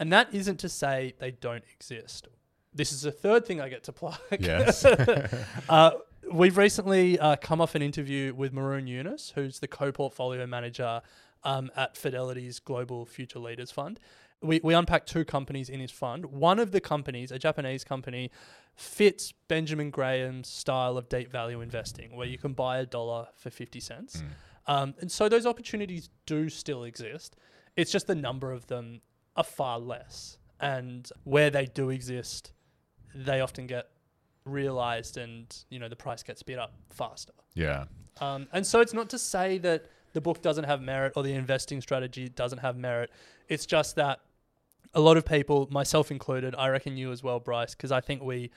And 0.00 0.12
that 0.12 0.34
isn't 0.34 0.56
to 0.58 0.68
say 0.68 1.14
they 1.20 1.30
don't 1.30 1.62
exist. 1.72 2.26
This 2.74 2.92
is 2.92 3.02
the 3.02 3.12
third 3.12 3.44
thing 3.44 3.60
I 3.60 3.68
get 3.68 3.84
to 3.84 3.92
plug. 3.92 4.18
Yes. 4.38 4.84
uh, 5.68 5.90
we've 6.32 6.56
recently 6.56 7.18
uh, 7.18 7.36
come 7.36 7.60
off 7.60 7.74
an 7.74 7.82
interview 7.82 8.34
with 8.34 8.52
Maroun 8.52 8.88
Younes, 8.88 9.32
who's 9.32 9.58
the 9.58 9.68
co-portfolio 9.68 10.46
manager 10.46 11.02
um, 11.44 11.70
at 11.76 11.96
Fidelity's 11.96 12.58
Global 12.58 13.04
Future 13.04 13.38
Leaders 13.38 13.70
Fund. 13.70 14.00
We, 14.40 14.60
we 14.64 14.74
unpacked 14.74 15.08
two 15.08 15.24
companies 15.24 15.68
in 15.68 15.80
his 15.80 15.90
fund. 15.90 16.26
One 16.26 16.58
of 16.58 16.72
the 16.72 16.80
companies, 16.80 17.30
a 17.30 17.38
Japanese 17.38 17.84
company, 17.84 18.30
fits 18.74 19.32
Benjamin 19.48 19.90
Graham's 19.90 20.48
style 20.48 20.96
of 20.96 21.08
deep 21.08 21.30
value 21.30 21.60
investing, 21.60 22.16
where 22.16 22.26
you 22.26 22.38
can 22.38 22.52
buy 22.52 22.78
a 22.78 22.86
dollar 22.86 23.28
for 23.36 23.50
50 23.50 23.78
cents. 23.80 24.22
Um, 24.66 24.94
and 25.00 25.10
so 25.10 25.28
those 25.28 25.46
opportunities 25.46 26.08
do 26.26 26.48
still 26.48 26.84
exist. 26.84 27.36
It's 27.76 27.92
just 27.92 28.06
the 28.06 28.14
number 28.14 28.50
of 28.52 28.66
them 28.66 29.00
are 29.36 29.44
far 29.44 29.78
less. 29.78 30.38
And 30.60 31.08
where 31.24 31.50
they 31.50 31.66
do 31.66 31.90
exist, 31.90 32.52
they 33.14 33.40
often 33.40 33.66
get 33.66 33.88
realized 34.44 35.16
and, 35.16 35.54
you 35.70 35.78
know, 35.78 35.88
the 35.88 35.96
price 35.96 36.22
gets 36.22 36.42
bid 36.42 36.58
up 36.58 36.72
faster. 36.90 37.32
Yeah. 37.54 37.84
Um, 38.20 38.48
and 38.52 38.66
so 38.66 38.80
it's 38.80 38.92
not 38.92 39.08
to 39.10 39.18
say 39.18 39.58
that 39.58 39.86
the 40.12 40.20
book 40.20 40.42
doesn't 40.42 40.64
have 40.64 40.82
merit 40.82 41.12
or 41.16 41.22
the 41.22 41.32
investing 41.32 41.80
strategy 41.80 42.28
doesn't 42.28 42.58
have 42.58 42.76
merit. 42.76 43.10
It's 43.48 43.66
just 43.66 43.96
that 43.96 44.20
a 44.94 45.00
lot 45.00 45.16
of 45.16 45.24
people, 45.24 45.68
myself 45.70 46.10
included, 46.10 46.54
I 46.56 46.68
reckon 46.68 46.96
you 46.96 47.12
as 47.12 47.22
well, 47.22 47.40
Bryce, 47.40 47.74
because 47.74 47.92
I 47.92 48.00
think 48.00 48.22
we 48.22 48.50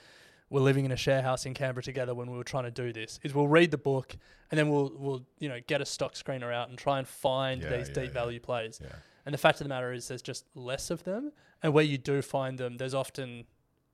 were 0.50 0.60
living 0.60 0.86
in 0.86 0.92
a 0.92 0.98
share 0.98 1.22
house 1.22 1.46
in 1.46 1.54
Canberra 1.54 1.84
together 1.84 2.14
when 2.14 2.30
we 2.30 2.38
were 2.38 2.44
trying 2.44 2.66
to 2.66 2.72
do 2.72 2.92
this. 2.92 3.20
Is 3.24 3.34
we'll 3.34 3.48
read 3.48 3.72
the 3.72 3.78
book 3.78 4.16
and 4.52 4.58
then 4.58 4.70
we'll 4.70 4.92
we'll 4.96 5.26
you 5.40 5.50
know 5.50 5.60
get 5.66 5.82
a 5.82 5.86
stock 5.86 6.14
screener 6.14 6.54
out 6.54 6.70
and 6.70 6.78
try 6.78 7.00
and 7.00 7.08
find 7.08 7.62
Yeah, 7.62 7.78
these 7.78 7.88
yeah, 7.88 7.94
deep 7.94 8.04
yeah. 8.08 8.12
value 8.12 8.40
plays. 8.40 8.80
Yeah. 8.82 8.90
And 9.26 9.34
the 9.34 9.38
fact 9.40 9.60
of 9.60 9.66
the 9.66 9.70
matter 9.70 9.92
is, 9.92 10.08
there's 10.08 10.22
just 10.22 10.46
less 10.56 10.92
of 10.92 11.04
them, 11.04 11.32
and 11.64 11.74
where 11.74 11.84
you 11.84 11.98
do 11.98 12.22
find 12.22 12.58
them, 12.60 12.78
there's 12.78 12.94
often 12.94 13.46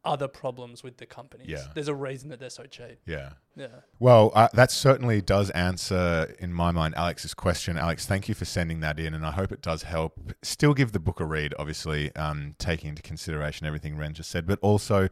other 0.04 0.28
problems 0.28 0.84
with 0.84 0.98
the 0.98 1.06
companies. 1.06 1.48
Yeah. 1.48 1.66
There's 1.74 1.88
a 1.88 1.96
reason 1.96 2.30
that 2.30 2.40
they're 2.40 2.50
so 2.50 2.64
cheap. 2.64 3.00
Yeah. 3.06 3.34
Yeah. 3.56 3.68
Well, 4.00 4.32
uh, 4.34 4.48
that 4.54 4.72
certainly 4.72 5.22
does 5.22 5.50
answer, 5.52 6.34
in 6.40 6.54
my 6.54 6.72
mind, 6.72 6.96
Alex's 6.96 7.34
question. 7.34 7.78
Alex, 7.78 8.06
thank 8.06 8.28
you 8.28 8.34
for 8.34 8.46
sending 8.46 8.80
that 8.80 9.00
in, 9.00 9.14
and 9.14 9.26
I 9.26 9.32
hope 9.32 9.52
it 9.52 9.62
does 9.62 9.84
help. 9.84 10.34
Still 10.42 10.74
give 10.74 10.92
the 10.92 11.00
book 11.00 11.20
a 11.20 11.26
read, 11.26 11.54
obviously, 11.60 12.16
um, 12.16 12.56
taking 12.58 12.90
into 12.90 13.02
consideration 13.02 13.68
everything 13.68 13.98
Ren 13.98 14.14
just 14.14 14.32
said, 14.32 14.48
but 14.48 14.58
also 14.62 15.10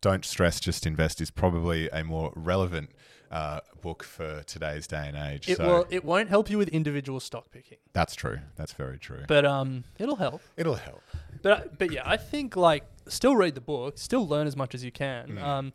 don't 0.00 0.24
stress, 0.24 0.60
just 0.60 0.86
invest 0.86 1.20
is 1.20 1.30
probably 1.30 1.88
a 1.88 2.04
more 2.04 2.32
relevant 2.36 2.90
uh, 3.30 3.60
book 3.80 4.02
for 4.02 4.42
today's 4.44 4.86
day 4.86 5.08
and 5.08 5.16
age. 5.16 5.48
It 5.48 5.56
so 5.56 5.66
will. 5.66 5.86
It 5.90 6.04
won't 6.04 6.28
help 6.28 6.50
you 6.50 6.58
with 6.58 6.68
individual 6.68 7.20
stock 7.20 7.50
picking, 7.50 7.78
that's 7.92 8.14
true. 8.14 8.38
That's 8.56 8.72
very 8.72 8.98
true. 8.98 9.24
but 9.26 9.44
um, 9.44 9.84
it'll 9.98 10.16
help. 10.16 10.42
It'll 10.56 10.74
help. 10.74 11.02
But 11.42 11.78
but 11.78 11.90
yeah, 11.90 12.02
I 12.04 12.16
think 12.16 12.56
like 12.56 12.84
still 13.08 13.36
read 13.36 13.54
the 13.54 13.60
book, 13.60 13.98
still 13.98 14.26
learn 14.26 14.46
as 14.46 14.56
much 14.56 14.74
as 14.74 14.84
you 14.84 14.92
can. 14.92 15.28
Mm, 15.32 15.42
Um, 15.42 15.72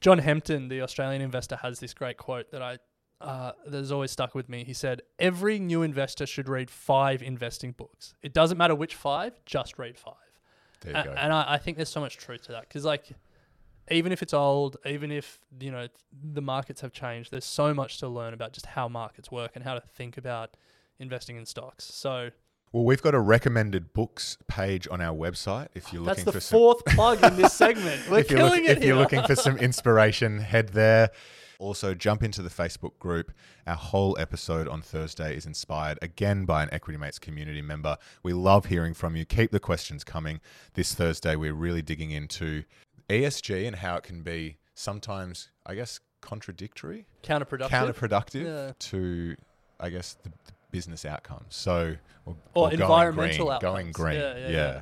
John 0.00 0.18
Hempton, 0.18 0.68
the 0.68 0.82
Australian 0.82 1.22
investor, 1.22 1.56
has 1.56 1.80
this 1.80 1.94
great 1.94 2.16
quote 2.18 2.50
that 2.50 2.62
I 2.62 2.78
uh, 3.20 3.52
that 3.66 3.78
has 3.78 3.90
always 3.92 4.10
stuck 4.10 4.34
with 4.34 4.48
me. 4.48 4.64
He 4.64 4.74
said, 4.74 5.00
"Every 5.18 5.58
new 5.58 5.82
investor 5.82 6.26
should 6.26 6.48
read 6.48 6.68
five 6.70 7.22
investing 7.22 7.72
books. 7.72 8.14
It 8.22 8.34
doesn't 8.34 8.58
matter 8.58 8.74
which 8.74 8.94
five, 8.96 9.32
just 9.46 9.78
read 9.78 9.96
five. 9.96 10.14
There 10.80 10.92
you 10.92 10.98
A- 11.00 11.04
go. 11.04 11.12
And 11.12 11.32
I, 11.32 11.54
I 11.54 11.58
think 11.58 11.76
there's 11.78 11.88
so 11.88 12.00
much 12.00 12.16
truth 12.18 12.42
to 12.46 12.52
that 12.52 12.62
because 12.68 12.84
like. 12.84 13.12
Even 13.90 14.12
if 14.12 14.22
it's 14.22 14.32
old, 14.32 14.78
even 14.86 15.12
if 15.12 15.38
you 15.60 15.70
know 15.70 15.88
the 16.10 16.40
markets 16.40 16.80
have 16.80 16.90
changed, 16.92 17.30
there's 17.30 17.44
so 17.44 17.74
much 17.74 17.98
to 17.98 18.08
learn 18.08 18.32
about 18.32 18.54
just 18.54 18.64
how 18.64 18.88
markets 18.88 19.30
work 19.30 19.52
and 19.56 19.62
how 19.62 19.74
to 19.74 19.80
think 19.82 20.16
about 20.16 20.56
investing 20.98 21.36
in 21.36 21.44
stocks. 21.44 21.84
So 21.84 22.30
Well, 22.74 22.82
we've 22.82 23.00
got 23.00 23.14
a 23.14 23.20
recommended 23.20 23.92
books 23.92 24.36
page 24.48 24.88
on 24.90 25.00
our 25.00 25.16
website. 25.16 25.68
If 25.76 25.92
you're 25.92 26.04
that's 26.04 26.18
looking 26.18 26.24
the 26.24 26.32
for 26.32 26.40
some, 26.40 26.58
fourth 26.58 26.84
plug 26.86 27.22
in 27.22 27.36
this 27.36 27.52
segment. 27.52 28.02
We're 28.10 28.18
if 28.18 28.32
you're, 28.32 28.42
look- 28.42 28.58
it 28.58 28.78
if 28.78 28.82
you're 28.82 28.96
looking 28.96 29.22
for 29.22 29.36
some 29.36 29.56
inspiration, 29.68 30.38
head 30.40 30.70
there. 30.70 31.10
Also, 31.60 31.94
jump 31.94 32.24
into 32.24 32.42
the 32.42 32.48
Facebook 32.50 32.98
group. 32.98 33.30
Our 33.64 33.76
whole 33.76 34.16
episode 34.18 34.66
on 34.66 34.82
Thursday 34.82 35.36
is 35.36 35.46
inspired 35.46 36.00
again 36.02 36.46
by 36.46 36.64
an 36.64 36.68
Equity 36.72 36.98
Mates 36.98 37.20
community 37.20 37.62
member. 37.62 37.96
We 38.24 38.32
love 38.32 38.66
hearing 38.66 38.92
from 38.92 39.14
you. 39.14 39.24
Keep 39.24 39.52
the 39.52 39.60
questions 39.60 40.02
coming. 40.02 40.40
This 40.72 40.94
Thursday, 40.96 41.36
we're 41.36 41.54
really 41.54 41.80
digging 41.80 42.10
into 42.10 42.64
ESG 43.08 43.68
and 43.68 43.76
how 43.76 43.98
it 43.98 44.02
can 44.02 44.22
be 44.24 44.56
sometimes, 44.74 45.52
I 45.64 45.76
guess, 45.76 46.00
contradictory, 46.20 47.06
counterproductive. 47.22 47.68
counterproductive 47.68 48.44
Yeah. 48.44 48.72
to, 48.76 49.36
I 49.78 49.90
guess, 49.90 50.14
the, 50.24 50.30
the 50.30 50.52
business 50.74 51.04
outcomes. 51.04 51.54
So, 51.54 51.96
or, 52.26 52.36
Or 52.54 52.68
going 52.70 52.80
environmental 52.80 53.46
green, 53.46 53.60
Going 53.60 53.76
outcomes. 53.88 53.96
green. 53.96 54.16
Yeah, 54.20 54.36
Yeah, 54.36 54.48
yeah, 54.48 54.50
yeah. 54.50 54.80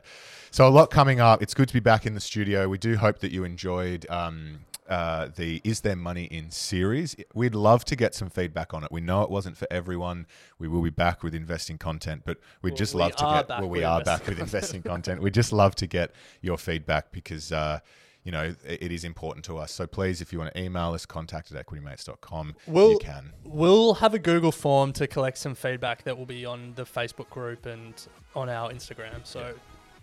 So 0.51 0.66
a 0.66 0.70
lot 0.70 0.90
coming 0.90 1.20
up. 1.20 1.43
It's 1.43 1.55
good 1.55 1.68
to 1.68 1.74
be 1.74 1.80
back 1.80 2.07
in 2.07 2.14
the 2.14 2.20
studio. 2.20 2.66
We 2.68 2.78
do 2.78 2.97
hope 2.97 3.18
that 3.20 3.30
you 3.32 3.45
enjoyed 3.45 4.07
um, 4.11 4.61
uh, 4.88 5.28
the 5.36 5.61
"Is 5.64 5.80
There 5.82 5.97
Money 5.97 6.24
in" 6.24 6.51
series. 6.51 7.14
We'd 7.34 7.55
love 7.55 7.84
to 7.86 7.97
get 7.97 8.14
some 8.14 8.30
feedback 8.30 8.72
on 8.74 8.84
it. 8.84 8.90
We 8.93 9.01
know 9.01 9.22
it 9.22 9.30
wasn't 9.30 9.57
for 9.57 9.66
everyone. 9.70 10.26
We 10.59 10.68
will 10.68 10.82
be 10.82 10.90
back 10.90 11.22
with 11.22 11.34
investing 11.34 11.78
content, 11.78 12.22
but 12.24 12.38
we'd 12.62 12.70
Well, 12.72 12.76
just 12.78 12.95
we 12.95 13.01
love 13.01 13.16
to 13.16 13.24
get. 13.24 13.49
Well, 13.61 13.68
we 13.68 13.84
are 13.84 14.03
back 14.03 14.26
with 14.26 14.38
investing 14.49 14.82
content. 14.82 15.20
We'd 15.22 15.34
just 15.34 15.53
love 15.53 15.74
to 15.76 15.86
get 15.86 16.11
your 16.40 16.57
feedback 16.59 17.12
because. 17.12 17.53
Uh, 17.53 17.80
you 18.25 18.33
know, 18.33 18.55
it 18.64 18.83
it 18.83 18.93
is 18.93 19.05
important 19.05 19.45
to 19.47 19.59
us. 19.59 19.73
So 19.73 19.87
please, 19.87 20.20
if 20.20 20.33
you 20.33 20.39
want 20.39 20.55
to 20.55 20.61
email 20.61 20.93
us, 20.93 21.07
contact 21.07 21.53
at 21.53 21.66
equitymates.com. 21.66 22.55
We'll, 22.66 22.93
you 22.93 22.99
can. 22.99 23.33
We'll 23.45 23.95
have 23.95 24.14
a 24.14 24.18
Google 24.18 24.53
form 24.53 24.93
to 24.95 25.07
collect 25.07 25.39
some 25.39 25.55
feedback 25.55 26.05
that 26.05 26.16
will 26.16 26.27
be 26.27 26.45
on 26.45 26.73
the 26.75 26.85
Facebook 26.85 27.29
group 27.31 27.66
and 27.66 27.95
on 28.35 28.49
our 28.49 28.70
Instagram. 28.70 29.25
So 29.25 29.55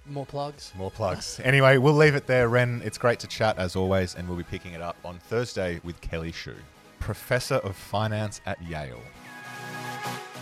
more 0.06 0.26
plugs. 0.26 0.74
More 0.76 0.92
plugs. 0.92 1.40
anyway, 1.44 1.78
we'll 1.78 1.94
leave 1.94 2.16
it 2.16 2.28
there, 2.28 2.50
Ren. 2.50 2.82
It's 2.84 2.98
great 2.98 3.20
to 3.20 3.28
chat 3.28 3.58
as 3.58 3.76
always, 3.76 4.16
and 4.16 4.28
we'll 4.28 4.38
be 4.38 4.44
picking 4.44 4.74
it 4.74 4.82
up 4.82 4.98
on 5.06 5.20
Thursday 5.20 5.80
with 5.84 6.00
Kelly 6.02 6.32
Shue, 6.32 6.56
Professor 7.00 7.56
of 7.56 7.76
Finance 7.76 8.42
at 8.46 8.62
Yale. 8.64 9.02